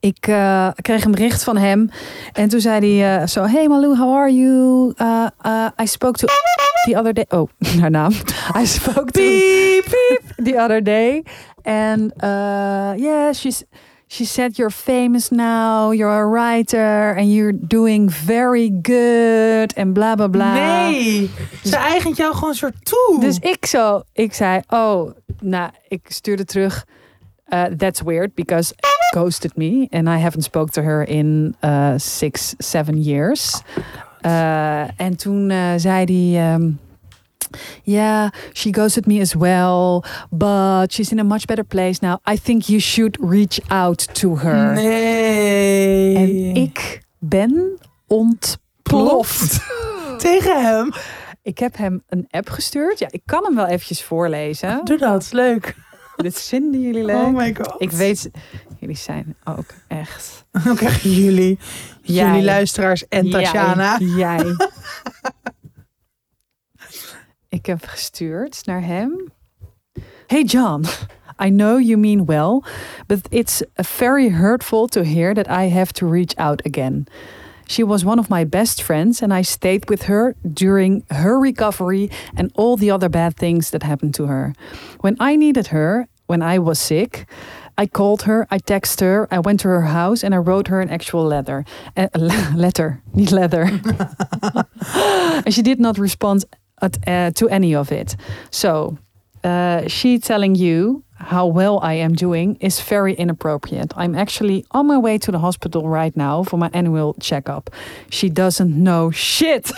ik 0.00 0.26
eh, 0.26 0.68
kreeg 0.80 1.04
een 1.04 1.10
bericht 1.10 1.44
van 1.44 1.56
hem. 1.56 1.90
En 2.32 2.48
toen 2.48 2.60
zei 2.60 3.00
hij 3.00 3.20
eh, 3.20 3.26
zo... 3.26 3.44
Hey 3.44 3.68
Malou, 3.68 3.96
how 3.96 4.16
are 4.16 4.34
you? 4.34 4.92
Uh, 4.98 5.66
I 5.82 5.86
spoke 5.86 6.18
to 6.18 6.26
the 6.84 6.98
other 6.98 7.12
day... 7.12 7.24
Oh, 7.28 7.48
haar 7.80 7.90
naam. 7.90 8.12
I 8.56 8.66
spoke 8.66 9.10
to 9.10 9.20
Piep, 9.20 9.84
piep. 9.84 10.22
the 10.46 10.60
other 10.62 10.82
day. 10.82 11.22
And 11.62 12.12
uh, 12.22 12.92
yeah, 12.96 13.32
she's... 13.32 13.64
She 14.12 14.24
said 14.24 14.56
you're 14.56 14.72
famous 14.72 15.30
now, 15.30 15.92
you're 15.92 16.20
a 16.20 16.26
writer 16.26 17.14
and 17.16 17.32
you're 17.32 17.52
doing 17.52 18.10
very 18.10 18.70
good 18.82 19.72
en 19.72 19.92
bla 19.92 20.14
bla 20.14 20.28
bla. 20.28 20.52
Nee. 20.52 21.30
Ze 21.64 21.76
eigent 21.76 22.16
jou 22.16 22.34
gewoon 22.34 22.48
een 22.48 22.54
soort 22.54 22.84
toe. 22.84 23.16
Dus 23.20 23.38
ik 23.38 23.66
zo, 23.66 24.02
ik 24.12 24.34
zei, 24.34 24.60
oh, 24.68 25.10
nou, 25.40 25.70
ik 25.88 26.00
stuurde 26.08 26.44
terug. 26.44 26.86
uh, 27.52 27.68
that's 27.68 28.02
weird 28.02 28.34
because 28.34 28.72
ghosted 29.14 29.56
me 29.56 29.88
and 29.92 30.08
I 30.08 30.18
haven't 30.18 30.42
spoke 30.42 30.72
to 30.72 30.82
her 30.82 31.02
in 31.02 31.54
uh, 31.62 31.98
six, 31.98 32.54
seven 32.58 33.02
years. 33.02 33.62
Uh, 34.22 35.00
en 35.00 35.16
toen 35.16 35.50
uh, 35.50 35.72
zei 35.76 36.04
hij. 36.04 36.54
Um, 36.54 36.78
yeah, 37.84 38.30
she 38.52 38.72
ghosted 38.72 39.06
me 39.06 39.20
as 39.20 39.34
well, 39.34 40.04
but 40.30 40.92
she's 40.92 41.12
in 41.12 41.18
a 41.18 41.24
much 41.24 41.46
better 41.46 41.64
place 41.64 42.02
now. 42.02 42.18
I 42.26 42.36
think 42.36 42.68
you 42.68 42.80
should 42.80 43.16
reach 43.20 43.60
out 43.68 44.14
to 44.14 44.36
her. 44.36 44.74
Nee. 44.74 46.16
En 46.16 46.54
ik 46.62 47.02
ben 47.18 47.78
ontploft. 48.06 49.60
Tegen 50.18 50.62
hem. 50.62 50.92
Ik 51.42 51.58
heb 51.58 51.76
hem 51.76 52.02
een 52.08 52.26
app 52.30 52.48
gestuurd. 52.48 52.98
Ja, 52.98 53.08
ik 53.10 53.22
kan 53.24 53.44
hem 53.44 53.54
wel 53.54 53.66
eventjes 53.66 54.02
voorlezen. 54.02 54.84
Doe 54.84 54.98
dat. 54.98 55.32
Leuk. 55.32 55.74
Dit 56.22 56.40
vinden 56.40 56.80
jullie 56.80 57.04
leuk. 57.04 57.16
Oh 57.16 57.36
my 57.36 57.54
god. 57.54 57.74
Ik 57.78 57.90
weet, 57.90 58.30
jullie 58.78 58.96
zijn 58.96 59.36
ook 59.44 59.74
echt. 59.88 60.44
Dan 60.64 60.76
krijgen 60.76 61.10
jullie, 61.10 61.58
Jij. 62.02 62.26
jullie 62.26 62.44
luisteraars 62.44 63.08
en 63.08 63.30
Tatjana. 63.30 63.98
Jij. 63.98 64.16
jij. 64.16 64.56
ik 67.58 67.66
heb 67.66 67.84
gestuurd 67.84 68.66
naar 68.66 68.82
hem. 68.82 69.32
Hey 70.26 70.42
John, 70.42 70.84
I 71.44 71.48
know 71.48 71.80
you 71.80 71.96
mean 71.96 72.24
well, 72.24 72.62
but 73.06 73.18
it's 73.30 73.62
very 73.74 74.30
hurtful 74.30 74.86
to 74.86 75.02
hear 75.02 75.34
that 75.34 75.48
I 75.48 75.68
have 75.68 75.92
to 75.92 76.10
reach 76.10 76.36
out 76.36 76.66
again. 76.66 77.06
She 77.70 77.84
was 77.84 78.04
one 78.04 78.18
of 78.18 78.28
my 78.28 78.44
best 78.44 78.82
friends, 78.82 79.22
and 79.22 79.32
I 79.32 79.42
stayed 79.42 79.88
with 79.88 80.02
her 80.02 80.34
during 80.42 81.04
her 81.08 81.38
recovery 81.38 82.10
and 82.34 82.50
all 82.56 82.76
the 82.76 82.90
other 82.90 83.08
bad 83.08 83.36
things 83.36 83.70
that 83.70 83.84
happened 83.84 84.12
to 84.14 84.26
her. 84.26 84.54
When 85.02 85.16
I 85.20 85.36
needed 85.36 85.68
her, 85.68 86.08
when 86.30 86.42
I 86.42 86.60
was 86.60 86.78
sick, 86.78 87.26
I 87.76 87.86
called 87.86 88.22
her, 88.22 88.46
I 88.52 88.58
texted 88.58 89.00
her, 89.00 89.26
I 89.32 89.40
went 89.40 89.60
to 89.60 89.68
her 89.68 89.82
house, 89.82 90.24
and 90.24 90.32
I 90.32 90.38
wrote 90.38 90.68
her 90.68 90.80
an 90.80 90.88
actual 90.88 91.24
letter. 91.26 91.64
Uh, 91.96 92.06
letter, 92.54 93.02
niet 93.14 93.32
leather. 93.40 93.64
and 95.44 95.52
she 95.52 95.62
did 95.62 95.80
not 95.80 95.98
respond 95.98 96.44
at, 96.80 96.96
uh, 97.08 97.30
to 97.32 97.48
any 97.48 97.74
of 97.74 97.90
it. 97.90 98.16
So, 98.50 98.96
uh, 99.42 99.88
she 99.88 100.18
telling 100.20 100.54
you 100.54 101.02
how 101.14 101.46
well 101.46 101.80
I 101.82 101.94
am 101.94 102.14
doing 102.14 102.56
is 102.60 102.80
very 102.80 103.14
inappropriate. 103.14 103.92
I'm 103.96 104.14
actually 104.14 104.64
on 104.70 104.86
my 104.86 104.98
way 104.98 105.18
to 105.18 105.32
the 105.32 105.38
hospital 105.40 105.88
right 105.88 106.16
now 106.16 106.44
for 106.44 106.58
my 106.58 106.70
annual 106.72 107.14
checkup. 107.20 107.70
She 108.10 108.30
doesn't 108.30 108.70
know 108.70 109.10
shit. 109.10 109.72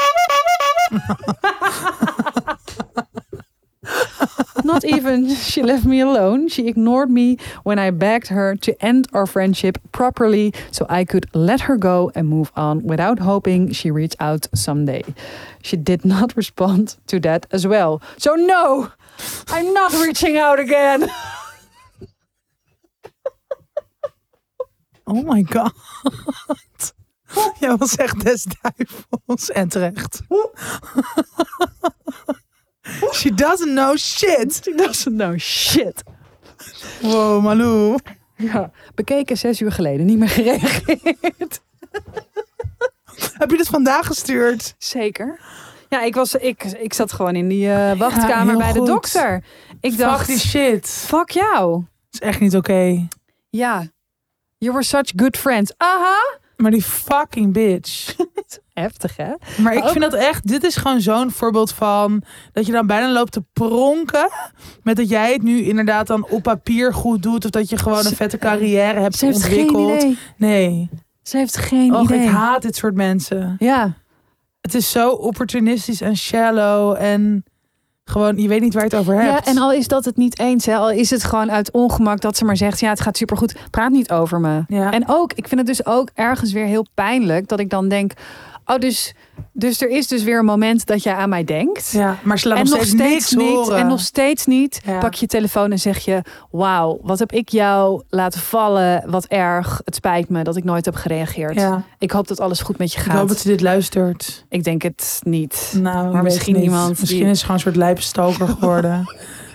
Not 4.64 4.85
even 4.85 5.35
she 5.35 5.62
left 5.62 5.85
me 5.85 6.01
alone. 6.01 6.49
She 6.49 6.68
ignored 6.68 7.11
me 7.11 7.39
when 7.64 7.78
I 7.78 7.91
begged 7.91 8.28
her 8.28 8.55
to 8.57 8.85
end 8.85 9.09
our 9.12 9.26
friendship 9.26 9.78
properly 9.93 10.55
so 10.70 10.87
I 10.89 11.05
could 11.05 11.26
let 11.35 11.62
her 11.62 11.76
go 11.76 12.12
and 12.14 12.28
move 12.28 12.53
on 12.57 12.83
without 12.85 13.18
hoping 13.18 13.72
she 13.72 13.91
reached 13.91 14.16
out 14.20 14.47
someday. 14.55 15.03
She 15.62 15.76
did 15.76 16.05
not 16.14 16.37
respond 16.37 16.97
to 17.09 17.18
that 17.20 17.47
as 17.51 17.66
well. 17.66 18.01
So 18.18 18.35
no, 18.35 18.93
I'm 19.49 19.72
not 19.74 19.93
reaching 19.95 20.37
out 20.37 20.59
again. 20.59 21.11
Oh 25.05 25.22
my 25.22 25.43
god. 25.43 25.72
Jij 27.61 27.76
was 27.76 27.97
echt 27.97 28.20
des 28.20 28.45
duivels 28.45 29.51
en 29.51 29.68
terecht. 29.68 30.20
She 33.12 33.34
doesn't 33.34 33.74
know 33.74 33.97
shit. 33.97 34.61
She 34.64 34.74
doesn't 34.74 35.16
know 35.16 35.38
shit. 35.38 36.03
Wow, 37.01 37.43
Malou. 37.43 37.99
Ja, 38.36 38.70
bekeken 38.95 39.36
zes 39.38 39.61
uur 39.61 39.72
geleden, 39.72 40.07
niet 40.07 40.18
meer 40.18 40.28
gereageerd. 40.28 41.61
Heb 43.38 43.51
je 43.51 43.57
dit 43.57 43.68
vandaag 43.68 44.07
gestuurd? 44.07 44.74
Zeker. 44.78 45.40
Ja, 45.88 46.03
ik, 46.03 46.14
was, 46.14 46.34
ik, 46.34 46.64
ik 46.64 46.93
zat 46.93 47.12
gewoon 47.12 47.34
in 47.34 47.49
die 47.49 47.72
eh, 47.72 47.99
wachtkamer 47.99 48.57
bij 48.57 48.72
de 48.72 48.82
dokter. 48.82 49.45
Ik 49.80 49.97
dacht, 49.99 50.18
Fuck 50.18 50.26
die 50.26 50.38
shit. 50.38 50.88
fuck 50.88 51.30
jou. 51.30 51.84
Is 52.11 52.20
echt 52.20 52.40
niet 52.40 52.57
oké. 52.57 53.09
Ja, 53.51 53.86
you 54.59 54.72
were 54.72 54.84
such 54.84 55.12
good 55.16 55.36
friends. 55.36 55.72
Aha. 55.76 56.38
Maar 56.57 56.70
die 56.70 56.82
fucking 56.82 57.53
bitch. 57.53 58.14
Heftig, 58.72 59.16
hè? 59.16 59.32
Maar 59.62 59.74
ik 59.74 59.84
vind 59.84 60.00
dat 60.00 60.14
echt, 60.14 60.46
dit 60.48 60.64
is 60.64 60.76
gewoon 60.76 61.00
zo'n 61.00 61.30
voorbeeld 61.30 61.72
van 61.72 62.22
dat 62.52 62.66
je 62.66 62.72
dan 62.72 62.86
bijna 62.86 63.12
loopt 63.12 63.32
te 63.32 63.44
pronken 63.52 64.28
met 64.82 64.96
dat 64.96 65.08
jij 65.08 65.32
het 65.32 65.42
nu 65.42 65.60
inderdaad 65.62 66.06
dan 66.06 66.26
op 66.28 66.42
papier 66.42 66.94
goed 66.94 67.22
doet 67.22 67.44
of 67.44 67.50
dat 67.50 67.68
je 67.68 67.76
gewoon 67.76 68.06
een 68.06 68.16
vette 68.16 68.38
carrière 68.38 69.00
hebt 69.00 69.16
Ze 69.16 69.26
heeft 69.26 69.42
geen 69.42 69.58
ontwikkeld. 69.74 70.02
idee. 70.02 70.18
Nee. 70.36 70.90
Ze 71.22 71.36
heeft 71.36 71.56
geen 71.56 71.94
Och, 71.94 72.02
idee. 72.02 72.20
ik 72.22 72.28
haat 72.28 72.62
dit 72.62 72.76
soort 72.76 72.94
mensen. 72.94 73.56
Ja, 73.58 73.92
Het 74.60 74.74
is 74.74 74.90
zo 74.90 75.10
opportunistisch 75.10 76.00
en 76.00 76.16
shallow 76.16 76.96
en 76.98 77.44
gewoon, 78.04 78.36
je 78.36 78.48
weet 78.48 78.60
niet 78.60 78.74
waar 78.74 78.82
je 78.84 78.88
het 78.88 78.98
over 78.98 79.14
hebt. 79.22 79.44
ja, 79.44 79.50
en 79.52 79.58
al 79.58 79.72
is 79.72 79.88
dat 79.88 80.04
het 80.04 80.16
niet 80.16 80.38
eens, 80.38 80.66
hè, 80.66 80.76
al 80.76 80.90
is 80.90 81.10
het 81.10 81.24
gewoon 81.24 81.50
uit 81.50 81.70
ongemak 81.70 82.20
dat 82.20 82.36
ze 82.36 82.44
maar 82.44 82.56
zegt: 82.56 82.80
Ja, 82.80 82.88
het 82.88 83.00
gaat 83.00 83.16
supergoed, 83.16 83.54
praat 83.70 83.90
niet 83.90 84.10
over 84.10 84.40
me. 84.40 84.62
Ja. 84.68 84.92
En 84.92 85.04
ook, 85.06 85.32
ik 85.32 85.48
vind 85.48 85.60
het 85.60 85.68
dus 85.76 85.86
ook 85.86 86.08
ergens 86.14 86.52
weer 86.52 86.64
heel 86.66 86.86
pijnlijk 86.94 87.48
dat 87.48 87.60
ik 87.60 87.70
dan 87.70 87.88
denk: 87.88 88.12
Oh, 88.64 88.78
dus, 88.78 89.14
dus 89.52 89.80
er 89.80 89.88
is 89.90 90.06
dus 90.06 90.22
weer 90.22 90.38
een 90.38 90.44
moment 90.44 90.86
dat 90.86 91.02
jij 91.02 91.14
aan 91.14 91.28
mij 91.28 91.44
denkt. 91.44 91.90
ja, 91.90 92.16
maar 92.22 92.38
ze 92.38 92.48
laat 92.48 92.58
en 92.58 92.64
nog 92.64 92.74
nog 92.74 92.84
steeds, 92.86 93.30
niet. 93.32 93.48
horen. 93.54 93.76
En 93.78 93.86
nog 93.86 94.00
steeds 94.00 94.46
niet. 94.46 94.80
Ja. 94.84 94.98
Pak 94.98 95.14
je 95.14 95.26
telefoon 95.26 95.70
en 95.72 95.78
zeg 95.78 95.98
je: 95.98 96.22
Wauw, 96.50 96.98
wat 97.02 97.18
heb 97.18 97.32
ik 97.32 97.48
jou 97.48 98.02
laten 98.08 98.40
vallen? 98.40 99.02
Wat 99.10 99.24
erg. 99.24 99.80
Het 99.84 99.94
spijt 99.94 100.28
me 100.28 100.42
dat 100.44 100.56
ik 100.56 100.64
nooit 100.64 100.84
heb 100.84 100.94
gereageerd. 100.94 101.54
ja, 101.54 101.82
Ik 101.98 102.10
hoop 102.10 102.28
dat 102.28 102.40
alles 102.40 102.60
goed 102.60 102.78
met 102.78 102.92
je 102.92 102.98
ik 102.98 103.04
gaat. 103.04 103.18
hoop 103.18 103.28
dat 103.28 103.38
ze 103.38 103.48
dit 103.48 103.60
luistert. 103.60 104.44
Ik 104.48 104.64
denk 104.64 104.82
het 104.82 105.20
niet. 105.22 105.72
Nou, 105.80 106.12
Maar 106.12 106.22
misschien 106.22 106.54
niet. 106.54 106.62
iemand 106.64 106.98
Misschien 107.00 107.20
die- 107.22 107.28
is 107.30 107.38
ze 107.38 107.44
gewoon 107.44 107.56
een 107.56 107.62
soort 107.62 107.76
lijpe 107.76 108.00
stalker 108.02 108.48
geworden. 108.48 109.04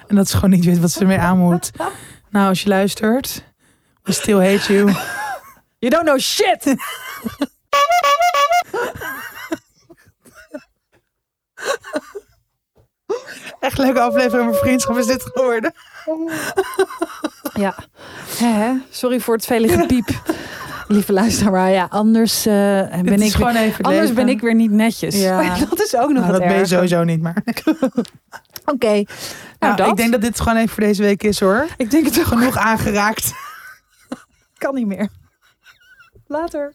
en 0.08 0.16
dat 0.16 0.28
ze 0.30 0.36
gewoon 0.36 0.50
niet 0.50 0.66
weet 0.66 0.80
wat 0.80 0.92
ze 0.92 1.00
ermee 1.00 1.20
aan 1.20 1.38
moet. 1.38 1.72
Nou, 2.30 2.48
als 2.50 2.62
je 2.62 2.70
luistert, 2.70 3.44
we 4.04 4.12
still 4.12 4.52
hate 4.52 4.74
you. 4.74 4.92
You 5.80 5.92
don't 5.92 6.04
know 6.06 6.20
shit! 6.20 6.76
Echt 13.60 13.78
leuke 13.78 14.00
aflevering 14.00 14.48
over 14.50 14.62
vriendschap 14.62 14.98
is 14.98 15.06
dit 15.06 15.24
geworden. 15.34 15.74
Ja, 18.40 18.82
sorry 18.90 19.20
voor 19.20 19.36
het 19.36 19.46
vele 19.46 19.68
gepiep. 19.68 20.08
Lieve 20.88 21.14
luisteraar, 21.14 21.52
maar 21.52 21.70
ja, 21.70 21.88
anders 21.90 22.46
eh, 22.46 22.54
ben 23.02 23.22
ik 23.22 23.34
het 23.34 23.82
Anders 23.82 24.14
ben 24.14 24.30
ik 24.30 24.42
weer 24.42 24.56
niet 24.56 24.72
netjes. 24.72 25.22
Ja. 25.22 25.56
dat 25.70 25.80
is 25.80 25.96
ook 25.96 26.10
nog 26.10 26.28
Nou, 26.28 26.32
dat 26.32 26.48
ben 26.48 26.58
je 26.58 26.66
sowieso 26.66 27.04
niet, 27.04 27.22
maar. 27.22 27.44
Oké, 28.66 29.04
nou, 29.60 29.76
Nou, 29.76 29.90
ik 29.90 29.96
denk 29.96 30.12
dat 30.12 30.22
dit 30.22 30.40
gewoon 30.40 30.58
even 30.58 30.70
voor 30.70 30.84
deze 30.84 31.02
week 31.02 31.24
is 31.24 31.40
hoor. 31.40 31.66
ik 31.78 31.92
denk 31.92 32.06
het 32.06 32.20
ook 32.20 32.26
Genoeg 32.26 32.58
aangeraakt. 32.58 33.34
kan 34.58 34.76
niet 34.76 34.88
meer. 34.88 35.10
Later. 36.30 36.74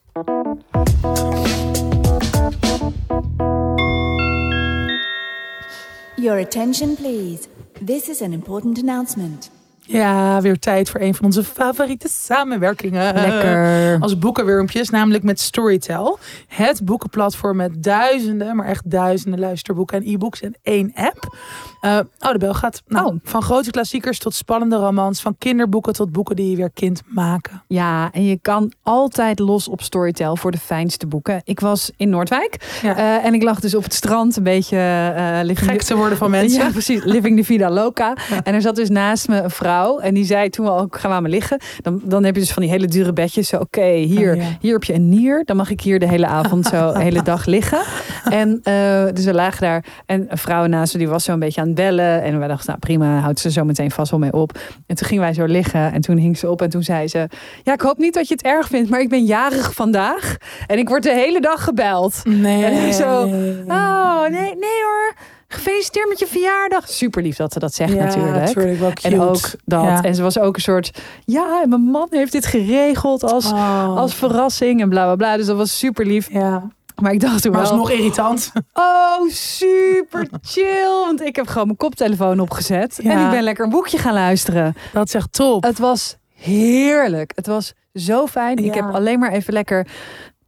Your 6.16 6.38
attention, 6.38 6.96
please. 6.96 7.48
This 7.80 8.08
is 8.08 8.22
an 8.22 8.32
important 8.32 8.78
announcement. 8.78 9.50
Ja, 9.92 10.40
weer 10.40 10.58
tijd 10.58 10.90
voor 10.90 11.00
een 11.00 11.14
van 11.14 11.24
onze 11.24 11.44
favoriete 11.44 12.08
samenwerkingen. 12.10 13.14
Lekker. 13.14 13.96
Als 14.00 14.18
boekenwurmpjes, 14.18 14.90
namelijk 14.90 15.24
met 15.24 15.40
Storytel. 15.40 16.18
Het 16.48 16.84
boekenplatform 16.84 17.56
met 17.56 17.82
duizenden, 17.82 18.56
maar 18.56 18.66
echt 18.66 18.90
duizenden 18.90 19.40
luisterboeken 19.40 20.00
en 20.02 20.12
e-books 20.12 20.40
in 20.40 20.56
één 20.62 20.92
app. 20.94 21.36
Eh, 21.80 21.98
oh, 22.20 22.32
de 22.32 22.38
bel 22.38 22.54
gaat. 22.54 22.82
Nou, 22.86 23.00
Oh. 23.06 23.14
Van 23.24 23.42
grote 23.42 23.70
klassiekers 23.70 24.18
tot 24.18 24.34
spannende 24.34 24.76
romans. 24.76 25.20
Van 25.22 25.34
kinderboeken 25.38 25.92
tot 25.92 26.12
boeken 26.12 26.36
die 26.36 26.50
je 26.50 26.56
weer 26.56 26.70
kind 26.70 27.02
maken. 27.06 27.62
Ja, 27.66 28.08
en 28.12 28.24
je 28.24 28.38
kan 28.42 28.72
altijd 28.82 29.38
los 29.38 29.68
op 29.68 29.82
Storytel 29.82 30.36
voor 30.36 30.50
de 30.50 30.58
fijnste 30.58 31.06
boeken. 31.06 31.40
Ik 31.44 31.60
was 31.60 31.90
in 31.96 32.08
Noordwijk 32.08 32.78
Ja. 32.82 32.96
eh, 32.96 33.24
en 33.24 33.34
ik 33.34 33.42
lag 33.42 33.60
dus 33.60 33.74
op 33.74 33.82
het 33.82 33.94
strand 33.94 34.36
een 34.36 34.42
beetje 34.42 34.76
eh 35.16 35.38
living 35.42 35.70
Gek 35.70 35.82
te 35.82 35.96
worden 35.96 36.18
van 36.18 36.30
mensen. 36.30 36.60
Ja, 36.62 36.70
precies. 36.70 37.04
Living 37.04 37.38
the 37.38 37.44
vida 37.44 37.70
loca. 37.70 38.14
En 38.44 38.54
er 38.54 38.60
zat 38.62 38.76
dus 38.76 38.88
naast 38.88 39.28
me 39.28 39.40
een 39.42 39.50
vrouw. 39.50 39.81
En 39.90 40.14
die 40.14 40.24
zei 40.24 40.48
toen 40.48 40.64
we 40.64 40.70
ook, 40.70 40.98
gaan 40.98 41.10
we 41.10 41.16
aan 41.16 41.22
me 41.22 41.28
liggen. 41.28 41.60
Dan, 41.80 42.00
dan 42.04 42.24
heb 42.24 42.34
je 42.34 42.40
dus 42.40 42.52
van 42.52 42.62
die 42.62 42.70
hele 42.70 42.86
dure 42.86 43.12
bedjes. 43.12 43.48
Zo, 43.48 43.56
oké, 43.56 43.84
hier, 43.92 44.30
Oh, 44.32 44.36
ja. 44.36 44.44
hier 44.60 44.72
heb 44.72 44.84
je 44.84 44.94
een 44.94 45.08
nier. 45.08 45.44
Dan 45.44 45.56
mag 45.56 45.70
ik 45.70 45.80
hier 45.80 45.98
de 45.98 46.08
hele 46.08 46.26
avond 46.26 46.66
zo 46.66 46.92
de 46.92 47.00
hele 47.02 47.22
dag 47.22 47.46
liggen. 47.46 47.80
En 48.30 48.60
eh, 48.62 49.04
dus 49.14 49.24
we 49.24 49.34
lagen 49.34 49.60
daar. 49.60 49.84
En 50.06 50.26
een 50.28 50.38
vrouw 50.38 50.66
naast 50.66 50.92
me, 50.92 50.98
die 50.98 51.08
was 51.08 51.24
zo 51.24 51.32
een 51.32 51.38
beetje 51.38 51.60
aan 51.60 51.66
het 51.66 51.76
bellen. 51.76 52.22
En 52.22 52.40
we 52.40 52.46
dachten, 52.46 52.66
nou 52.66 52.78
prima, 52.78 53.18
houdt 53.18 53.40
ze 53.40 53.50
zo 53.50 53.64
meteen 53.64 53.90
vast 53.90 54.10
wel 54.10 54.20
mee 54.20 54.32
op. 54.32 54.58
En 54.86 54.96
toen 54.96 55.06
gingen 55.08 55.22
wij 55.22 55.34
zo 55.34 55.44
liggen. 55.44 55.92
En 55.92 56.00
toen 56.00 56.16
hing 56.16 56.38
ze 56.38 56.50
op. 56.50 56.62
En 56.62 56.70
toen 56.70 56.82
zei 56.82 57.08
ze, 57.08 57.28
ja, 57.62 57.72
ik 57.72 57.80
hoop 57.80 57.98
niet 57.98 58.14
dat 58.14 58.28
je 58.28 58.34
het 58.34 58.42
erg 58.44 58.66
vindt. 58.66 58.90
Maar 58.90 59.00
ik 59.00 59.08
ben 59.08 59.24
jarig 59.24 59.74
vandaag. 59.74 60.36
En 60.66 60.78
ik 60.78 60.88
word 60.88 61.02
de 61.02 61.14
hele 61.14 61.40
dag 61.40 61.64
gebeld. 61.64 62.20
Nee. 62.24 62.64
En 62.64 62.94
zo, 62.94 63.22
Oh, 63.68 64.22
nee, 64.22 64.30
nee 64.56 64.82
hoor. 64.84 65.14
Gefeliciteerd 65.52 66.08
met 66.08 66.18
je 66.18 66.26
verjaardag. 66.26 66.88
Super 66.88 67.22
lief 67.22 67.36
dat 67.36 67.52
ze 67.52 67.58
dat 67.58 67.74
zegt 67.74 67.92
ja, 67.92 68.04
natuurlijk. 68.04 68.34
natuurlijk 68.34 68.78
wel 68.78 68.92
cute. 68.92 69.08
En 69.08 69.20
ook 69.20 69.50
dat. 69.64 69.84
Ja. 69.84 70.02
En 70.02 70.14
ze 70.14 70.22
was 70.22 70.38
ook 70.38 70.54
een 70.54 70.62
soort. 70.62 71.00
Ja, 71.24 71.62
mijn 71.66 71.80
man 71.82 72.06
heeft 72.10 72.32
dit 72.32 72.46
geregeld 72.46 73.22
als, 73.24 73.52
Oh. 73.52 73.96
als 73.96 74.14
verrassing 74.14 74.80
en 74.80 74.88
bla 74.88 75.04
bla 75.04 75.16
bla. 75.16 75.36
Dus 75.36 75.46
dat 75.46 75.56
was 75.56 75.78
super 75.78 76.06
lief. 76.06 76.32
Ja, 76.32 76.62
Maar 77.02 77.12
ik 77.12 77.20
dacht 77.20 77.42
toen 77.42 77.52
maar 77.52 77.60
wel. 77.60 77.70
alsnog 77.70 77.90
irritant. 77.90 78.52
Oh, 78.72 79.28
super 79.28 80.28
chill. 80.42 81.00
Want 81.04 81.20
ik 81.20 81.36
heb 81.36 81.46
gewoon 81.46 81.66
mijn 81.66 81.78
koptelefoon 81.78 82.40
opgezet. 82.40 82.98
Ja. 83.02 83.10
En 83.10 83.24
ik 83.24 83.30
ben 83.30 83.42
lekker 83.42 83.64
een 83.64 83.70
boekje 83.70 83.98
gaan 83.98 84.14
luisteren. 84.14 84.74
Dat 84.92 85.06
is 85.06 85.14
echt 85.14 85.32
top. 85.32 85.62
Het 85.64 85.78
was 85.78 86.16
heerlijk. 86.34 87.32
Het 87.34 87.46
was 87.46 87.72
zo 87.94 88.26
fijn. 88.26 88.56
Ik 88.56 88.74
heb 88.74 88.84
alleen 88.94 89.18
maar 89.18 89.32
even 89.32 89.52
lekker 89.52 89.86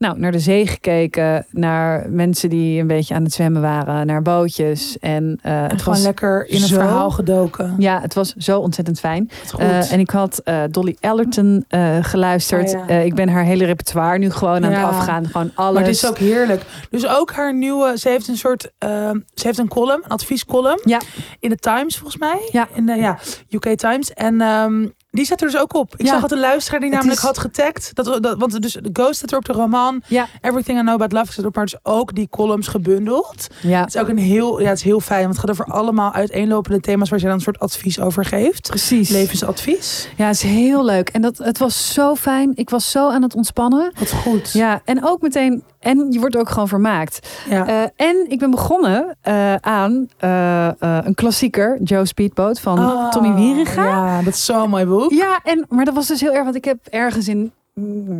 nou, 0.07 0.19
naar 0.19 0.33
de 0.33 0.39
zee 0.39 0.67
gekeken. 0.67 1.47
Naar 1.51 2.07
mensen 2.11 2.49
die 2.51 2.81
een 2.81 2.87
beetje 2.87 3.15
aan 3.15 3.23
het 3.23 3.33
zwemmen 3.33 3.63
waren. 3.63 4.07
Naar 4.07 4.23
bootjes. 4.23 4.99
En 4.99 5.39
En 5.43 5.53
het 5.53 5.71
gewoon 5.83 5.95
was 5.95 6.03
lekker 6.05 6.47
in 6.49 6.63
een 6.63 6.69
zo- 6.69 6.75
verhaal 6.75 7.11
gedoken. 7.11 7.75
Ja, 7.79 8.01
het 8.01 8.15
was 8.15 8.35
zo 8.35 8.59
ontzettend 8.61 9.01
fijn. 9.01 9.31
Eh, 9.59 9.93
en 9.93 10.01
ik 10.01 10.11
had 10.11 10.39
eh, 10.39 10.63
Dolly 10.71 10.97
Allerton 11.01 11.65
eh, 11.69 11.97
geluisterd. 12.01 12.71
Ja. 12.71 12.87
Eh, 12.89 13.05
ik 13.05 13.15
ben 13.15 13.29
haar 13.29 13.45
hele 13.45 13.65
repertoire 13.65 14.19
nu 14.19 14.31
gewoon 14.31 14.65
aan 14.65 14.73
het 14.73 14.85
afgaan. 14.85 15.27
Gewoon 15.27 15.51
alles. 15.55 15.75
Maar 15.75 15.85
dit 15.85 15.95
is 15.95 16.07
ook 16.07 16.19
heerlijk. 16.19 16.63
Dus 16.91 17.07
ook 17.07 17.33
haar 17.33 17.55
nieuwe, 17.55 17.99
ze 17.99 18.09
heeft 18.09 18.29
een 18.29 18.37
soort, 18.37 18.73
ehm, 18.79 19.19
ze 19.35 19.47
heeft 19.47 19.59
een 19.59 19.69
column, 19.69 20.03
een 20.05 20.11
adviescolumn. 20.11 20.81
Ja. 20.85 21.01
In 21.41 21.49
de 21.49 21.57
Times 21.57 21.97
volgens 21.97 22.17
mij. 22.21 22.49
Ja. 22.53 22.69
In 22.75 22.87
de 22.87 22.95
ja, 22.95 23.19
UK 23.51 23.67
Times. 23.79 24.13
En 24.13 24.41
ehm, 24.41 24.87
die 25.15 25.25
zet 25.25 25.41
er 25.41 25.47
dus 25.51 25.61
ook 25.61 25.75
op. 25.75 25.95
Ik 25.97 26.07
Ja. 26.07 26.12
zag 26.12 26.21
dat 26.21 26.33
een 26.33 26.39
luisteraar 26.39 26.81
die 26.81 26.91
namelijk 26.91 27.19
is- 27.19 27.25
had 27.25 27.39
getagd. 27.39 27.91
Dat, 27.95 28.23
dat, 28.23 28.39
want 28.39 28.62
dus 28.62 28.73
de 28.73 28.91
Ghost 28.93 29.15
staat 29.15 29.31
er 29.31 29.37
op 29.39 29.45
de 29.45 29.53
roman. 29.53 30.03
Ja. 30.09 30.27
Everything 30.41 30.79
I 30.79 30.81
Know 30.81 30.95
About 30.95 31.12
Love 31.12 31.27
staat 31.33 31.39
erop. 31.39 31.55
Maar 31.55 31.65
dus 31.65 31.79
ook 31.83 32.15
die 32.15 32.29
columns 32.31 32.69
gebundeld. 32.69 33.47
Ja, 33.62 33.81
Het 33.81 33.95
is 33.95 34.01
ook 34.01 34.09
een 34.09 34.19
heel, 34.19 34.61
ja, 34.61 34.69
het 34.69 34.79
is 34.79 34.85
heel 34.85 35.01
fijn. 35.01 35.23
Want 35.23 35.37
het 35.37 35.41
gaat 35.41 35.51
over 35.51 35.65
allemaal 35.75 36.12
uiteenlopende 36.12 36.81
thema's 36.81 37.09
waar 37.11 37.19
zij 37.19 37.29
dan 37.29 37.37
een 37.39 37.45
soort 37.45 37.59
advies 37.59 38.01
over 38.01 38.25
geeft. 38.25 38.69
precies. 38.69 39.09
Levensadvies. 39.09 40.09
Ja, 40.17 40.27
het 40.27 40.35
is 40.37 40.43
heel 40.43 40.85
leuk. 40.85 41.09
En 41.09 41.23
dat, 41.23 41.39
het 41.39 41.59
was 41.59 41.93
zo 41.93 42.15
fijn. 42.15 42.53
Ik 42.55 42.71
was 42.71 42.91
zo 42.91 43.11
aan 43.11 43.23
het 43.23 43.35
ontspannen. 43.35 43.93
Wat 43.99 44.11
goed. 44.12 44.53
Ja, 44.53 44.81
en 44.85 45.05
ook 45.07 45.21
meteen 45.23 45.62
En 45.85 46.12
je 46.12 46.20
wordt 46.20 46.37
ook 46.37 46.49
gewoon 46.49 46.68
vermaakt. 46.68 47.43
Ja. 47.49 47.66
Eh, 47.66 48.07
en 48.09 48.24
ik 48.28 48.39
ben 48.39 48.51
begonnen 48.51 49.16
eh, 49.20 49.55
aan 49.55 50.09
eh, 50.18 50.68
een 50.78 51.14
klassieker, 51.14 51.78
Joe 51.82 52.07
Speedboat 52.07 52.61
van 52.61 52.78
Oh, 52.78 53.11
Tommy 53.11 53.35
Wieringa. 53.35 53.85
Ja, 53.85 54.22
dat 54.22 54.35
is 54.35 54.45
zo'n 54.45 54.70
mooi 54.70 54.85
boek. 54.85 55.12
Ja, 55.12 55.41
en, 55.43 55.66
maar 55.68 55.85
dat 55.85 55.95
was 55.95 56.07
dus 56.07 56.20
heel 56.20 56.32
erg, 56.32 56.45
want 56.45 56.57
ik 56.57 56.64
heb 56.64 56.78
ergens 56.91 57.28
in 57.28 57.53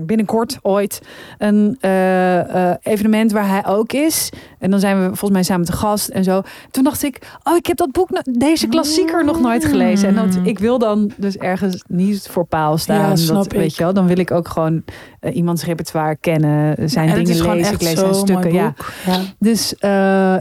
binnenkort 0.07 0.59
ooit 0.63 1.01
een 1.39 1.77
eh, 1.81 2.71
eh, 2.71 2.77
evenement 2.83 3.33
waar 3.33 3.49
hij 3.49 3.67
ook 3.67 3.93
is. 3.93 4.31
En 4.59 4.71
dan 4.71 4.81
zijn 4.81 5.01
we 5.01 5.07
volgens 5.07 5.31
mij 5.31 5.43
samen 5.43 5.67
te 5.67 5.73
gast 5.73 6.09
en 6.09 6.25
zo. 6.25 6.43
Toen 6.71 6.85
dacht 6.85 7.03
ik, 7.03 7.19
oh, 7.43 7.57
ik 7.57 7.67
heb 7.67 7.77
dat 7.77 7.93
boek, 7.93 8.09
deze 8.39 8.67
klassieker 8.67 9.25
nog 9.25 9.41
nooit 9.41 9.65
gelezen. 9.65 10.09
En 10.09 10.15
dat, 10.15 10.37
Mm. 10.37 10.45
ik 10.45 10.59
wil 10.59 10.79
dan 10.79 11.11
dus 11.17 11.37
ergens 11.37 11.85
niet 11.89 12.29
voor 12.31 12.45
paal 12.45 12.79
staan. 12.79 13.09
Ja, 13.09 13.17
snap 13.17 13.37
dat, 13.37 13.53
ik. 13.53 13.59
Weet 13.59 13.77
je 13.77 13.83
wel, 13.83 13.95
dan 13.95 14.07
wil 14.07 14.19
ik 14.19 14.31
ook 14.31 14.49
gewoon 14.49 14.85
eh, 15.21 15.37
iemands 15.37 15.65
repertoire 15.65 16.17
kennen, 16.17 16.91
zijn 16.91 17.07
dingen 17.07 17.55
lezen. 17.55 17.75
Ik 17.75 17.83
lees 17.83 17.99
zijn 17.99 18.15
stukken. 18.15 18.53
Ja. 18.53 18.75
Ja. 19.07 19.21
Dus 19.39 19.75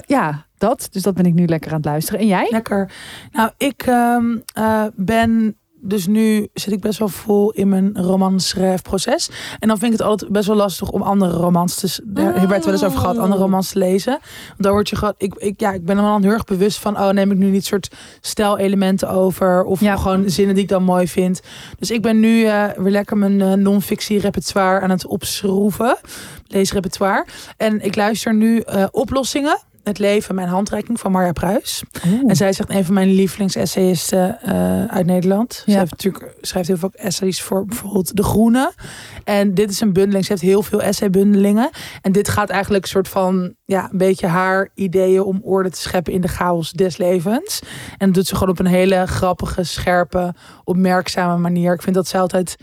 ja, 0.07 0.45
dat. 0.57 0.87
Dus 0.91 1.01
dat 1.01 1.13
ben 1.13 1.25
ik 1.25 1.33
nu 1.33 1.45
lekker 1.45 1.71
aan 1.71 1.77
het 1.77 1.85
luisteren. 1.85 2.19
En 2.19 2.27
jij? 2.27 2.47
Lekker. 2.49 2.91
Nou, 3.31 3.51
ik 3.57 3.83
ehm, 3.85 4.37
eh, 4.53 4.83
ben 4.95 5.57
dus 5.83 6.07
nu 6.07 6.47
zit 6.53 6.73
ik 6.73 6.79
best 6.81 6.99
wel 6.99 7.07
vol 7.07 7.51
in 7.51 7.69
mijn 7.69 7.97
romanschrijfproces. 8.01 9.29
En 9.59 9.67
dan 9.67 9.77
vind 9.77 9.93
ik 9.93 9.99
het 9.99 10.07
altijd 10.07 10.31
best 10.31 10.47
wel 10.47 10.55
lastig 10.55 10.89
om 10.89 11.01
andere 11.01 11.31
romans 11.31 11.75
te... 11.75 12.01
Daar 12.05 12.23
hebben 12.23 12.47
we 12.47 12.55
het 12.55 12.65
wel 12.65 12.73
eens 12.73 12.83
over 12.83 12.99
gehad, 12.99 13.17
andere 13.17 13.41
romans 13.41 13.69
te 13.69 13.77
lezen. 13.79 14.11
Want 14.47 14.57
dan 14.57 14.71
word 14.71 14.89
je 14.89 14.95
gewoon... 14.95 15.13
Ik, 15.17 15.33
ik, 15.33 15.59
ja, 15.59 15.71
ik 15.71 15.85
ben 15.85 15.97
er 15.97 16.03
dan 16.03 16.21
heel 16.21 16.31
erg 16.31 16.43
bewust 16.43 16.77
van... 16.79 16.97
Oh, 16.99 17.09
neem 17.09 17.31
ik 17.31 17.37
nu 17.37 17.49
niet 17.49 17.65
soort 17.65 17.91
stijlelementen 18.21 19.09
over? 19.09 19.63
Of 19.63 19.79
Ja. 19.79 19.95
gewoon 19.95 20.29
zinnen 20.29 20.55
die 20.55 20.63
ik 20.63 20.69
dan 20.69 20.83
mooi 20.83 21.07
vind. 21.07 21.41
Dus 21.79 21.91
ik 21.91 22.01
ben 22.01 22.19
nu 22.19 22.43
eh, 22.43 22.65
weer 22.77 22.91
lekker 22.91 23.17
mijn 23.17 23.41
eh, 23.41 23.53
non-fictie 23.53 24.19
repertoire 24.19 24.79
aan 24.81 24.89
het 24.89 25.05
opschroeven. 25.05 25.97
Leesrepertoire. 26.47 27.25
En 27.57 27.81
ik 27.81 27.95
luister 27.95 28.33
nu 28.33 28.59
eh, 28.59 28.85
Oplossingen. 28.91 29.57
Het 29.83 29.99
leven, 29.99 30.35
mijn 30.35 30.47
handreiking 30.47 30.99
van 30.99 31.11
Marja 31.11 31.31
Pruis. 31.31 31.83
En 32.27 32.35
zij 32.35 32.49
is 32.49 32.59
echt 32.59 32.69
een 32.69 32.85
van 32.85 32.93
mijn 32.93 33.11
lievelingsessayisten 33.11 34.41
eh 34.41 34.85
uit 34.85 35.05
Nederland. 35.05 35.53
Ze 35.53 35.71
Ja. 35.71 35.77
heeft 35.79 35.91
natuurlijk, 35.91 36.35
schrijft 36.41 36.67
heel 36.67 36.77
veel 36.77 36.91
essays 36.93 37.41
voor 37.41 37.65
bijvoorbeeld 37.65 38.15
De 38.15 38.23
Groene. 38.23 38.71
En 39.23 39.53
dit 39.53 39.69
is 39.69 39.79
een 39.81 39.93
bundeling. 39.93 40.25
Ze 40.25 40.31
heeft 40.31 40.43
heel 40.43 40.61
veel 40.63 40.81
essaybundelingen. 40.81 41.69
En 42.01 42.11
dit 42.11 42.29
gaat 42.29 42.49
eigenlijk 42.49 42.83
een 42.83 42.89
soort 42.89 43.07
van, 43.07 43.53
ja, 43.65 43.89
een 43.91 43.97
beetje 43.97 44.27
haar 44.27 44.69
ideeën 44.73 45.21
om 45.23 45.41
orde 45.43 45.69
te 45.69 45.79
scheppen 45.81 46.13
in 46.13 46.21
de 46.21 46.27
chaos 46.27 46.71
des 46.71 46.97
levens. 46.97 47.61
En 47.97 48.05
dat 48.05 48.13
doet 48.15 48.27
ze 48.27 48.33
gewoon 48.35 48.49
op 48.53 48.59
een 48.59 48.65
hele 48.65 49.05
grappige, 49.05 49.63
scherpe, 49.63 50.33
opmerkzame 50.63 51.37
manier. 51.37 51.73
Ik 51.73 51.81
vind 51.81 51.95
dat 51.95 52.07
zij 52.07 52.19
altijd 52.19 52.55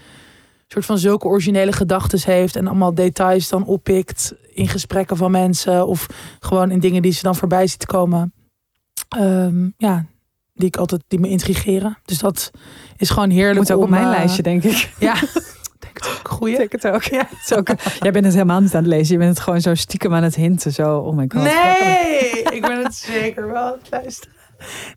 soort 0.72 0.86
van 0.86 0.98
zulke 0.98 1.26
originele 1.26 1.72
gedachten 1.72 2.20
heeft 2.24 2.56
en 2.56 2.66
allemaal 2.66 2.94
details 2.94 3.48
dan 3.48 3.64
oppikt 3.64 4.34
in 4.52 4.68
gesprekken 4.68 5.16
van 5.16 5.30
mensen 5.30 5.86
of 5.86 6.06
gewoon 6.40 6.70
in 6.70 6.80
dingen 6.80 7.02
die 7.02 7.12
ze 7.12 7.22
dan 7.22 7.36
voorbij 7.36 7.66
ziet 7.66 7.86
komen. 7.86 8.32
Ehm, 9.08 9.68
ja, 9.76 10.06
die 10.54 10.66
ik 10.66 10.76
altijd 10.76 11.02
die 11.08 11.20
me 11.20 11.28
intrigeren. 11.28 11.98
Dus 12.04 12.18
dat 12.18 12.50
is 12.96 13.10
gewoon 13.10 13.30
heerlijk. 13.30 13.58
Moet 13.58 13.72
ook 13.72 13.78
om, 13.78 13.84
op 13.84 13.90
mijn 13.90 14.04
eh, 14.04 14.10
lijstje, 14.10 14.42
denk 14.42 14.64
ik. 14.64 14.90
Ja, 14.98 15.14
denk 15.78 15.94
het 15.94 16.08
ook. 16.18 16.28
Goeie. 16.28 16.62
Ik 16.62 16.72
het 16.72 16.86
ook. 16.86 17.02
Ja, 17.02 17.28
het 17.28 17.56
ook. 17.56 17.68
Jij 18.00 18.12
bent 18.12 18.24
het 18.24 18.34
helemaal 18.34 18.60
niet 18.60 18.74
aan 18.74 18.82
het 18.82 18.92
lezen. 18.92 19.12
Je 19.12 19.18
bent 19.18 19.30
het 19.30 19.40
gewoon 19.40 19.60
zo 19.60 19.74
stiekem 19.74 20.14
aan 20.14 20.22
het 20.22 20.34
hinten. 20.34 20.72
Zo, 20.72 20.98
oh 20.98 21.16
my 21.16 21.24
god. 21.28 21.42
Nee, 21.42 22.42
ik 22.56 22.60
ben 22.60 22.82
het 22.82 22.94
zeker 22.94 23.46
wel 23.46 23.62
aan 23.62 23.78
het 23.82 23.90
luisteren. 23.90 24.34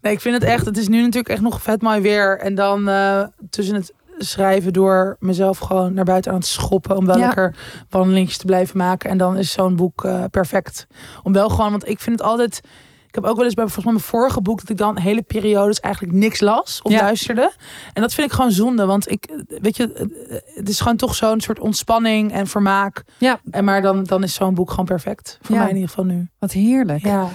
Nee, 0.01 0.13
ik 0.13 0.21
vind 0.21 0.36
het 0.36 0.43
echt. 0.43 0.65
Het 0.65 0.78
is 0.78 0.88
nu 0.88 0.99
natuurlijk 0.99 1.30
echt 1.30 1.41
nog 1.41 1.61
vet 1.61 1.82
mooi 1.82 2.01
weer. 2.01 2.39
En 2.39 2.55
dan 2.55 2.89
eh, 2.89 3.24
tussen 3.49 3.76
het 3.76 3.93
schrijven 4.18 4.74
door 4.74 5.16
mezelf 5.20 5.57
gewoon 5.57 5.93
naar 5.93 6.05
buiten 6.05 6.32
aan 6.32 6.38
het 6.38 6.47
schoppen. 6.47 6.97
Om 6.97 7.05
wel 7.05 7.18
Ja. 7.18 7.26
lekker 7.26 7.55
wandelingjes 7.89 8.38
te 8.38 8.45
blijven 8.45 8.78
maken. 8.78 9.09
En 9.09 9.18
dan 9.18 9.38
is 9.38 9.51
zo'n 9.51 9.76
boek 9.76 10.03
eh, 10.03 10.24
perfect. 10.32 10.88
Om 11.24 11.34
wel 11.34 11.49
gewoon, 11.49 11.70
want 11.72 11.88
ik 11.89 11.99
vind 11.99 12.20
het 12.20 12.28
altijd. 12.28 12.61
Ik 13.07 13.20
heb 13.24 13.30
ook 13.30 13.36
wel 13.38 13.45
eens 13.45 13.53
bij 13.53 13.64
volgens 13.64 13.86
mij 13.86 13.93
mijn 13.93 14.05
vorige 14.05 14.41
boek 14.41 14.59
dat 14.59 14.70
ik 14.70 14.78
dan 14.78 14.97
hele 14.97 15.22
periodes 15.22 15.80
eigenlijk 15.80 16.14
niks 16.16 16.39
las 16.39 16.80
of 16.82 16.91
Ja. 16.91 17.01
luisterde. 17.01 17.51
En 17.93 18.01
dat 18.01 18.14
vind 18.14 18.28
ik 18.28 18.34
gewoon 18.34 18.51
zonde, 18.51 18.86
want 18.86 19.11
ik, 19.11 19.43
weet 19.47 19.78
je, 19.78 20.09
het 20.55 20.70
is 20.70 20.80
gewoon 20.80 20.97
toch 20.97 21.16
zo'n 21.16 21.41
soort 21.41 21.59
ontspanning 21.59 22.32
en 22.32 22.47
vermaak. 22.47 23.03
Ja. 23.18 23.39
En 23.51 23.64
maar 23.64 23.82
dan, 23.82 24.03
dan 24.03 24.24
is 24.24 24.34
zo'n 24.34 24.53
boek 24.53 24.70
gewoon 24.70 24.86
perfect. 24.86 25.38
Voor 25.41 25.55
Ja. 25.55 25.61
mij 25.61 25.70
in 25.70 25.76
ieder 25.76 25.89
geval 25.89 26.05
nu. 26.05 26.28
Wat 26.39 26.51
heerlijk. 26.51 27.03
Ja. 27.03 27.28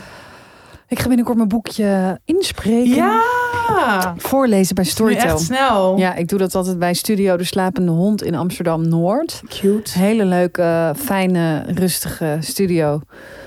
Ik 0.88 0.98
ga 0.98 1.06
binnenkort 1.06 1.36
mijn 1.36 1.48
boekje 1.48 2.20
inspreken. 2.24 2.94
Ja. 2.94 3.20
Voorlezen 4.16 4.74
bij 4.74 4.84
Storytel. 4.84 5.24
echt 5.24 5.40
snel. 5.40 5.96
Ja, 5.98 6.14
ik 6.14 6.28
doe 6.28 6.38
dat 6.38 6.54
altijd 6.54 6.78
bij 6.78 6.94
Studio 6.94 7.36
De 7.36 7.44
Slapende 7.44 7.92
Hond 7.92 8.22
in 8.22 8.34
Amsterdam-Noord. 8.34 9.42
Cute. 9.48 9.98
Hele 9.98 10.24
leuke, 10.24 10.94
fijne, 10.96 11.64
rustige 11.74 12.36
studio. 12.40 13.00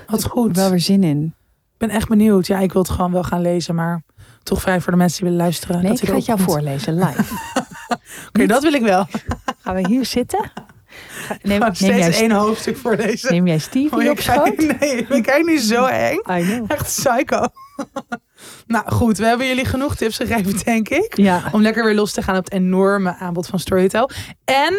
Wat 0.06 0.24
goed. 0.24 0.56
Wel 0.56 0.70
weer 0.70 0.80
zin 0.80 1.04
in. 1.04 1.34
Ik 1.72 1.88
ben 1.88 1.90
echt 1.90 2.08
benieuwd. 2.08 2.46
Ja, 2.46 2.58
ik 2.58 2.72
wil 2.72 2.82
het 2.82 2.90
gewoon 2.90 3.12
wel 3.12 3.22
gaan 3.22 3.40
lezen, 3.40 3.74
maar 3.74 4.02
toch 4.42 4.60
fijn 4.62 4.82
voor 4.82 4.92
de 4.92 4.98
mensen 4.98 5.18
die 5.20 5.28
willen 5.28 5.44
luisteren. 5.44 5.76
Nee, 5.82 5.90
dat 5.90 6.02
ik 6.02 6.08
ga 6.08 6.14
het 6.14 6.24
jou 6.24 6.40
voorlezen, 6.40 6.94
live. 6.94 7.34
Oké, 8.28 8.46
dat 8.46 8.62
wil 8.62 8.72
ik 8.72 8.82
wel. 8.82 9.06
Gaan 9.62 9.74
we 9.74 9.86
hier 9.88 10.04
zitten? 10.06 10.50
Neem, 11.42 11.58
neem, 11.60 11.74
steeds 11.74 12.20
één 12.20 12.30
hoofdstuk 12.30 12.76
voor 12.76 12.96
deze. 12.96 13.30
neem 13.30 13.46
jij 13.46 13.58
Stevie 13.58 14.04
Oh, 14.04 14.10
op 14.10 14.20
schoot? 14.20 14.56
Nee, 14.80 15.06
ik 15.08 15.22
kijk 15.22 15.44
nu 15.46 15.58
zo 15.58 15.84
eng. 15.84 16.16
I 16.30 16.42
know. 16.42 16.64
Echt 16.70 16.84
psycho. 16.84 17.46
Nou 18.66 18.90
goed, 18.90 19.18
we 19.18 19.24
hebben 19.24 19.46
jullie 19.46 19.64
genoeg 19.64 19.96
tips 19.96 20.16
gegeven, 20.16 20.64
denk 20.64 20.88
ik. 20.88 21.16
Ja. 21.16 21.48
Om 21.52 21.62
lekker 21.62 21.84
weer 21.84 21.94
los 21.94 22.12
te 22.12 22.22
gaan 22.22 22.36
op 22.36 22.44
het 22.44 22.52
enorme 22.52 23.16
aanbod 23.16 23.46
van 23.46 23.58
Storytel. 23.58 24.10
En 24.44 24.74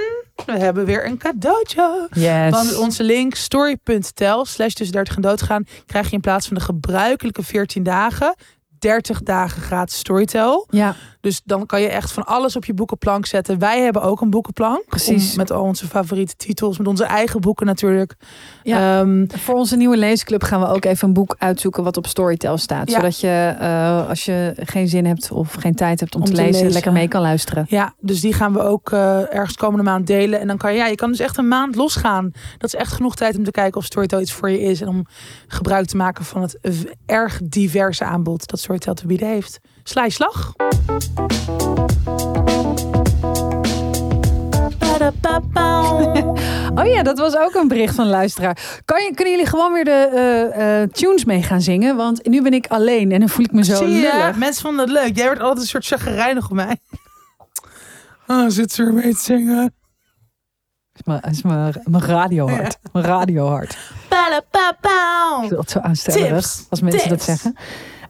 we 0.45 0.57
hebben 0.57 0.85
weer 0.85 1.05
een 1.05 1.17
cadeautje. 1.17 2.07
Yes. 2.13 2.51
Want 2.51 2.65
met 2.65 2.77
onze 2.77 3.03
link 3.03 3.35
story.tel 3.35 4.45
slash 4.45 4.73
tussen 4.73 4.95
30 4.95 5.15
en 5.15 5.21
doodgaan 5.21 5.65
krijg 5.85 6.07
je 6.07 6.13
in 6.13 6.21
plaats 6.21 6.47
van 6.47 6.55
de 6.57 6.63
gebruikelijke 6.63 7.43
14 7.43 7.83
dagen 7.83 8.35
30 8.83 9.21
dagen 9.23 9.61
gratis 9.61 9.97
Storytel. 9.97 10.67
Ja, 10.69 10.95
Dus 11.21 11.41
dan 11.45 11.65
kan 11.65 11.81
je 11.81 11.87
echt 11.87 12.11
van 12.11 12.25
alles 12.25 12.55
op 12.55 12.65
je 12.65 12.73
boekenplank 12.73 13.25
zetten. 13.25 13.59
Wij 13.59 13.81
hebben 13.81 14.01
ook 14.01 14.21
een 14.21 14.29
boekenplank. 14.29 14.85
Precies. 14.87 15.31
Om- 15.31 15.37
met 15.37 15.51
al 15.51 15.63
onze 15.63 15.87
favoriete 15.87 16.35
titels, 16.35 16.77
met 16.77 16.87
onze 16.87 17.03
eigen 17.03 17.41
boeken 17.41 17.65
natuurlijk. 17.65 18.15
Ja. 18.63 18.99
Ehm, 18.99 19.25
voor 19.29 19.55
onze 19.55 19.75
nieuwe 19.75 19.97
leesclub 19.97 20.43
gaan 20.43 20.59
we 20.59 20.67
ook 20.67 20.85
even 20.85 21.07
een 21.07 21.13
boek 21.13 21.35
uitzoeken 21.37 21.83
wat 21.83 21.97
op 21.97 22.07
Storytel 22.07 22.57
staat. 22.57 22.89
Ja. 22.89 22.95
Zodat 22.95 23.19
je, 23.19 23.55
eh, 23.59 24.07
als 24.09 24.25
je 24.25 24.53
geen 24.59 24.87
zin 24.87 25.05
hebt 25.05 25.31
of 25.31 25.53
geen 25.53 25.75
tijd 25.75 25.99
hebt 25.99 26.15
om, 26.15 26.21
Om 26.21 26.27
te, 26.27 26.33
te 26.33 26.37
lezen, 26.41 26.53
lezen. 26.53 26.71
lekker 26.73 26.91
mee 26.91 27.07
kan 27.07 27.21
luisteren. 27.21 27.65
ja, 27.69 27.93
dus 27.99 28.21
die 28.21 28.33
gaan 28.33 28.53
we 28.53 28.61
ook 28.61 28.91
eh, 28.91 29.33
ergens 29.35 29.55
komende 29.57 29.83
maand 29.83 30.07
delen. 30.07 30.39
En 30.39 30.47
dan 30.47 30.57
kan 30.57 30.71
je, 30.71 30.77
ja, 30.77 30.87
je 30.87 30.95
kan 30.95 31.09
dus 31.09 31.19
echt 31.19 31.37
een 31.37 31.47
maand 31.47 31.75
losgaan. 31.75 32.31
Dat 32.57 32.73
is 32.73 32.79
echt 32.79 32.91
genoeg 32.91 33.15
tijd 33.15 33.37
om 33.37 33.43
te 33.43 33.51
kijken 33.51 33.77
of 33.79 33.85
Storytel 33.85 34.21
iets 34.21 34.33
voor 34.33 34.49
je 34.49 34.59
is. 34.61 34.81
En 34.81 34.87
om 34.87 35.05
gebruik 35.47 35.85
te 35.85 35.97
maken 35.97 36.25
van 36.25 36.41
het 36.41 36.59
erg 37.05 37.39
diverse 37.43 38.03
aanbod 38.03 38.47
dat 38.47 38.59
Storytel 38.59 38.72
te 38.79 39.07
bieden 39.07 39.27
heeft. 39.27 39.59
Sla 39.83 40.03
je 40.03 40.11
slag. 40.11 40.53
Oh 46.75 46.85
ja, 46.85 47.03
dat 47.03 47.17
was 47.17 47.35
ook 47.37 47.53
een 47.53 47.67
bericht 47.67 47.95
van 47.95 48.05
een 48.05 48.11
luisteraar. 48.11 48.81
Kan 48.85 49.03
je, 49.03 49.13
kunnen 49.13 49.33
jullie 49.33 49.49
gewoon 49.49 49.73
weer 49.73 49.83
de 49.83 50.09
eh, 50.13 50.81
eh, 50.81 50.89
tunes 50.89 51.25
mee 51.25 51.43
gaan 51.43 51.61
zingen? 51.61 51.95
Want 51.95 52.27
nu 52.27 52.41
ben 52.41 52.53
ik 52.53 52.67
alleen 52.67 53.11
en 53.11 53.19
dan 53.19 53.29
voel 53.29 53.45
ik 53.45 53.51
me 53.51 53.63
zo 53.63 53.75
Zie 53.75 53.87
je, 53.87 54.01
lullig. 54.01 54.35
mensen 54.35 54.61
vonden 54.61 54.85
het 54.85 54.93
leuk. 54.93 55.15
Jij 55.15 55.25
wordt 55.25 55.41
altijd 55.41 55.59
een 55.59 55.67
soort 55.67 55.85
chagrijnig 55.85 56.49
op 56.49 56.55
mij. 56.55 56.77
Oh, 58.27 58.45
zit 58.47 58.71
ze 58.71 58.83
er 58.83 58.93
mee 58.93 59.13
te 59.13 59.19
zingen? 59.19 59.73
is 60.93 61.01
mijn, 61.03 61.21
is 61.21 61.41
mijn, 61.41 61.81
mijn 61.83 62.03
radiohart. 62.03 62.77
Mijn 62.91 63.05
radiohart. 63.05 63.77
Ik 65.43 65.49
vind 65.49 65.49
dat 65.49 65.69
zo 65.69 65.79
aanstellerig 65.79 66.29
Tips, 66.29 66.65
als 66.69 66.81
mensen 66.81 67.09
dat 67.09 67.23
zeggen. 67.23 67.55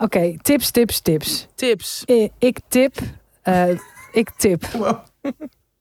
Oké, 0.03 0.37
tips, 0.41 0.71
tips, 0.71 0.99
tips. 1.01 1.47
Tips. 1.55 2.03
Eh, 2.05 2.29
Ik 2.39 2.59
tip. 2.67 2.95
eh, 3.41 3.69
ik 4.11 4.29
tip. 4.37 4.65
Wow. 4.77 4.97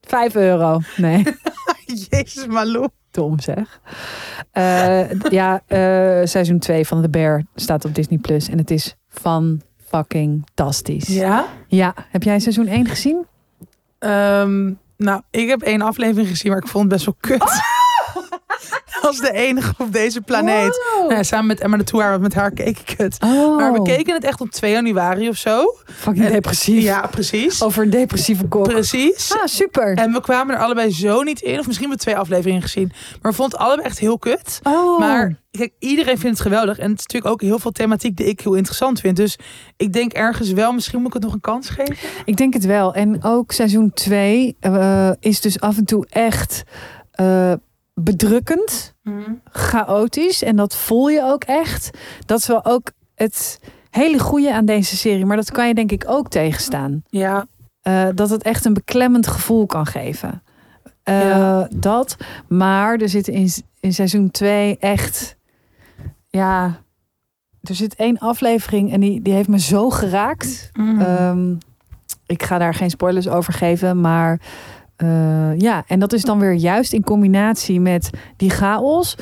Vijf 0.01 0.35
euro. 0.35 0.81
Nee, 0.97 1.25
Jezus, 2.11 2.47
Malou. 2.47 2.89
dom 3.11 3.41
zeg. 3.41 3.81
Eh, 4.53 5.11
ja, 5.31 5.63
eh, 5.67 5.79
seizoen 6.27 6.59
2 6.59 6.87
van 6.87 7.03
The 7.03 7.09
Bear 7.11 7.45
staat 7.55 7.85
op 7.85 7.95
Disney 7.95 8.19
Plus 8.19 8.49
en 8.49 8.59
het 8.59 8.71
is 8.71 8.97
van 9.09 9.61
fucking 9.87 10.47
tastisch. 10.55 11.07
Ja? 11.07 11.47
Ja, 11.69 11.95
heb 12.11 12.23
jij 12.23 12.39
seizoen 12.41 12.67
1 12.67 12.87
gezien? 12.87 13.27
Ehm, 13.99 14.73
nou, 14.97 15.23
ik 15.31 15.49
heb 15.49 15.63
één 15.63 15.81
aflevering 15.83 16.29
gezien, 16.29 16.51
maar 16.53 16.61
ik 16.63 16.69
vond 16.69 16.85
het 16.85 16.93
best 16.93 17.05
wel 17.05 17.17
kut. 17.39 17.61
Als 19.03 19.19
de 19.21 19.33
enige 19.33 19.75
op 19.79 19.93
deze 19.93 20.21
planeet. 20.21 20.81
Wow. 20.99 21.11
Nou, 21.11 21.25
samen 21.25 21.47
met 21.47 21.61
Emma 21.61 21.77
de 21.77 21.85
Tour, 21.85 22.11
want 22.11 22.23
met 22.23 22.35
haar 22.35 22.51
keek 22.51 22.79
ik 22.79 22.95
het. 22.99 23.17
Oh, 23.25 23.57
Maar 23.57 23.73
we 23.73 23.83
keken 23.83 24.15
het 24.15 24.25
echt 24.25 24.41
op 24.41 24.51
2 24.51 24.73
januari 24.73 25.29
of 25.29 25.37
zo. 25.37 25.75
fucking 25.85 26.25
En- 26.27 26.33
depressief. 26.33 26.83
Ja, 26.83 27.07
precies. 27.11 27.63
Over 27.63 27.83
een 27.83 27.91
depressieve 27.91 28.45
kop. 28.47 28.63
Precies. 28.65 29.33
Ah, 29.35 29.45
super. 29.47 29.95
En 29.97 30.13
we 30.13 30.21
kwamen 30.21 30.55
er 30.55 30.61
allebei 30.63 30.93
zo 30.93 31.23
niet 31.23 31.41
in. 31.41 31.59
Of 31.59 31.67
misschien 31.67 31.89
hebben 31.89 31.97
we 31.99 32.03
twee 32.13 32.17
afleveringen 32.17 32.63
gezien. 32.63 32.93
Maar 33.23 33.31
we 33.31 33.37
vonden 33.37 33.59
het 33.59 33.67
allebei 33.69 33.89
echt 33.89 33.99
heel 33.99 34.19
kut. 34.19 34.61
Oh. 34.63 34.99
Maar 34.99 35.41
kijk, 35.51 35.73
iedereen 35.79 36.19
vindt 36.19 36.39
het 36.39 36.47
geweldig. 36.47 36.79
En 36.79 36.91
het 36.91 36.99
is 36.99 37.07
natuurlijk 37.07 37.33
ook 37.33 37.41
heel 37.43 37.59
veel 37.59 37.71
thematiek 37.71 38.17
die 38.17 38.27
ik 38.27 38.41
heel 38.41 38.55
interessant 38.55 39.01
vind. 39.01 39.17
Dus 39.17 39.39
ik 39.77 39.93
denk 39.93 40.13
ergens 40.13 40.53
wel, 40.53 40.73
misschien 40.73 40.99
moet 40.99 41.07
ik 41.07 41.13
het 41.15 41.23
nog 41.23 41.33
een 41.33 41.41
kans 41.41 41.69
geven. 41.69 41.97
Ik 42.25 42.37
denk 42.37 42.53
het 42.55 42.65
wel. 42.65 42.95
En 42.95 43.25
ook 43.25 43.53
seizoen 43.53 43.91
2 43.93 44.57
is 45.21 45.41
dus 45.41 45.61
af 45.61 45.77
en 45.77 45.85
toe 45.85 46.07
echt. 46.11 46.63
eh, 47.13 47.53
bedrukkend, 47.95 48.95
chaotisch. 49.51 50.43
En 50.43 50.57
dat 50.57 50.77
voel 50.77 51.09
je 51.09 51.23
ook 51.23 51.45
echt. 51.45 51.91
Dat 52.27 52.39
is 52.39 52.47
wel 52.47 52.65
ook 52.65 52.91
het 53.15 53.61
hele 53.91 54.19
goede 54.19 54.55
aan 54.55 54.65
deze 54.65 54.97
serie. 54.97 55.27
Maar 55.27 55.37
dat 55.37 55.51
kan 55.51 55.69
je 55.69 55.75
denk 55.75 55.93
ik 55.93 56.05
ook 56.07 56.29
tegenstaan. 56.29 57.03
Ja, 57.09 57.47
Eh, 57.83 58.09
dat 58.15 58.31
het 58.31 58.43
echt 58.43 58.65
een 58.65 58.73
beklemmend 58.75 59.27
gevoel 59.27 59.67
kan 59.67 59.87
geven. 59.87 60.43
Eh, 61.03 61.21
Ja. 61.21 61.69
Dat. 61.75 62.17
Maar 62.49 62.97
er 62.99 63.09
zit 63.09 63.29
in, 63.29 63.51
in 63.81 63.93
seizoen 63.93 64.31
2 64.31 64.77
echt. 64.79 65.37
Ja. 66.29 66.81
Er 67.63 67.75
zit 67.75 67.95
één 67.95 68.19
aflevering 68.19 68.93
en 68.93 69.01
die, 69.01 69.23
die 69.23 69.33
heeft 69.33 69.49
me 69.49 69.59
zo 69.59 69.91
geraakt. 69.91 70.71
Mm. 70.73 71.01
Ehm, 71.01 71.55
ik 72.27 72.43
ga 72.43 72.59
daar 72.59 72.75
geen 72.75 72.91
spoilers 72.91 73.29
over 73.29 73.53
geven, 73.53 74.01
maar 74.01 74.41
eh, 74.97 75.59
ja, 75.59 75.85
en 75.87 75.99
dat 75.99 76.13
is 76.13 76.23
dan 76.23 76.39
weer 76.39 76.53
juist 76.53 76.93
in 76.93 77.03
combinatie 77.05 77.81
met 77.81 78.11
die 78.37 78.51
chaos. 78.51 79.17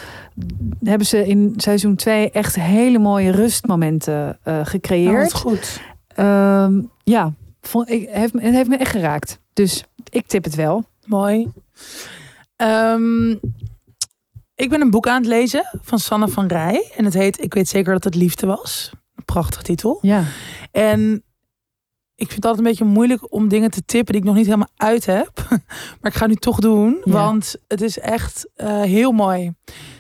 Hebben 0.85 1.07
ze 1.07 1.27
in 1.27 1.55
seizoen 1.57 1.97
2 1.97 2.31
echt 2.31 2.55
hele 2.55 2.99
mooie 2.99 3.31
rustmomenten 3.31 4.39
Oh, 4.45 4.57
wat 4.57 4.69
gecreëerd. 4.69 5.35
goed. 5.35 5.81
Ehm, 6.15 6.83
ja, 7.05 7.33
vond, 7.61 7.91
ik, 7.91 8.09
heeft, 8.09 8.33
me- 8.35 8.43
het 8.43 8.55
heeft 8.55 8.69
me 8.69 8.77
echt 8.77 8.91
geraakt. 8.91 9.39
Dus 9.53 9.85
ik 10.11 10.27
tip 10.27 10.45
het 10.45 10.55
wel. 10.55 10.85
Mooi. 11.07 11.49
Ehm, 12.57 13.31
ik 14.55 14.69
ben 14.71 14.81
een 14.81 14.91
boek 14.91 15.07
aan 15.09 15.17
het 15.21 15.27
lezen 15.27 15.65
van 15.83 15.99
Sanne 15.99 16.29
van 16.29 16.47
Rij. 16.47 16.91
En 16.97 17.05
het 17.05 17.15
heet 17.15 17.43
Ik 17.43 17.55
weet 17.55 17.69
zeker 17.69 17.93
dat 17.93 18.05
het 18.05 18.15
liefde 18.15 18.47
was. 18.47 18.91
Een 19.15 19.25
prachtige 19.25 19.63
titel. 19.63 19.99
Ja, 20.03 20.23
En 20.73 21.23
ik 22.21 22.27
vind 22.31 22.35
het 22.35 22.45
altijd 22.45 22.65
een 22.65 22.71
beetje 22.71 22.85
moeilijk 22.85 23.33
om 23.33 23.49
dingen 23.49 23.71
te 23.71 23.83
tippen 23.85 24.13
die 24.13 24.23
ik 24.23 24.29
nog 24.29 24.37
niet 24.37 24.47
helemaal 24.47 24.71
uit 24.77 25.07
heb. 25.07 25.31
Maar 26.01 26.11
ik 26.11 26.15
ga 26.15 26.21
het 26.21 26.29
nu 26.29 26.35
toch 26.35 26.59
doen, 26.59 27.01
Ja. 27.05 27.13
want 27.13 27.55
het 27.69 27.81
is 27.81 27.99
echt 27.99 28.49
eh, 28.55 28.81
heel 28.83 29.13
mooi. 29.13 29.55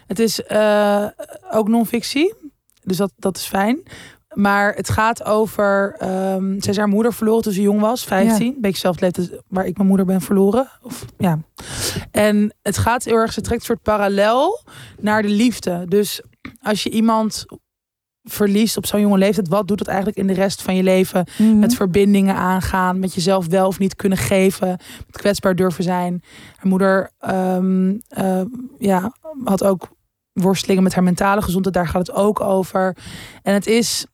Het 0.06 0.18
is 0.18 0.42
eh, 0.42 1.06
ook 1.50 1.68
non-fictie, 1.68 2.34
dus 2.82 2.96
dat, 2.96 3.12
dat 3.16 3.36
is 3.36 3.44
fijn. 3.46 3.82
Maar 4.34 4.74
het 4.74 4.90
gaat 4.90 5.24
over. 5.24 5.94
ehm 5.98 6.60
zij 6.60 6.72
is 6.72 6.76
haar 6.78 6.88
moeder 6.88 7.12
verloren 7.14 7.42
toen 7.42 7.52
ze 7.52 7.62
jong 7.62 7.80
was, 7.80 8.04
15. 8.04 8.46
Een 8.54 8.60
beetje 8.60 8.80
zelfde 8.80 9.00
leeftijd 9.04 9.42
waar 9.48 9.66
ik 9.66 9.76
mijn 9.76 9.88
moeder 9.88 10.06
ben 10.06 10.20
verloren. 10.20 10.68
Of, 10.82 11.04
ja. 11.18 11.38
En 12.10 12.54
het 12.62 12.78
gaat 12.78 13.04
heel 13.04 13.14
erg, 13.16 13.32
ze 13.32 13.40
trekt 13.40 13.60
een 13.60 13.66
soort 13.66 13.82
parallel 13.82 14.60
naar 15.00 15.22
de 15.22 15.28
liefde. 15.28 15.84
Dus 15.88 16.22
als 16.62 16.82
je 16.82 16.90
iemand 16.90 17.46
verliest 18.22 18.76
op 18.76 18.86
zo'n 18.86 19.00
jonge 19.00 19.18
leeftijd, 19.18 19.48
wat 19.48 19.68
doet 19.68 19.78
dat 19.78 19.86
eigenlijk 19.86 20.18
in 20.18 20.26
de 20.26 20.32
rest 20.32 20.62
van 20.62 20.76
je 20.76 20.82
leven? 20.82 21.26
Mhm. 21.38 21.58
Met 21.58 21.74
verbindingen 21.74 22.34
aangaan, 22.34 22.98
met 22.98 23.14
jezelf 23.14 23.46
wel 23.46 23.66
of 23.66 23.78
niet 23.78 23.96
kunnen 23.96 24.18
geven, 24.18 24.68
met 25.06 25.16
kwetsbaar 25.16 25.54
durven 25.54 25.84
zijn. 25.84 26.22
Haar 26.56 26.66
moeder 26.66 27.10
ehm, 27.18 27.94
eh, 28.08 28.42
ja, 28.78 29.12
had 29.44 29.64
ook 29.64 29.88
worstelingen 30.32 30.82
met 30.82 30.94
haar 30.94 31.02
mentale 31.04 31.42
gezondheid, 31.42 31.74
daar 31.74 31.88
gaat 31.88 32.06
het 32.06 32.16
ook 32.16 32.40
over. 32.40 32.96
En 33.42 33.54
het 33.54 33.66
is. 33.66 34.06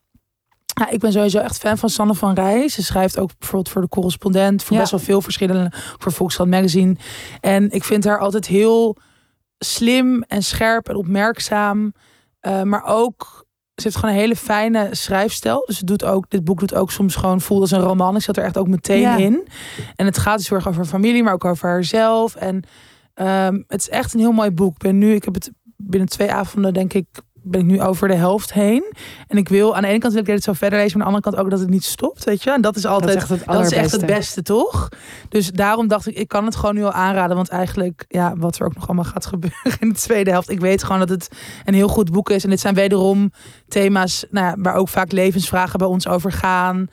Ja, 0.81 0.91
ik 0.91 1.01
ben 1.01 1.13
sowieso 1.13 1.39
echt 1.39 1.59
fan 1.59 1.79
van 1.79 1.89
Sanne 1.89 2.15
van 2.15 2.35
Rij. 2.35 2.69
Ze 2.69 2.83
schrijft 2.83 3.19
ook 3.19 3.31
bijvoorbeeld 3.39 3.69
voor 3.69 3.81
de 3.83 3.89
correspondent, 3.89 4.63
voor 4.63 4.73
Ja. 4.75 4.79
best 4.79 4.91
wel 4.91 5.01
veel 5.01 5.21
verschillende, 5.21 5.73
voor 5.99 6.13
Volkskrant 6.13 6.51
Magazine. 6.51 6.97
En 7.41 7.71
ik 7.71 7.85
vind 7.85 8.05
haar 8.05 8.19
altijd 8.19 8.47
heel 8.47 8.97
slim 9.59 10.23
en 10.23 10.43
scherp 10.43 10.89
en 10.89 10.97
opmerkzaam. 10.97 11.93
Eh, 12.41 12.63
maar 12.63 12.85
ook, 12.85 13.46
ze 13.77 13.83
heeft 13.83 13.97
gewoon 13.97 14.14
een 14.14 14.20
hele 14.20 14.37
fijne 14.37 14.89
schrijfstijl. 14.91 15.62
Dus 15.66 15.79
het 15.79 15.87
doet 15.87 16.05
ook, 16.05 16.31
dit 16.31 16.45
boek 16.45 16.59
doet 16.59 16.74
ook 16.74 16.91
soms 16.91 17.14
gewoon 17.16 17.41
voelt 17.41 17.61
als 17.61 17.70
een 17.70 17.81
roman. 17.81 18.16
Ik 18.16 18.22
zat 18.22 18.37
er 18.37 18.45
echt 18.45 18.57
ook 18.59 18.68
meteen 18.68 19.01
Ja. 19.01 19.16
in. 19.16 19.47
En 19.97 20.07
het 20.07 20.18
gaat 20.18 20.37
dus 20.39 20.49
heel 20.49 20.59
erg 20.59 20.68
over 20.68 20.85
familie, 20.85 21.22
maar 21.22 21.33
ook 21.33 21.45
over 21.45 21.68
haarzelf. 21.68 22.35
En 22.35 22.62
ehm, 23.14 23.62
het 23.68 23.81
is 23.81 23.89
echt 23.89 24.14
een 24.14 24.20
heel 24.20 24.33
mooi 24.33 24.51
boek. 24.51 24.72
Ik 24.72 24.79
ben 24.83 24.99
nu, 24.99 25.14
ik 25.14 25.24
heb 25.24 25.35
het 25.35 25.51
binnen 25.77 26.09
twee 26.09 26.33
avonden, 26.33 26.74
denk 26.74 26.93
ik, 26.93 27.07
ben 27.47 27.61
ik 27.61 27.67
nu 27.67 27.83
over 27.83 28.09
de 28.09 28.15
helft 28.15 28.53
heen. 28.53 28.95
En 29.27 29.37
ik 29.37 29.49
wil, 29.49 29.77
aan 29.77 29.83
de 29.83 29.89
ene 29.89 29.99
kant 29.99 30.13
wil 30.13 30.23
ik 30.23 30.29
dit 30.29 30.43
zo 30.43 30.53
verder 30.53 30.79
lezen, 30.79 30.99
maar 30.99 31.07
aan 31.07 31.13
de 31.13 31.19
andere 31.19 31.37
kant 31.37 31.45
ook 31.45 31.59
dat 31.59 31.61
het 31.67 31.75
niet 31.75 31.85
stopt, 31.85 32.25
weet 32.25 32.43
je. 32.43 32.51
En 32.51 32.61
dat 32.61 32.77
is 32.77 32.87
altijd, 32.87 33.13
dat 33.13 33.23
is 33.23 33.31
echt 33.31 33.41
het 33.41 33.55
dat 33.57 33.65
is 33.65 33.73
echt 33.73 33.93
het 33.93 34.01
allerbeste. 34.01 34.19
beste, 34.19 34.43
toch? 34.43 34.89
Dus 35.29 35.51
daarom 35.51 35.89
dacht 35.89 36.07
ik, 36.07 36.17
ik 36.17 36.29
kan 36.29 36.45
het 36.45 36.57
gewoon 36.57 36.75
nu 36.75 36.85
al 36.85 36.93
aanraden. 36.93 37.37
Want 37.37 37.49
eigenlijk, 37.49 38.05
ja, 38.09 38.37
wat 38.37 38.59
er 38.59 38.67
ook 38.67 38.75
nog 38.75 38.87
allemaal 38.87 39.05
gaat 39.05 39.27
gebeuren 39.37 39.81
in 39.81 39.89
de 39.89 39.95
tweede 39.95 40.31
helft. 40.31 40.51
Ik 40.51 40.61
weet 40.61 40.83
gewoon 40.83 40.99
dat 40.99 41.09
het 41.09 41.29
een 41.65 41.75
heel 41.75 41.89
goed 41.89 42.13
boek 42.13 42.31
is. 42.31 42.45
En 42.45 42.51
dit 42.51 42.61
zijn 42.61 42.75
wederom 42.75 43.33
thema's 43.69 44.25
nou 44.31 44.47
ja, 44.47 44.55
waar 44.59 44.75
ook 44.75 44.89
vaak 44.89 45.13
levensvragen 45.13 45.79
bij 45.79 45.89
ons 45.89 46.09
over 46.09 46.33
gaan. 46.33 46.89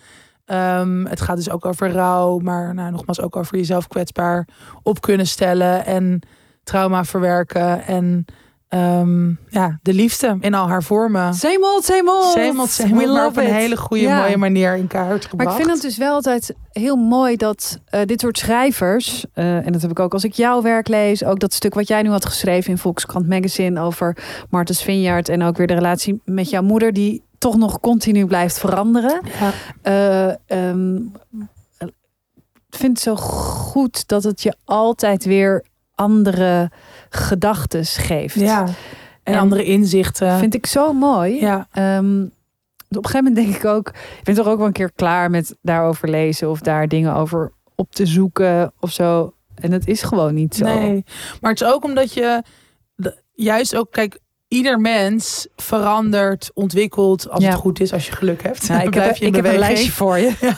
Ehm, 0.46 1.06
het 1.06 1.22
gaat 1.22 1.36
dus 1.36 1.50
ook 1.50 1.66
over 1.66 1.92
rouw, 1.92 2.40
maar 2.40 2.74
nou, 2.74 2.92
nogmaals 2.92 3.22
ook 3.22 3.36
over 3.36 3.58
jezelf 3.58 3.88
kwetsbaar 3.88 4.48
op 4.84 5.02
kunnen 5.02 5.28
stellen 5.28 5.86
en 5.86 6.20
trauma 6.64 7.06
verwerken. 7.06 7.86
En 7.86 8.26
ehm, 8.74 9.30
ja, 9.50 9.80
de 9.82 9.94
liefde 9.94 10.38
in 10.40 10.54
al 10.54 10.68
haar 10.68 10.84
vormen. 10.84 11.34
Zeemold, 11.34 11.86
zeemold. 11.86 12.32
Zeemelt, 12.32 12.70
zeemelt, 12.70 13.04
We 13.06 13.12
maar 13.14 13.26
op 13.26 13.38
een 13.38 13.44
it. 13.44 13.52
hele 13.52 13.78
goede, 13.78 14.04
Ja. 14.04 14.20
mooie 14.22 14.38
manier 14.38 14.76
in 14.76 14.88
kaart 14.88 15.26
gebracht. 15.26 15.36
Maar 15.36 15.48
ik 15.48 15.64
vind 15.66 15.70
het 15.70 15.82
dus 15.82 15.98
wel 15.98 16.14
altijd 16.14 16.56
heel 16.72 16.96
mooi 16.96 17.36
dat 17.36 17.80
eh, 17.86 18.02
dit 18.06 18.22
soort 18.22 18.38
schrijvers, 18.38 19.26
eh, 19.34 19.66
en 19.66 19.72
dat 19.72 19.82
heb 19.82 19.92
ik 19.92 20.00
ook 20.00 20.14
als 20.14 20.24
ik 20.24 20.34
jouw 20.34 20.62
werk 20.62 20.88
lees, 20.88 21.24
ook 21.24 21.40
dat 21.40 21.54
stuk 21.54 21.74
wat 21.74 21.88
jij 21.88 22.02
nu 22.02 22.10
had 22.10 22.26
geschreven 22.26 22.72
in 22.72 22.78
Volkskrant 22.78 23.28
Magazine 23.28 23.80
over 23.82 24.18
Martens 24.50 24.84
Vineyard 24.84 25.30
en 25.30 25.44
ook 25.44 25.58
weer 25.58 25.68
de 25.68 25.74
relatie 25.74 26.22
met 26.26 26.50
jouw 26.50 26.62
moeder, 26.64 26.94
die 26.94 27.24
toch 27.38 27.58
nog 27.58 27.80
continu 27.80 28.26
blijft 28.26 28.60
veranderen. 28.60 29.22
Ja. 29.40 29.52
Eh, 29.82 30.68
ehm, 30.70 30.96
ik 32.70 32.80
vind 32.80 32.92
het 32.92 33.00
zo 33.00 33.16
goed 33.16 34.08
dat 34.08 34.24
het 34.24 34.42
je 34.44 34.56
altijd 34.66 35.26
weer 35.26 35.64
andere 35.96 36.72
gedachten 37.16 37.86
geeft. 37.86 38.36
Ja. 38.40 38.64
En, 38.64 39.34
En- 39.34 39.40
andere 39.40 39.64
inzichten. 39.64 40.40
Vind 40.40 40.54
ik 40.54 40.66
zo 40.66 40.94
mooi. 40.94 41.40
ja. 41.42 41.68
Ehm, 41.72 42.22
op 42.90 43.04
een 43.04 43.10
gegeven 43.10 43.24
moment 43.34 43.36
denk 43.36 43.56
ik 43.64 43.66
ook, 43.66 43.88
ik 43.90 44.24
ben 44.24 44.36
toch 44.36 44.48
ook 44.48 44.58
wel 44.58 44.68
een 44.68 44.74
keer 44.74 44.92
klaar 44.96 45.30
met 45.30 45.56
daarover 45.62 46.10
lezen 46.10 46.50
of 46.50 46.60
daar 46.60 46.88
dingen 46.88 47.14
over 47.16 47.52
op 47.76 47.96
te 47.96 48.06
zoeken 48.06 48.74
of 48.80 48.92
zo. 48.92 49.34
En 49.56 49.72
het 49.72 49.88
is 49.88 50.02
gewoon 50.02 50.34
niet 50.34 50.56
zo. 50.56 50.64
Nee. 50.66 51.04
Maar 51.42 51.52
het 51.52 51.62
is 51.62 51.68
ook 51.68 51.84
omdat 51.84 52.14
je 52.14 52.44
juist 53.34 53.76
ook, 53.76 53.92
kijk, 53.92 54.20
ieder 54.48 54.80
mens 54.80 55.48
verandert, 55.56 56.52
ontwikkelt 56.54 57.30
als 57.30 57.44
Ja. 57.44 57.50
het 57.50 57.60
goed 57.60 57.80
is, 57.80 57.94
als 57.94 58.06
je 58.06 58.12
geluk 58.12 58.44
hebt. 58.44 58.68
Nou, 58.70 58.82
ik 58.88 58.94
heb, 58.94 59.16
je 59.16 59.26
ik 59.26 59.36
heb 59.36 59.46
een 59.46 59.58
lijstje 59.58 59.92
voor 59.92 60.18
je. 60.18 60.32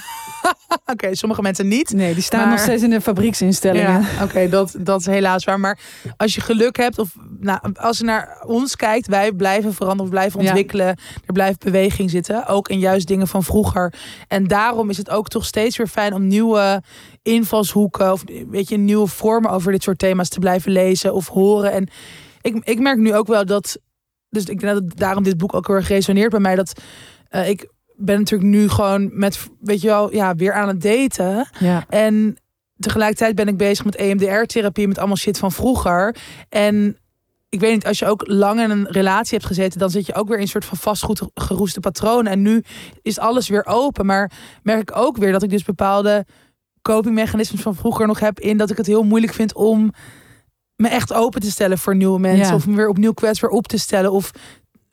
Oké, 0.94 1.16
sommige 1.16 1.42
mensen 1.42 1.68
niet. 1.68 1.94
Nee, 1.94 2.14
die 2.14 2.24
staan 2.24 2.40
Maar- 2.40 2.50
nog 2.50 2.60
steeds 2.60 2.84
in 2.84 2.90
de 2.90 3.02
fabrieksinstellingen. 3.02 4.02
Ja, 4.02 4.24
oké, 4.24 4.50
dat, 4.50 4.76
dat 4.80 5.00
is 5.00 5.06
helaas 5.06 5.44
waar. 5.44 5.60
Maar 5.60 5.80
als 6.18 6.36
je 6.36 6.42
geluk 6.42 6.78
hebt, 6.78 7.00
of 7.00 7.16
nou, 7.40 7.60
als 7.74 7.98
je 7.98 8.04
naar 8.04 8.44
ons 8.46 8.76
kijkt, 8.76 9.08
wij 9.08 9.32
blijven 9.32 9.74
veranderen, 9.74 10.12
blijven 10.12 10.42
Ja. 10.42 10.48
ontwikkelen. 10.48 10.88
Er 11.26 11.34
blijft 11.34 11.64
beweging 11.64 12.10
zitten. 12.10 12.48
Ook 12.48 12.70
in 12.70 12.80
juist 12.80 13.08
dingen 13.08 13.28
van 13.28 13.44
vroeger. 13.44 13.94
En 14.28 14.48
daarom 14.48 14.90
is 14.90 14.98
het 14.98 15.10
ook 15.10 15.28
toch 15.28 15.46
steeds 15.46 15.78
weer 15.78 15.88
fijn 15.88 16.14
om 16.14 16.28
nieuwe 16.28 16.84
invalshoeken, 17.24 18.12
of 18.12 18.24
weet 18.50 18.70
je, 18.70 18.78
nieuwe 18.78 19.08
vormen 19.08 19.52
over 19.52 19.72
dit 19.72 19.84
soort 19.84 20.00
thema's 20.00 20.30
te 20.30 20.40
blijven 20.40 20.72
lezen 20.72 21.14
of 21.14 21.28
horen. 21.28 21.72
En 21.72 21.88
ik, 22.42 22.56
ik 22.64 22.80
merk 22.80 22.98
nu 22.98 23.16
ook 23.16 23.28
wel 23.28 23.46
dat. 23.46 23.78
Dus 24.30 24.46
ik 24.46 24.60
denk 24.60 24.74
dat 24.74 24.98
daarom 24.98 25.24
dit 25.24 25.38
boek 25.38 25.54
ook 25.54 25.68
heel 25.68 25.76
erg 25.76 25.88
resoneert 25.88 26.32
bij 26.32 26.40
mij. 26.40 26.56
Dat 26.56 26.82
eh, 27.30 27.50
ik 27.50 27.68
ben 27.98 28.20
natuurlijk 28.20 28.50
nu 28.50 28.70
gewoon 28.70 29.10
met, 29.14 29.50
weet 29.60 29.82
je 29.82 29.88
wel, 29.88 30.14
ja, 30.14 30.36
weer 30.36 30.54
aan 30.54 30.68
het 30.68 30.82
daten. 30.82 31.50
Ja. 31.60 31.86
En 31.90 32.38
tegelijkertijd 32.78 33.36
ben 33.36 33.48
ik 33.48 33.58
bezig 33.58 33.86
met 33.86 33.96
EMDR-therapie, 33.96 34.88
met 34.88 34.98
allemaal 34.98 35.18
shit 35.18 35.38
van 35.38 35.52
vroeger. 35.52 36.16
En 36.50 36.98
ik 37.50 37.60
weet 37.60 37.74
niet, 37.74 37.86
als 37.86 38.00
je 38.00 38.06
ook 38.06 38.28
lang 38.28 38.62
in 38.62 38.70
een 38.70 38.88
relatie 38.88 39.34
hebt 39.38 39.46
gezeten, 39.46 39.80
dan 39.80 39.90
zit 39.90 40.06
je 40.06 40.14
ook 40.14 40.28
weer 40.28 40.38
in 40.38 40.42
een 40.42 40.48
soort 40.48 40.66
van 40.66 40.78
vastgoed 40.78 41.22
geroeste 41.34 41.80
patronen. 41.80 42.32
En 42.32 42.42
nu 42.42 42.64
is 43.02 43.20
alles 43.20 43.48
weer 43.48 43.66
open. 43.66 44.06
Maar 44.06 44.32
merk 44.64 44.82
ik 44.82 44.98
ook 44.98 45.18
weer 45.18 45.32
dat 45.32 45.44
ik 45.44 45.50
dus 45.50 45.64
bepaalde 45.64 46.26
copingmechanismes 46.82 47.62
van 47.62 47.76
vroeger 47.76 48.08
nog 48.08 48.20
heb 48.20 48.40
in 48.40 48.58
dat 48.58 48.70
ik 48.70 48.78
het 48.78 48.86
heel 48.86 49.04
moeilijk 49.04 49.34
vind 49.34 49.54
om 49.54 49.94
me 50.76 50.88
echt 50.88 51.14
open 51.14 51.42
te 51.42 51.52
stellen 51.52 51.78
voor 51.78 51.96
nieuwe 51.96 52.20
mensen. 52.20 52.48
Ja. 52.48 52.56
Of 52.56 52.68
me 52.68 52.76
weer 52.76 52.90
opnieuw 52.90 53.14
kwetsbaar 53.14 53.50
op 53.50 53.68
te 53.68 53.78
stellen. 53.78 54.12
Of 54.12 54.32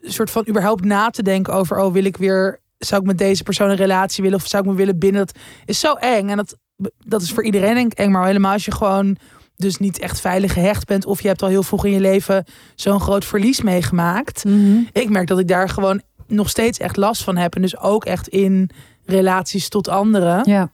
een 0.01 0.13
soort 0.13 0.31
van 0.31 0.49
überhaupt 0.49 0.85
na 0.85 1.11
te 1.11 1.23
denken 1.23 1.53
over, 1.53 1.79
oh, 1.79 1.93
wil 1.93 2.05
ik 2.05 2.17
weer, 2.17 2.61
zou 2.87 3.01
ik 3.01 3.07
met 3.07 3.19
deze 3.19 3.43
persoon 3.43 3.71
een 3.71 3.77
relatie 3.77 4.23
willen? 4.23 4.39
Of 4.39 4.47
zou 4.47 4.63
ik 4.63 4.71
me 4.71 4.77
willen 4.77 4.99
binden? 4.99 5.27
Dat 5.27 5.37
is 5.65 5.81
zo 5.81 5.93
eng. 5.93 6.29
En 6.29 6.37
dat, 6.37 6.57
dat 6.99 7.23
is 7.23 7.33
voor 7.33 7.45
iedereen 7.45 7.75
denk 7.75 7.93
ik 7.93 7.99
eng. 7.99 8.11
Maar 8.11 8.27
helemaal 8.27 8.53
als 8.53 8.65
je 8.65 8.73
gewoon 8.73 9.17
dus 9.57 9.79
niet 9.79 9.99
echt 9.99 10.21
veilig 10.21 10.53
gehecht 10.53 10.87
bent. 10.87 11.07
Of 11.07 11.23
je 11.23 11.29
hebt 11.29 11.43
al 11.43 11.49
heel 11.49 11.63
vroeg 11.63 11.85
in 11.85 11.93
je 11.93 12.01
leven 12.01 12.45
zo'n 12.75 13.01
groot 13.01 13.25
verlies 13.25 13.63
meegemaakt. 13.63 14.45
Mhm. 14.45 14.79
Ik 14.93 15.11
merk 15.11 15.27
dat 15.27 15.39
ik 15.39 15.49
daar 15.49 15.69
gewoon 15.69 16.03
nog 16.27 16.49
steeds 16.49 16.79
echt 16.79 16.97
last 16.97 17.23
van 17.23 17.37
heb. 17.37 17.55
En 17.55 17.63
dus 17.63 17.79
ook 17.79 18.05
echt 18.05 18.29
in 18.29 18.71
relaties 19.05 19.69
tot 19.69 19.89
anderen. 19.89 20.43
ja. 20.45 20.71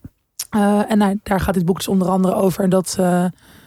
Eh, 0.49 0.91
en 0.91 0.99
nou, 0.99 1.21
daar 1.23 1.41
gaat 1.41 1.55
dit 1.55 1.65
boek 1.65 1.77
dus 1.77 1.89
onder 1.89 2.09
andere 2.09 2.35
over. 2.35 2.65
En 2.65 2.71
dat, 2.71 2.97
eh, 2.99 3.25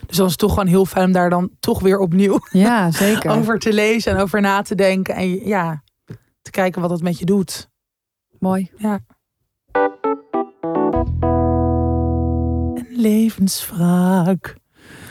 dus 0.08 0.18
dan 0.18 0.26
is 0.26 0.32
het 0.32 0.40
toch 0.40 0.50
gewoon 0.50 0.68
heel 0.68 0.86
fijn 0.86 1.06
om 1.06 1.12
daar 1.12 1.30
dan 1.30 1.50
toch 1.60 1.80
weer 1.80 1.98
opnieuw 1.98 2.40
ja, 2.52 2.92
zeker. 2.92 3.32
over 3.38 3.60
te 3.60 3.74
lezen 3.74 4.12
en 4.12 4.22
over 4.22 4.42
na 4.42 4.62
te 4.62 4.76
denken. 4.76 5.16
En 5.16 5.48
ja, 5.48 5.84
te 6.42 6.52
kijken 6.52 6.82
wat 6.82 6.90
dat 6.90 7.02
met 7.02 7.20
je 7.20 7.26
doet. 7.26 7.70
Mooi. 8.42 8.72
Een 12.74 12.88
levenswraak. 12.90 14.56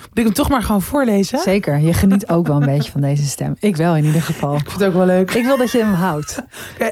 Moet 0.09 0.18
ik 0.18 0.24
hem 0.24 0.33
toch 0.33 0.49
maar 0.49 0.62
gewoon 0.62 0.83
voorlezen? 0.83 1.39
Zeker, 1.39 1.78
je 1.78 1.93
geniet 1.93 2.28
ook 2.28 2.47
wel 2.47 2.57
een 2.57 2.66
beetje 2.66 2.91
van 2.91 3.01
deze 3.01 3.26
stem. 3.26 3.57
Ik 3.61 3.76
wel 3.76 3.97
in 3.97 4.05
ieder 4.05 4.22
geval. 4.22 4.55
Ik 4.55 4.61
vind 4.61 4.81
het 4.81 4.89
ook 4.89 4.95
wel 4.95 5.07
leuk. 5.07 5.31
Ik 5.31 5.45
wil 5.45 5.57
dat 5.57 5.70
je 5.70 5.78
hem 5.78 5.93
houdt. 5.93 6.43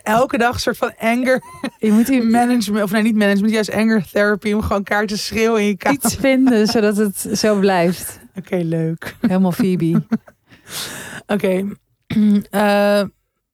Elke 0.02 0.38
dag 0.38 0.54
een 0.54 0.60
soort 0.60 0.76
van 0.76 0.92
anger 0.98 1.42
Je 1.78 1.92
moet 1.92 2.08
hier 2.08 2.26
management, 2.26 2.84
of 2.84 2.90
nee, 2.90 3.02
niet 3.02 3.16
management, 3.16 3.52
juist 3.52 3.72
anger 3.72 4.10
therapy, 4.10 4.52
om 4.52 4.62
gewoon 4.62 4.82
kaartjes 4.82 5.26
schreeuwen 5.26 5.60
in 5.60 5.66
je 5.66 5.76
kamer. 5.76 5.98
iets 6.04 6.14
vinden 6.14 6.66
zodat 6.66 6.96
het 6.96 7.28
zo 7.32 7.58
blijft. 7.58 8.18
Oké, 8.34 8.56
leuk. 8.56 9.16
Helemaal 9.20 9.52
Phoebe. 9.52 10.02
Oké. 11.26 11.64
Eh, 12.50 13.02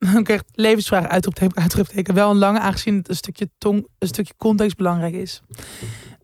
Oké, 0.18 0.38
levensvraag 0.52 1.08
uitroepteken, 1.08 1.56
uitroepteken. 1.62 2.14
Wel 2.14 2.30
een 2.30 2.36
lange, 2.36 2.58
aangezien 2.58 2.96
het 2.96 3.08
een 3.08 3.16
stukje, 3.16 3.50
tong, 3.58 3.86
een 3.98 4.08
stukje 4.08 4.34
context 4.36 4.76
belangrijk 4.76 5.14
is. 5.14 5.42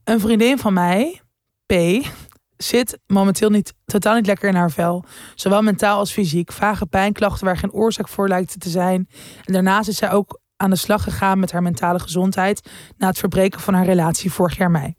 Een 0.04 0.20
vriendin 0.20 0.58
van 0.58 0.72
mij, 0.72 1.20
P, 1.66 1.74
zit 2.56 2.98
momenteel 3.06 3.50
niet, 3.50 3.74
totaal 3.84 4.14
niet 4.14 4.26
lekker 4.26 4.48
in 4.48 4.54
haar 4.54 4.70
vel. 4.70 5.04
Zowel 5.34 5.62
mentaal 5.62 5.98
als 5.98 6.12
fysiek. 6.12 6.52
Vage 6.52 6.86
pijnklachten 6.86 7.46
waar 7.46 7.56
geen 7.56 7.72
oorzaak 7.72 8.08
voor 8.08 8.28
lijkt 8.28 8.60
te 8.60 8.68
zijn. 8.68 9.08
En 9.44 9.52
daarnaast 9.52 9.88
is 9.88 9.96
zij 9.96 10.10
ook 10.10 10.40
aan 10.56 10.70
de 10.70 10.76
slag 10.76 11.02
gegaan 11.02 11.38
met 11.38 11.52
haar 11.52 11.62
mentale 11.62 11.98
gezondheid... 11.98 12.70
na 12.96 13.06
het 13.06 13.18
verbreken 13.18 13.60
van 13.60 13.74
haar 13.74 13.84
relatie 13.84 14.32
vorig 14.32 14.56
jaar 14.56 14.70
mei. 14.70 14.94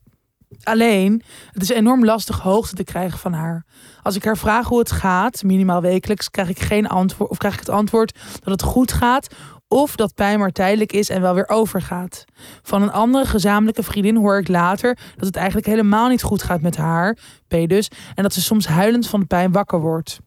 Alleen, 0.64 1.24
het 1.52 1.62
is 1.62 1.70
enorm 1.70 2.06
lastig 2.06 2.40
hoogte 2.40 2.76
te 2.76 2.84
krijgen 2.84 3.20
van 3.20 3.34
haar. 3.34 3.66
Als 4.04 4.16
ik 4.16 4.24
haar 4.24 4.38
vraag 4.38 4.68
hoe 4.68 4.80
het 4.80 4.92
gaat, 4.92 5.44
minimaal 5.44 5.82
wekelijks, 5.82 6.30
krijg 6.30 6.50
ik 6.50 6.60
geen 6.60 6.88
antwoord 6.88 7.30
of 7.30 7.38
krijg 7.38 7.54
ik 7.54 7.60
het 7.60 7.70
antwoord 7.70 8.20
dat 8.44 8.62
het 8.62 8.64
goed 8.64 8.92
gaat 8.92 9.28
of 9.68 9.96
dat 9.96 10.16
pijn 10.16 10.40
maar 10.40 10.52
tijdelijk 10.52 10.94
is 10.94 11.10
en 11.10 11.22
wel 11.22 11.34
weer 11.34 11.50
overgaat. 11.50 12.26
Van 12.62 12.82
een 12.82 12.92
andere 12.92 13.26
gezamenlijke 13.26 13.84
vriendin 13.84 14.16
hoor 14.16 14.40
ik 14.40 14.48
later 14.48 14.98
dat 15.16 15.26
het 15.26 15.36
eigenlijk 15.36 15.68
helemaal 15.68 16.10
niet 16.10 16.24
goed 16.24 16.44
gaat 16.44 16.62
met 16.62 16.78
haar, 16.78 17.18
P 17.48 17.56
dus, 17.68 17.92
en 18.16 18.24
dat 18.24 18.34
ze 18.34 18.42
soms 18.42 18.68
huilend 18.68 19.08
van 19.08 19.20
de 19.20 19.26
pijn 19.26 19.52
wakker 19.52 19.80
wordt. 19.80 20.20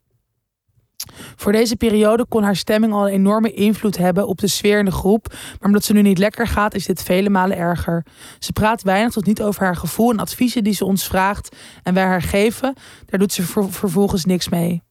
Voor 1.36 1.52
deze 1.52 1.76
periode 1.76 2.26
kon 2.28 2.42
haar 2.42 2.56
stemming 2.56 2.92
al 2.92 3.06
een 3.06 3.12
enorme 3.12 3.52
invloed 3.52 3.96
hebben 3.96 4.26
op 4.26 4.38
de 4.38 4.46
sfeer 4.46 4.78
in 4.78 4.84
de 4.84 4.90
groep, 4.90 5.26
maar 5.30 5.66
omdat 5.68 5.84
ze 5.84 5.92
nu 5.92 6.02
niet 6.02 6.18
lekker 6.18 6.46
gaat, 6.46 6.74
is 6.74 6.86
dit 6.86 7.02
vele 7.02 7.30
malen 7.30 7.56
erger. 7.56 8.06
Ze 8.38 8.52
praat 8.52 8.82
weinig 8.82 9.12
tot 9.12 9.26
niet 9.26 9.42
over 9.42 9.64
haar 9.64 9.76
gevoel 9.76 10.10
en 10.10 10.18
adviezen 10.18 10.64
die 10.64 10.74
ze 10.74 10.84
ons 10.84 11.06
vraagt 11.06 11.56
en 11.82 11.94
wij 11.94 12.04
haar 12.04 12.22
geven, 12.22 12.74
daar 13.06 13.18
doet 13.18 13.32
ze 13.32 13.42
ver- 13.42 13.72
vervolgens 13.72 14.24
niks 14.24 14.48
mee. 14.48 14.82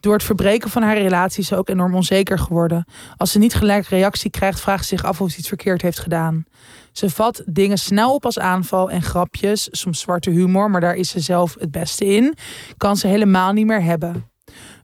Door 0.00 0.12
het 0.12 0.22
verbreken 0.22 0.70
van 0.70 0.82
haar 0.82 0.98
relatie 0.98 1.42
is 1.42 1.48
ze 1.48 1.56
ook 1.56 1.68
enorm 1.68 1.94
onzeker 1.94 2.38
geworden. 2.38 2.84
Als 3.16 3.32
ze 3.32 3.38
niet 3.38 3.54
gelijk 3.54 3.86
reactie 3.86 4.30
krijgt, 4.30 4.60
vraagt 4.60 4.86
ze 4.86 4.96
zich 4.96 5.04
af 5.04 5.20
of 5.20 5.30
ze 5.30 5.38
iets 5.38 5.48
verkeerd 5.48 5.82
heeft 5.82 5.98
gedaan. 5.98 6.44
Ze 6.92 7.10
vat 7.10 7.42
dingen 7.46 7.78
snel 7.78 8.14
op 8.14 8.24
als 8.24 8.38
aanval 8.38 8.90
en 8.90 9.02
grapjes, 9.02 9.68
soms 9.70 10.00
zwarte 10.00 10.30
humor, 10.30 10.70
maar 10.70 10.80
daar 10.80 10.94
is 10.94 11.08
ze 11.08 11.20
zelf 11.20 11.56
het 11.58 11.70
beste 11.70 12.04
in, 12.04 12.34
kan 12.76 12.96
ze 12.96 13.06
helemaal 13.06 13.52
niet 13.52 13.66
meer 13.66 13.82
hebben. 13.82 14.29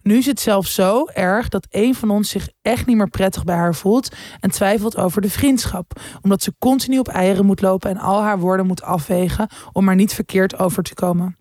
Nu 0.07 0.17
is 0.17 0.27
het 0.27 0.41
zelfs 0.41 0.75
zo 0.75 1.07
erg 1.07 1.49
dat 1.49 1.67
een 1.71 1.95
van 1.95 2.11
ons 2.11 2.29
zich 2.29 2.49
echt 2.63 2.87
niet 2.87 2.97
meer 2.97 3.11
prettig 3.11 3.45
bij 3.45 3.57
haar 3.57 3.75
voelt 3.75 4.15
en 4.41 4.51
twijfelt 4.51 4.97
over 4.97 5.21
de 5.21 5.31
vriendschap, 5.31 6.01
omdat 6.23 6.43
ze 6.43 6.55
continu 6.59 6.99
op 6.99 7.09
eieren 7.09 7.47
moet 7.47 7.61
lopen 7.61 7.91
en 7.91 7.97
al 7.97 8.23
haar 8.23 8.39
woorden 8.39 8.67
moet 8.67 8.83
afwegen 8.83 9.49
om 9.73 9.85
maar 9.85 9.95
niet 9.95 10.15
verkeerd 10.15 10.59
over 10.59 10.83
te 10.83 10.95
komen. 10.95 11.37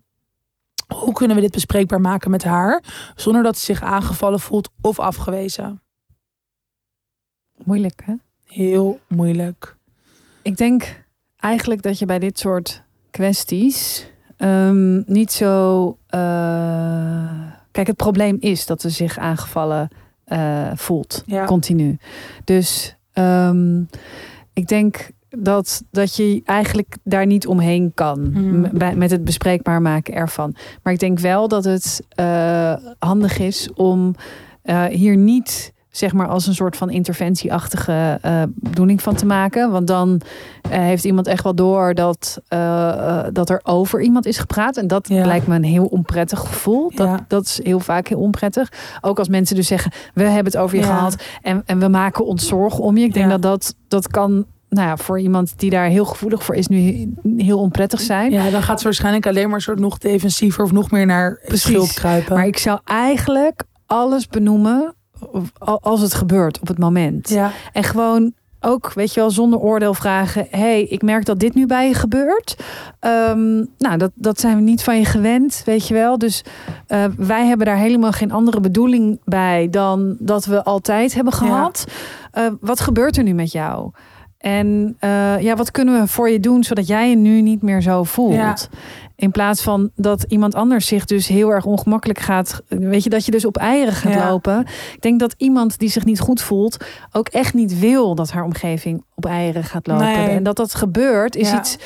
Hoe 0.94 1.12
kunnen 1.12 1.36
we 1.36 1.42
dit 1.42 1.52
bespreekbaar 1.52 2.00
maken 2.00 2.30
met 2.30 2.44
haar 2.44 2.82
zonder 3.16 3.42
dat 3.42 3.58
ze 3.58 3.64
zich 3.64 3.82
aangevallen 3.82 4.40
voelt 4.40 4.70
of 4.80 4.98
afgewezen? 4.98 5.82
Moeilijk, 7.64 8.02
hè? 8.04 8.14
Heel 8.44 9.00
moeilijk. 9.08 9.76
Ik 10.42 10.56
denk 10.56 11.04
eigenlijk 11.36 11.82
dat 11.82 11.98
je 11.98 12.06
bij 12.06 12.18
dit 12.18 12.38
soort 12.38 12.82
kwesties 13.10 14.06
ehm, 14.36 15.12
niet 15.12 15.32
zo. 15.32 15.98
eh, 16.06 17.55
Kijk, 17.76 17.88
het 17.88 17.96
probleem 17.96 18.36
is 18.40 18.66
dat 18.66 18.80
ze 18.80 18.90
zich 18.90 19.18
aangevallen 19.18 19.88
eh, 20.24 20.70
voelt, 20.74 21.22
Ja. 21.26 21.44
continu. 21.44 21.98
Dus 22.44 22.96
ehm, 23.12 23.80
ik 24.52 24.68
denk 24.68 25.10
dat, 25.28 25.82
dat 25.90 26.16
je 26.16 26.40
eigenlijk 26.44 26.96
daar 27.04 27.26
niet 27.26 27.46
omheen 27.46 27.92
kan 27.94 28.30
Mhm. 28.30 28.98
met 28.98 29.10
het 29.10 29.24
bespreekbaar 29.24 29.82
maken 29.82 30.14
ervan. 30.14 30.54
Maar 30.82 30.92
ik 30.92 30.98
denk 30.98 31.18
wel 31.18 31.48
dat 31.48 31.64
het 31.64 32.02
eh, 32.08 32.74
handig 32.98 33.38
is 33.38 33.70
om 33.74 34.14
eh, 34.62 34.84
hier 34.84 35.16
niet 35.16 35.72
zeg 35.96 36.12
maar 36.12 36.28
als 36.28 36.46
een 36.46 36.54
soort 36.54 36.76
van 36.76 36.90
interventieachtige 36.90 38.18
eh 38.22 38.42
bedoeling 38.54 39.02
van 39.02 39.14
te 39.14 39.26
maken. 39.26 39.70
Want 39.70 39.86
dan 39.86 40.20
eh, 40.70 40.78
heeft 40.78 41.04
iemand 41.04 41.26
echt 41.26 41.42
wel 41.42 41.54
door 41.54 41.94
dat, 41.94 42.40
eh, 42.48 43.24
dat 43.32 43.50
er 43.50 43.60
over 43.62 44.02
iemand 44.02 44.26
is 44.26 44.38
gepraat. 44.38 44.76
En 44.76 44.86
dat 44.86 45.08
Ja. 45.08 45.26
lijkt 45.26 45.46
me 45.46 45.54
een 45.54 45.64
heel 45.64 45.84
onprettig 45.86 46.38
gevoel. 46.38 46.90
Dat, 46.94 47.06
Ja. 47.06 47.24
dat 47.28 47.44
is 47.44 47.60
heel 47.62 47.80
vaak 47.80 48.08
heel 48.08 48.18
onprettig. 48.20 48.72
Ook 49.00 49.18
als 49.18 49.28
mensen 49.28 49.56
dus 49.56 49.66
zeggen, 49.66 49.92
we 50.14 50.22
hebben 50.22 50.44
het 50.52 50.56
over 50.56 50.76
je 50.76 50.82
Ja. 50.84 50.94
gehad. 50.96 51.16
En, 51.42 51.62
en 51.66 51.78
we 51.78 51.88
maken 51.88 52.26
ons 52.26 52.46
zorgen 52.46 52.84
om 52.84 52.96
je. 52.96 53.04
Ik 53.04 53.14
denk 53.14 53.30
dat 53.30 53.42
dat, 53.42 53.74
dat 53.88 54.08
kan... 54.08 54.44
Nou 54.68 54.88
ja, 54.88 54.96
voor 54.96 55.20
iemand 55.20 55.58
die 55.58 55.70
daar 55.70 55.86
heel 55.86 56.04
gevoelig 56.04 56.44
voor 56.44 56.54
is, 56.54 56.66
nu 56.66 57.12
heel 57.36 57.58
onprettig 57.58 58.00
zijn. 58.00 58.30
Ja, 58.32 58.50
dan 58.50 58.62
gaat 58.62 58.78
ze 58.78 58.84
waarschijnlijk 58.84 59.26
alleen 59.26 59.46
maar 59.46 59.54
een 59.54 59.60
soort 59.62 59.78
nog 59.78 59.98
defensiever 59.98 60.64
of 60.64 60.72
nog 60.72 60.90
meer 60.90 61.06
naar 61.06 61.40
Precies. 61.46 61.62
schuld 61.62 61.92
kruipen. 61.92 62.34
Maar 62.36 62.46
ik 62.46 62.58
zou 62.58 62.78
eigenlijk 62.84 63.62
alles 63.86 64.26
benoemen 64.28 64.94
als 65.80 66.00
het 66.00 66.14
gebeurt 66.14 66.60
op 66.60 66.68
het 66.68 66.78
moment. 66.78 67.28
ja, 67.28 67.50
En 67.72 67.84
gewoon 67.84 68.32
ook, 68.60 68.92
weet 68.92 69.14
je 69.14 69.20
wel, 69.20 69.30
zonder 69.30 69.58
oordeel 69.58 69.94
vragen. 69.94 70.46
hey, 70.50 70.82
ik 70.82 71.02
merk 71.02 71.24
dat 71.24 71.38
dit 71.38 71.54
nu 71.54 71.66
bij 71.66 71.88
je 71.88 71.94
gebeurt. 71.94 72.56
Ehm, 73.00 73.54
nou, 73.78 73.96
dat, 73.96 74.10
dat 74.14 74.40
zijn 74.40 74.56
we 74.56 74.62
niet 74.62 74.82
van 74.82 74.98
je 74.98 75.04
gewend, 75.04 75.62
weet 75.64 75.88
je 75.88 75.94
wel. 75.94 76.18
Dus 76.18 76.44
eh, 76.86 77.04
wij 77.16 77.46
hebben 77.46 77.66
daar 77.66 77.76
helemaal 77.76 78.12
geen 78.12 78.32
andere 78.32 78.60
bedoeling 78.60 79.20
bij 79.24 79.68
dan 79.70 80.16
dat 80.18 80.44
we 80.44 80.64
altijd 80.64 81.14
hebben 81.14 81.32
gehad. 81.32 81.84
Eh, 82.30 82.46
wat 82.60 82.80
gebeurt 82.80 83.16
er 83.16 83.22
nu 83.22 83.32
met 83.32 83.52
jou? 83.52 83.90
En 84.38 84.96
eh, 84.98 85.40
ja, 85.40 85.56
wat 85.56 85.70
kunnen 85.70 86.00
we 86.00 86.06
voor 86.06 86.30
je 86.30 86.40
doen 86.40 86.64
zodat 86.64 86.86
jij 86.86 87.10
je 87.10 87.16
nu 87.16 87.40
niet 87.40 87.62
meer 87.62 87.80
zo 87.82 88.04
voelt? 88.04 88.34
Ja. 88.34 88.56
In 89.16 89.30
plaats 89.30 89.62
van 89.62 89.90
dat 89.94 90.24
iemand 90.28 90.54
anders 90.54 90.86
zich 90.86 91.04
dus 91.04 91.26
heel 91.26 91.50
erg 91.50 91.64
ongemakkelijk 91.64 92.18
gaat. 92.18 92.62
Weet 92.68 93.04
je, 93.04 93.10
dat 93.10 93.24
je 93.24 93.30
dus 93.30 93.44
op 93.44 93.56
eieren 93.56 93.94
gaat 93.94 94.12
Ja. 94.12 94.28
lopen. 94.30 94.60
Ik 94.94 95.00
denk 95.00 95.20
dat 95.20 95.34
iemand 95.38 95.78
die 95.78 95.88
zich 95.88 96.04
niet 96.04 96.20
goed 96.20 96.40
voelt, 96.42 96.84
ook 97.12 97.28
echt 97.28 97.54
niet 97.54 97.78
wil 97.78 98.14
dat 98.14 98.30
haar 98.30 98.44
omgeving 98.44 99.04
op 99.14 99.24
eieren 99.26 99.64
gaat 99.64 99.86
lopen. 99.86 100.04
Nee. 100.06 100.28
En 100.28 100.42
dat 100.42 100.56
dat 100.56 100.74
gebeurt, 100.74 101.36
is, 101.36 101.50
Ja. 101.50 101.58
iets, 101.58 101.76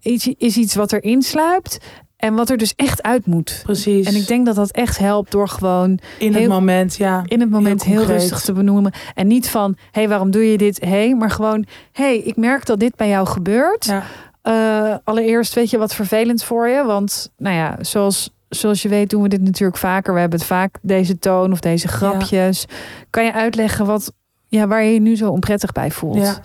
iets, 0.00 0.28
is 0.38 0.56
iets 0.56 0.74
wat 0.74 0.92
erin 0.92 1.22
sluipt. 1.22 1.78
En 2.18 2.34
wat 2.34 2.50
er 2.50 2.56
dus 2.56 2.74
echt 2.76 3.02
uit 3.02 3.26
moet. 3.26 3.60
precies. 3.64 4.06
En 4.06 4.14
ik 4.14 4.26
denk 4.26 4.46
dat 4.46 4.54
dat 4.54 4.70
echt 4.70 4.98
helpt 4.98 5.30
door 5.30 5.48
gewoon 5.48 5.98
in 6.18 6.34
het 6.34 6.48
moment, 6.48 6.96
ja. 6.96 7.22
in 7.26 7.40
het 7.40 7.50
moment 7.50 7.84
Heel 7.84 8.04
rustig 8.04 8.40
te 8.40 8.52
benoemen. 8.52 8.92
En 9.14 9.26
niet 9.26 9.48
van, 9.48 9.74
hé, 9.76 10.00
hey, 10.00 10.08
waarom 10.08 10.30
doe 10.30 10.50
je 10.50 10.58
dit? 10.58 10.80
Hé, 10.80 10.88
hey, 10.88 11.14
maar 11.14 11.30
gewoon, 11.30 11.66
hé, 11.92 12.04
hey, 12.04 12.18
ik 12.18 12.36
merk 12.36 12.66
dat 12.66 12.80
dit 12.80 12.96
bij 12.96 13.08
jou 13.08 13.26
gebeurt. 13.26 13.84
Ja. 13.84 14.02
Eh, 14.42 14.96
allereerst 15.04 15.54
weet 15.54 15.70
je 15.70 15.78
wat 15.78 15.94
vervelend 15.94 16.44
voor 16.44 16.68
je. 16.68 16.84
Want, 16.84 17.30
nou 17.36 17.56
ja, 17.56 17.76
zoals, 17.80 18.30
zoals 18.48 18.82
je 18.82 18.88
weet 18.88 19.10
doen 19.10 19.22
we 19.22 19.28
dit 19.28 19.42
natuurlijk 19.42 19.78
vaker. 19.78 20.14
We 20.14 20.20
hebben 20.20 20.38
het 20.38 20.48
vaak 20.48 20.78
deze 20.82 21.18
toon 21.18 21.52
of 21.52 21.60
deze 21.60 21.88
grapjes. 21.88 22.64
Kan 23.10 23.24
je 23.24 23.32
uitleggen 23.32 23.86
wat, 23.86 24.12
ja, 24.46 24.66
waar 24.66 24.82
je 24.82 24.92
je 24.92 25.00
nu 25.00 25.16
zo 25.16 25.30
onprettig 25.30 25.72
bij 25.72 25.90
voelt? 25.90 26.16
Ja. 26.16 26.38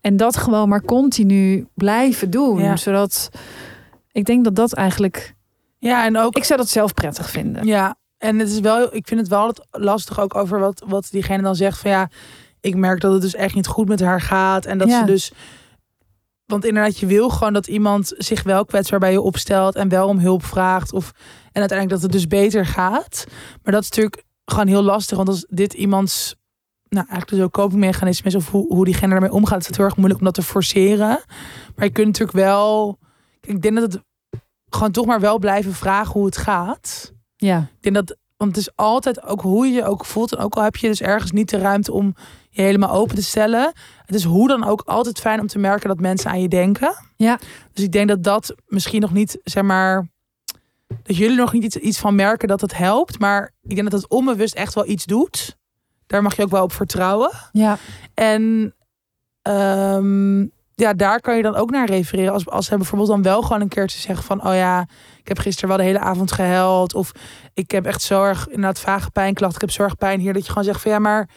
En 0.00 0.16
dat 0.16 0.36
gewoon 0.36 0.68
maar 0.68 0.82
continu 0.82 1.66
blijven 1.74 2.30
doen. 2.30 2.62
Ja. 2.62 2.76
Zodat, 2.76 3.30
ik 4.18 4.24
denk 4.24 4.44
dat 4.44 4.54
dat 4.54 4.72
eigenlijk, 4.72 5.34
ja, 5.78 6.04
en 6.04 6.18
ook 6.18 6.36
ik 6.36 6.44
zou 6.44 6.58
dat 6.58 6.68
zelf 6.68 6.94
prettig 6.94 7.30
vinden. 7.30 7.66
Ja, 7.66 7.96
en 8.18 8.38
het 8.38 8.48
is 8.48 8.60
wel, 8.60 8.94
ik 8.94 9.06
vind 9.06 9.20
het 9.20 9.28
wel 9.28 9.54
lastig 9.70 10.20
ook 10.20 10.34
over 10.34 10.58
wat, 10.58 10.82
wat 10.86 11.08
diegene 11.10 11.42
dan 11.42 11.54
zegt 11.56 11.78
van 11.78 11.90
ja, 11.90 12.08
ik 12.60 12.74
merk 12.76 13.00
dat 13.00 13.12
het 13.12 13.22
dus 13.22 13.34
echt 13.34 13.54
niet 13.54 13.66
goed 13.66 13.88
met 13.88 14.00
haar 14.00 14.20
gaat. 14.20 14.66
En 14.66 14.78
dat 14.78 14.88
Ja. 14.88 14.98
ze 15.00 15.04
dus, 15.04 15.32
want 16.46 16.64
inderdaad, 16.64 16.98
je 16.98 17.06
wil 17.06 17.28
gewoon 17.28 17.52
dat 17.52 17.66
iemand 17.66 18.12
zich 18.16 18.42
wel 18.42 18.64
kwetsbaar 18.64 18.98
bij 18.98 19.12
je 19.12 19.20
opstelt 19.20 19.74
en 19.74 19.88
wel 19.88 20.08
om 20.08 20.18
hulp 20.18 20.44
vraagt. 20.44 20.92
Of, 20.92 21.10
en 21.52 21.60
uiteindelijk 21.60 22.00
dat 22.00 22.02
het 22.02 22.12
dus 22.12 22.26
beter 22.26 22.66
gaat. 22.66 23.24
Maar 23.62 23.72
dat 23.72 23.82
is 23.82 23.88
natuurlijk 23.88 24.22
gewoon 24.44 24.66
heel 24.66 24.82
lastig, 24.82 25.16
want 25.16 25.28
als 25.28 25.46
dit 25.48 25.72
iemands, 25.74 26.34
nou 26.88 27.06
eigenlijk 27.06 27.36
dus 27.36 27.46
ook 27.46 27.52
copingmechanisme 27.52 28.28
is 28.28 28.34
of 28.34 28.50
hoe, 28.50 28.66
hoe 28.74 28.84
diegene 28.84 29.14
ermee 29.14 29.32
omgaat, 29.32 29.60
is 29.60 29.66
het 29.66 29.76
heel 29.76 29.84
erg 29.84 29.96
moeilijk 29.96 30.20
om 30.20 30.26
dat 30.26 30.34
te 30.34 30.42
forceren. 30.42 31.22
Maar 31.76 31.84
je 31.84 31.90
kunt 31.92 32.06
natuurlijk 32.06 32.36
wel, 32.38 32.98
ik 33.40 33.62
denk 33.62 33.74
dat 33.74 33.92
het 33.92 34.02
gewoon 34.70 34.92
toch 34.92 35.06
maar 35.06 35.20
wel 35.20 35.38
blijven 35.38 35.74
vragen 35.74 36.12
hoe 36.12 36.26
het 36.26 36.36
gaat. 36.36 37.12
Ja. 37.36 37.58
Ik 37.58 37.82
denk 37.82 37.94
dat, 37.94 38.16
want 38.36 38.56
het 38.56 38.66
is 38.66 38.76
altijd 38.76 39.22
ook 39.22 39.40
hoe 39.40 39.66
je 39.66 39.72
je 39.72 39.84
ook 39.84 40.04
voelt. 40.04 40.32
En 40.32 40.38
ook 40.38 40.54
al 40.54 40.62
heb 40.62 40.76
je 40.76 40.88
dus 40.88 41.00
ergens 41.00 41.30
niet 41.30 41.50
de 41.50 41.58
ruimte 41.58 41.92
om 41.92 42.14
je 42.50 42.62
helemaal 42.62 42.90
open 42.90 43.14
te 43.14 43.22
stellen. 43.22 43.72
Het 44.06 44.14
is 44.14 44.24
hoe 44.24 44.48
dan 44.48 44.64
ook 44.64 44.82
altijd 44.84 45.20
fijn 45.20 45.40
om 45.40 45.46
te 45.46 45.58
merken 45.58 45.88
dat 45.88 46.00
mensen 46.00 46.30
aan 46.30 46.40
je 46.40 46.48
denken. 46.48 46.94
Ja. 47.16 47.38
Dus 47.72 47.84
ik 47.84 47.92
denk 47.92 48.08
dat 48.08 48.22
dat 48.22 48.54
misschien 48.66 49.00
nog 49.00 49.12
niet, 49.12 49.38
zeg 49.44 49.62
maar, 49.62 50.08
dat 51.02 51.16
jullie 51.16 51.36
nog 51.36 51.52
niet 51.52 51.64
iets, 51.64 51.76
iets 51.76 51.98
van 51.98 52.14
merken 52.14 52.48
dat 52.48 52.60
het 52.60 52.76
helpt. 52.76 53.18
Maar 53.18 53.52
ik 53.62 53.74
denk 53.74 53.90
dat 53.90 54.00
het 54.00 54.10
onbewust 54.10 54.54
echt 54.54 54.74
wel 54.74 54.88
iets 54.88 55.04
doet. 55.04 55.56
Daar 56.06 56.22
mag 56.22 56.36
je 56.36 56.42
ook 56.42 56.50
wel 56.50 56.62
op 56.62 56.72
vertrouwen. 56.72 57.30
Ja. 57.52 57.78
En 58.14 58.74
ehm, 59.42 60.46
ja, 60.80 60.92
daar 60.92 61.20
kan 61.20 61.36
je 61.36 61.42
dan 61.42 61.54
ook 61.54 61.70
naar 61.70 61.86
refereren. 61.88 62.32
Als, 62.32 62.48
als 62.48 62.66
ze 62.66 62.76
bijvoorbeeld 62.76 63.10
dan 63.10 63.22
wel 63.22 63.42
gewoon 63.42 63.60
een 63.60 63.68
keertje 63.68 63.98
zeggen 63.98 64.24
van... 64.24 64.46
oh 64.46 64.54
ja, 64.54 64.86
ik 65.20 65.28
heb 65.28 65.38
gisteren 65.38 65.68
wel 65.68 65.78
de 65.78 65.84
hele 65.84 65.98
avond 65.98 66.32
gehuild. 66.32 66.94
Of 66.94 67.12
ik 67.54 67.70
heb 67.70 67.86
echt 67.86 68.02
zorg, 68.02 68.46
inderdaad 68.46 68.80
vage 68.80 69.10
pijnklacht. 69.10 69.54
Ik 69.54 69.60
heb 69.60 69.70
zorgpijn 69.70 70.20
hier. 70.20 70.32
Dat 70.32 70.42
je 70.42 70.48
gewoon 70.48 70.64
zegt 70.64 70.80
van 70.80 70.90
ja, 70.90 70.98
maar 70.98 71.28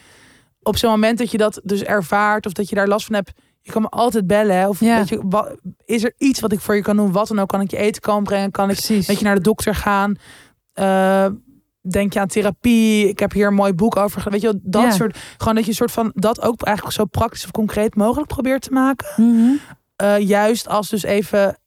op 0.62 0.76
zo'n 0.76 0.90
moment 0.90 1.18
dat 1.18 1.30
je 1.30 1.38
dat 1.38 1.60
dus 1.64 1.82
ervaart... 1.82 2.46
of 2.46 2.52
dat 2.52 2.68
je 2.68 2.74
daar 2.74 2.88
last 2.88 3.06
van 3.06 3.14
hebt... 3.14 3.32
je 3.60 3.72
kan 3.72 3.82
me 3.82 3.88
altijd 3.88 4.26
bellen. 4.26 4.56
Hè? 4.56 4.68
Of 4.68 4.80
Ja. 4.80 4.96
weet 4.96 5.08
je, 5.08 5.20
wat, 5.24 5.56
is 5.84 6.04
er 6.04 6.14
iets 6.18 6.40
wat 6.40 6.52
ik 6.52 6.60
voor 6.60 6.74
je 6.76 6.82
kan 6.82 6.96
doen? 6.96 7.12
Wat 7.12 7.28
dan 7.28 7.38
ook? 7.38 7.48
Kan 7.48 7.60
ik 7.60 7.70
je 7.70 7.76
eten 7.76 8.02
komen 8.02 8.22
brengen? 8.24 8.50
Kan 8.50 8.70
ik 8.70 8.76
Precies. 8.76 9.06
met 9.06 9.18
je 9.18 9.24
naar 9.24 9.34
de 9.34 9.40
dokter 9.40 9.74
gaan? 9.74 10.16
Eh, 10.72 11.26
denk 11.90 12.12
je 12.12 12.20
aan 12.20 12.26
therapie? 12.26 13.08
Ik 13.08 13.18
heb 13.18 13.32
hier 13.32 13.46
een 13.46 13.54
mooi 13.54 13.72
boek 13.72 13.96
over. 13.96 14.30
Weet 14.30 14.40
je, 14.40 14.46
wel, 14.46 14.60
dat 14.62 14.82
Ja. 14.82 14.90
soort... 14.90 15.18
Gewoon 15.36 15.54
dat 15.54 15.66
je 15.66 15.72
soort 15.72 15.92
van 15.92 16.12
dat 16.14 16.40
ook 16.42 16.62
eigenlijk 16.62 16.96
zo 16.96 17.04
praktisch 17.04 17.44
of 17.44 17.50
concreet 17.50 17.94
mogelijk 17.94 18.28
probeert 18.28 18.62
te 18.62 18.70
maken. 18.72 19.06
Mhm. 19.16 19.50
Eh, 19.96 20.18
juist 20.18 20.68
als 20.68 20.88
dus 20.88 21.02
even 21.02 21.58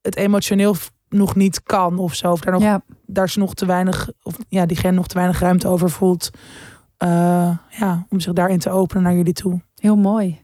het 0.00 0.16
emotioneel 0.16 0.74
nog 1.08 1.34
niet 1.34 1.62
kan 1.62 1.98
of 1.98 2.14
zo. 2.14 2.30
Of 2.32 2.40
daar, 2.40 2.52
nog, 2.52 2.62
Ja, 2.62 2.82
daar 3.06 3.24
is 3.24 3.36
nog 3.36 3.54
te 3.54 3.66
weinig, 3.66 4.10
of 4.22 4.36
ja, 4.48 4.66
diegene 4.66 4.92
nog 4.96 5.06
te 5.06 5.14
weinig 5.14 5.40
ruimte 5.40 5.68
over 5.68 5.90
voelt. 5.90 6.30
Eh, 6.96 7.56
ja, 7.70 8.06
om 8.08 8.20
zich 8.20 8.32
daarin 8.32 8.58
te 8.58 8.70
openen 8.70 9.02
naar 9.02 9.14
jullie 9.14 9.32
toe. 9.32 9.60
heel 9.74 9.96
mooi. 9.96 10.42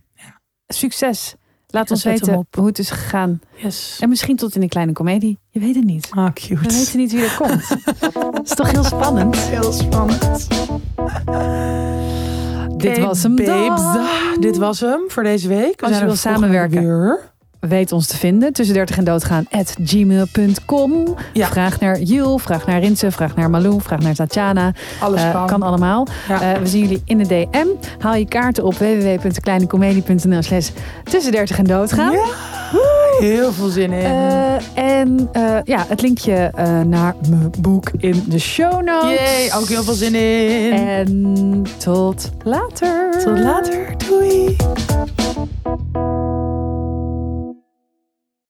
Succes. 0.67 1.35
Laat 1.71 1.91
ons 1.91 2.05
weten 2.05 2.35
op. 2.37 2.47
hoe 2.57 2.67
het 2.67 2.79
is 2.79 2.91
gegaan. 2.91 3.41
Yes. 3.57 3.97
En 4.01 4.09
misschien 4.09 4.37
tot 4.37 4.55
in 4.55 4.63
een 4.63 4.69
kleine 4.69 4.93
komedie. 4.93 5.39
Je 5.51 5.61
weet 5.61 5.75
het 5.75 5.85
niet. 5.85 6.09
Ah, 6.11 6.25
We 6.27 6.33
cute. 6.33 6.61
weten 6.77 6.99
niet 6.99 7.13
wie 7.13 7.23
er 7.25 7.37
komt. 7.39 7.69
Dat 8.35 8.45
is 8.49 8.55
toch 8.55 8.71
heel 8.71 8.85
spannend. 8.85 9.37
Heel 9.37 9.73
spannend. 9.73 10.49
Dit 12.77 12.99
was 12.99 13.23
hem 13.23 13.37
babes. 13.37 13.83
dan. 13.83 14.07
Dit 14.41 14.57
was 14.57 14.81
hem 14.81 15.01
voor 15.09 15.23
deze 15.23 15.49
week. 15.49 15.81
We 15.81 15.87
Als 15.87 15.95
je 15.95 16.01
wil 16.03 16.11
er 16.13 16.19
samenwerken. 16.19 16.81
weer. 16.83 17.30
Weet 17.61 17.93
ons 17.93 18.07
te 18.07 18.17
vinden. 18.17 18.53
Tussen 18.53 18.75
30 18.75 18.97
en 18.97 19.05
doodgaan. 19.05 19.47
At 19.51 19.77
gmail.com. 19.85 21.15
Ja. 21.33 21.47
Vraag 21.47 21.81
naar 21.81 22.01
Jul. 22.01 22.39
Vraag 22.39 22.67
naar 22.67 22.81
Rinse. 22.81 23.11
Vraag 23.11 23.37
naar 23.37 23.51
Malou. 23.51 23.81
Vraag 23.81 24.01
naar 24.01 24.15
Tatjana. 24.15 24.73
Alles 25.01 25.21
Eh, 25.23 25.33
kan. 25.33 25.47
kan 25.47 25.63
allemaal. 25.63 26.07
Ja. 26.29 26.41
Eh, 26.55 26.59
we 26.61 26.67
zien 26.67 26.81
jullie 26.83 27.03
in 27.05 27.19
de 27.19 27.27
DM. 27.27 27.67
Haal 27.99 28.15
je 28.15 28.25
kaarten 28.29 28.65
op 28.65 28.75
www.kleinecomedie.nl 28.75 30.43
slash 30.43 30.69
tussen 31.05 31.33
30 31.33 31.59
en 31.59 31.65
doodgaan. 31.65 32.13
Ja. 32.13 32.25
Heel 33.19 33.53
veel 33.53 33.69
zin 33.69 33.93
in. 33.93 34.05
Eh, 34.05 34.55
en 34.99 35.29
ja, 35.65 35.85
het 35.89 36.01
linkje 36.03 36.51
naar 36.87 37.15
mijn 37.29 37.53
boek 37.61 37.91
in 37.99 38.23
de 38.29 38.39
show 38.39 38.83
notes. 38.85 39.19
Yay, 39.21 39.61
ook 39.61 39.69
heel 39.69 39.83
veel 39.83 39.95
zin 39.95 40.15
in. 40.15 40.73
En 40.73 41.63
tot 41.79 42.31
later. 42.45 43.11
Tot 43.25 43.39
later. 43.39 43.95
Doei. 44.09 44.57